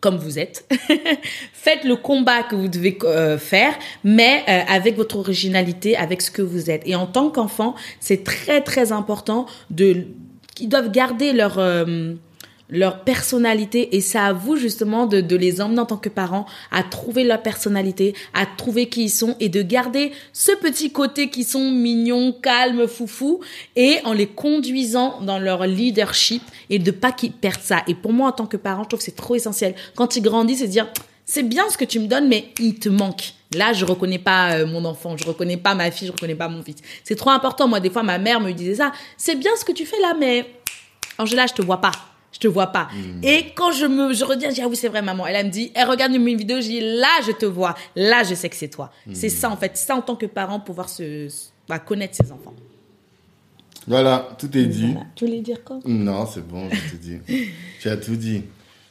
comme 0.01 0.17
vous 0.17 0.39
êtes. 0.39 0.67
Faites 1.53 1.83
le 1.83 1.95
combat 1.95 2.43
que 2.43 2.55
vous 2.55 2.67
devez 2.67 2.97
euh, 3.03 3.37
faire, 3.37 3.73
mais 4.03 4.43
euh, 4.47 4.61
avec 4.67 4.95
votre 4.95 5.17
originalité, 5.17 5.97
avec 5.97 6.21
ce 6.21 6.31
que 6.31 6.41
vous 6.41 6.69
êtes. 6.69 6.83
Et 6.85 6.95
en 6.95 7.07
tant 7.07 7.29
qu'enfant, 7.29 7.75
c'est 7.99 8.23
très 8.23 8.61
très 8.61 8.91
important 8.91 9.45
de 9.69 10.05
qu'ils 10.55 10.69
doivent 10.69 10.91
garder 10.91 11.33
leur 11.33 11.59
euh, 11.59 12.13
leur 12.69 13.03
personnalité 13.03 13.95
et 13.95 14.01
c'est 14.01 14.17
à 14.17 14.33
vous 14.33 14.55
justement 14.55 15.05
de, 15.05 15.35
les 15.35 15.61
emmener 15.61 15.79
en 15.79 15.85
tant 15.85 15.97
que 15.97 16.09
parents 16.09 16.45
à 16.71 16.83
trouver 16.83 17.23
leur 17.23 17.41
personnalité, 17.41 18.13
à 18.33 18.45
trouver 18.45 18.89
qui 18.89 19.03
ils 19.03 19.09
sont 19.09 19.35
et 19.39 19.49
de 19.49 19.61
garder 19.61 20.11
ce 20.33 20.51
petit 20.51 20.91
côté 20.91 21.29
qui 21.29 21.43
sont 21.43 21.71
mignons, 21.71 22.33
calmes, 22.33 22.87
foufou 22.87 23.39
et 23.75 23.99
en 24.03 24.13
les 24.13 24.27
conduisant 24.27 25.21
dans 25.21 25.39
leur 25.39 25.65
leadership 25.65 26.43
et 26.69 26.79
de 26.79 26.91
pas 26.91 27.11
qu'ils 27.11 27.31
perdent 27.31 27.61
ça. 27.61 27.83
Et 27.87 27.95
pour 27.95 28.13
moi 28.13 28.29
en 28.29 28.33
tant 28.33 28.47
que 28.47 28.57
parent, 28.57 28.83
je 28.83 28.89
trouve 28.89 28.99
que 28.99 29.05
c'est 29.05 29.15
trop 29.15 29.35
essentiel. 29.35 29.75
Quand 29.95 30.15
ils 30.15 30.21
grandissent, 30.21 30.59
c'est 30.59 30.67
dire 30.67 30.87
c'est 31.25 31.43
bien 31.43 31.69
ce 31.69 31.77
que 31.77 31.85
tu 31.85 31.99
me 31.99 32.07
donnes 32.07 32.27
mais 32.27 32.49
il 32.59 32.75
te 32.75 32.89
manque. 32.89 33.33
Là, 33.55 33.71
je 33.71 33.85
reconnais 33.85 34.19
pas 34.19 34.55
euh, 34.55 34.67
mon 34.67 34.83
enfant, 34.83 35.15
je 35.15 35.25
reconnais 35.25 35.55
pas 35.55 35.73
ma 35.73 35.89
fille, 35.89 36.07
je 36.07 36.11
reconnais 36.11 36.35
pas 36.35 36.49
mon 36.49 36.61
fils. 36.63 36.77
C'est 37.03 37.15
trop 37.15 37.29
important. 37.29 37.67
Moi, 37.67 37.79
des 37.79 37.89
fois, 37.89 38.03
ma 38.03 38.17
mère 38.17 38.41
me 38.41 38.51
disait 38.51 38.75
ça. 38.75 38.91
C'est 39.15 39.35
bien 39.35 39.51
ce 39.57 39.63
que 39.63 39.71
tu 39.71 39.85
fais 39.85 39.99
là, 40.01 40.13
mais 40.19 40.45
Angela, 41.17 41.47
je 41.47 41.53
te 41.53 41.61
vois 41.61 41.79
pas. 41.79 41.91
Je 42.37 42.41
te 42.41 42.47
vois 42.47 42.67
pas. 42.67 42.87
Et 43.23 43.45
quand 43.55 43.71
je 43.71 43.87
me, 43.87 44.13
je 44.13 44.23
reviens, 44.23 44.49
je 44.49 44.55
dis, 44.55 44.61
ah 44.61 44.67
oui, 44.67 44.75
c'est 44.75 44.89
vrai, 44.89 45.01
maman. 45.01 45.25
Elle, 45.25 45.37
elle 45.37 45.45
me 45.47 45.51
dit, 45.51 45.71
elle 45.73 45.89
regarde 45.89 46.13
une 46.13 46.23
vidéo, 46.37 46.57
je 46.57 46.67
dis, 46.67 46.79
là, 46.81 47.09
je 47.25 47.31
te 47.31 47.47
vois. 47.47 47.73
Là, 47.95 48.21
je 48.23 48.35
sais 48.35 48.47
que 48.47 48.55
c'est 48.55 48.67
toi. 48.67 48.91
C'est 49.11 49.29
ça, 49.29 49.49
en 49.49 49.57
fait. 49.57 49.75
Ça, 49.75 49.95
en 49.95 50.01
tant 50.03 50.15
que 50.15 50.27
parent, 50.27 50.59
pouvoir 50.59 50.87
se, 50.87 51.29
bah, 51.67 51.79
connaître 51.79 52.15
ses 52.15 52.31
enfants. 52.31 52.53
Voilà, 53.87 54.29
tout 54.37 54.55
est 54.55 54.65
dit. 54.65 54.91
Voilà. 54.91 55.07
Tu 55.15 55.25
voulais 55.25 55.41
dire 55.41 55.63
quoi? 55.63 55.79
Non, 55.85 56.27
c'est 56.27 56.45
bon, 56.47 56.69
j'ai 56.69 56.91
tout 56.91 56.97
dit. 56.97 57.17
tu 57.79 57.89
as 57.89 57.97
tout 57.97 58.15
dit. 58.15 58.43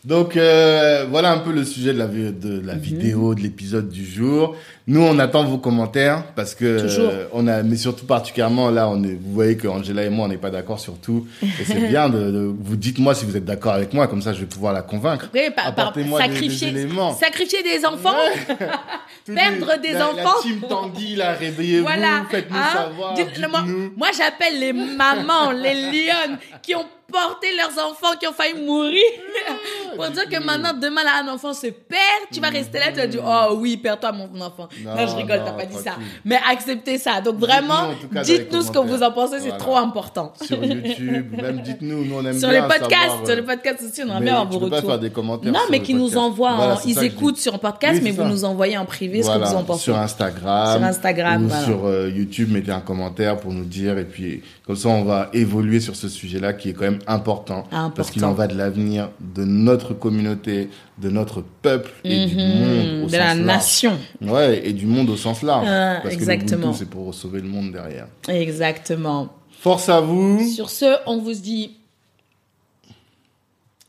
Donc 0.07 0.37
euh, 0.37 1.05
voilà 1.11 1.33
un 1.33 1.39
peu 1.39 1.51
le 1.51 1.65
sujet 1.65 1.93
de 1.93 1.99
la, 1.99 2.07
vi- 2.07 2.33
de 2.33 2.61
Mhm. 2.61 2.79
vidéo, 2.79 3.35
de 3.35 3.41
l'épisode 3.41 3.89
du 3.89 4.05
jour. 4.07 4.55
Nous, 4.87 5.03
on 5.03 5.19
attend 5.19 5.43
vos 5.43 5.59
commentaires 5.59 6.23
parce 6.37 6.55
que 6.55 6.65
euh, 6.65 7.25
on 7.33 7.49
a, 7.49 7.65
mais 7.65 7.75
surtout 7.75 8.07
particulièrement 8.07 8.71
là, 8.71 8.89
on 8.89 9.03
est, 9.03 9.19
vous 9.21 9.33
voyez 9.33 9.57
que 9.57 9.67
Angela 9.67 10.05
et 10.05 10.09
moi, 10.09 10.27
on 10.27 10.29
n'est 10.29 10.37
pas 10.37 10.51
d'accord 10.51 10.79
sur 10.79 10.97
tout. 10.99 11.27
Et 11.43 11.65
c'est 11.67 11.89
bien 11.89 12.09
de, 12.09 12.19
de- 12.31 12.55
vous 12.57 12.77
dites-moi 12.77 13.17
si 13.17 13.25
vous 13.25 13.37
êtes 13.37 13.45
d'accord 13.45 13.73
avec 13.73 13.93
moi, 13.95 14.07
comme 14.07 14.23
ça, 14.23 14.33
je 14.33 14.39
vais 14.39 14.47
pouvoir 14.47 14.73
la 14.73 14.83
convaincre. 14.83 15.25
Après, 15.25 15.51
par, 15.51 15.75
par- 15.75 15.89
Apportez-moi 15.89 16.21
des- 16.23 16.29
des 16.29 16.35
sacrifier, 16.35 16.89
sacrifier 17.19 17.63
des 17.65 17.85
enfants. 17.85 18.15
Perdre 19.27 19.73
les- 19.83 19.89
des 19.89 19.95
la, 19.99 20.07
enfants. 20.09 20.37
La 20.37 20.43
team 20.43 20.61
Tanguy, 20.69 21.17
là, 21.17 21.33
réveillez-vous, 21.33 21.83
Voilà. 21.85 22.25
faites-nous 22.31 22.57
Hein? 22.57 22.73
savoir. 22.73 23.15
Dites- 23.15 23.49
moi, 23.51 23.65
moi, 23.97 24.09
j'appelle 24.17 24.61
les 24.61 24.73
mamans, 24.73 25.51
les 25.51 25.75
lionnes 25.75 26.39
qui 26.63 26.77
ont 26.77 26.85
porté 27.11 27.47
leurs 27.57 27.85
enfants, 27.87 28.17
qui 28.21 28.27
ont 28.27 28.33
failli 28.33 28.61
mourir. 28.65 29.03
Pour 29.95 30.09
dire 30.11 30.29
que 30.29 30.43
maintenant, 30.43 30.73
demain, 30.75 31.05
là, 31.05 31.23
un 31.25 31.29
enfant 31.33 31.53
se 31.55 31.69
perd, 31.69 32.01
tu 32.33 32.41
vas 32.41 32.49
rester 32.49 32.79
là, 32.79 32.87
tu 32.91 32.97
vas 32.99 33.07
dire, 33.07 33.23
oh 33.25 33.55
oui, 33.59 33.77
perds-toi 33.77 34.13
mon 34.13 34.29
enfant. 34.41 34.69
Non, 34.85 34.95
Non, 34.97 35.07
je 35.07 35.17
rigole, 35.17 35.43
t'as 35.45 35.53
pas 35.53 35.65
dit 35.67 35.77
ça. 35.77 35.93
Mais 36.25 36.39
acceptez 36.51 36.99
ça. 36.99 37.21
Donc 37.21 37.37
vraiment, 37.37 37.91
Dites-nous, 38.25 38.63
ce 38.63 38.71
que 38.71 38.79
vous 38.79 39.03
en 39.03 39.13
pensez, 39.13 39.41
c'est 39.41 39.57
trop 39.57 39.77
important. 39.77 40.33
Sur 40.43 40.63
YouTube, 40.63 41.33
même 41.41 41.61
dites-nous, 41.63 42.05
nous 42.05 42.15
on 42.17 42.25
aime 42.27 42.39
Sur 42.39 42.49
bien 42.51 42.63
les 42.63 42.69
podcasts, 42.69 42.91
savoir, 43.03 43.25
sur 43.27 43.31
euh, 43.35 43.37
les 43.37 43.43
podcasts 43.43 43.83
aussi, 43.83 44.01
on 44.03 44.05
aimerait 44.05 44.19
mais 44.21 44.25
bien 44.27 44.35
avoir 44.35 44.51
vos 44.53 44.59
peux 44.61 44.71
pas 44.71 44.77
retours. 44.77 44.91
faire 44.91 44.99
des 44.99 45.11
commentaires 45.11 45.53
Non, 45.53 45.61
mais 45.71 45.81
qui 45.81 45.95
nous 45.95 46.01
podcast. 46.11 46.19
envoient, 46.19 46.55
Voilà, 46.57 46.75
en- 46.75 46.81
ils 46.85 47.03
écoutent 47.05 47.39
sur 47.39 47.55
un 47.55 47.59
podcast, 47.59 47.95
Oui, 47.95 48.01
mais 48.03 48.11
vous 48.11 48.25
nous 48.25 48.45
envoyez 48.45 48.77
en 48.77 48.85
privé 48.85 49.23
ce 49.23 49.29
que 49.31 49.39
vous 49.39 49.55
en 49.55 49.65
pensez. 49.65 49.85
Sur 49.85 49.97
Instagram. 49.97 50.77
Sur 50.79 50.85
Instagram, 50.87 51.45
Ou 51.45 51.49
voilà. 51.49 51.65
sur 51.65 51.87
euh, 51.87 52.11
YouTube, 52.11 52.51
mettez 52.53 52.73
un 52.73 52.81
commentaire 52.81 53.37
pour 53.39 53.53
nous 53.53 53.65
dire. 53.65 53.97
Et 53.99 54.05
puis, 54.05 54.43
comme 54.67 54.77
ça, 54.77 54.89
on 54.89 55.05
va 55.05 55.29
évoluer 55.33 55.81
sur 55.81 55.97
ce 55.97 56.09
sujet-là 56.09 56.53
qui 56.53 56.71
est 56.71 56.73
quand 56.73 56.83
même 56.85 56.96
important. 57.07 57.65
Important. 57.71 57.91
Parce 57.91 58.11
qu'il 58.11 58.25
en 58.25 58.33
va 58.33 58.47
de 58.47 58.55
l'avenir 58.57 59.11
de 59.21 59.45
notre 59.45 59.95
communauté, 59.95 60.69
de 60.99 61.11
notre 61.11 61.43
peuple 61.63 61.91
et 62.05 62.27
du 62.27 62.37
monde 62.37 62.45
au 62.45 62.45
Mhm. 62.45 63.03
de 63.05 63.09
sens 63.09 63.13
la 63.13 63.19
large. 63.35 63.39
nation. 63.41 63.99
Ouais, 64.23 64.61
et 64.67 64.73
du 64.73 64.87
monde 64.87 65.11
au 65.11 65.17
sens 65.17 65.43
large. 65.43 65.67
Ah, 65.69 66.01
parce 66.03 66.15
exactement. 66.15 66.73
c'est 66.73 66.89
pour 66.91 67.13
sauver 67.15 67.41
le 67.41 67.49
monde 67.49 67.73
derrière. 67.73 68.09
Exactement. 68.29 69.29
Force 69.61 69.89
à 69.89 70.01
vous. 70.01 70.47
Sur 70.49 70.71
ce, 70.71 70.97
on 71.07 71.19
vous 71.19 71.33
dit. 71.35 71.77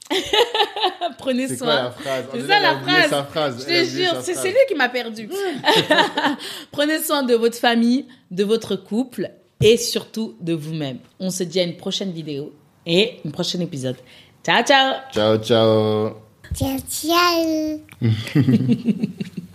Prenez 1.17 1.47
C'est 1.47 1.57
quoi 1.57 1.67
la 1.67 1.81
soin. 1.81 1.91
phrase 1.91 2.25
C'est 2.33 2.41
ça 2.47 2.59
la 2.59 2.77
phrase. 2.79 3.09
sa 3.09 3.23
phrase. 3.23 3.65
Je 3.67 3.73
te 3.73 3.83
jure, 3.89 4.13
c'est 4.21 4.47
lui 4.49 4.55
qui 4.67 4.75
m'a 4.75 4.89
perdu. 4.89 5.29
Prenez 6.71 6.99
soin 6.99 7.23
de 7.23 7.33
votre 7.35 7.57
famille, 7.57 8.05
de 8.31 8.43
votre 8.43 8.75
couple 8.75 9.31
et 9.61 9.77
surtout 9.77 10.35
de 10.39 10.53
vous-même. 10.53 10.99
On 11.19 11.29
se 11.29 11.43
dit 11.43 11.59
à 11.59 11.63
une 11.63 11.75
prochaine 11.77 12.11
vidéo 12.11 12.53
et 12.87 13.19
un 13.25 13.29
prochain 13.29 13.59
épisode. 13.59 13.97
Ciao, 14.43 14.63
ciao 14.63 14.93
Ciao, 15.11 15.37
ciao. 15.37 16.15
Ciao, 16.55 16.77
ciao. 16.89 17.79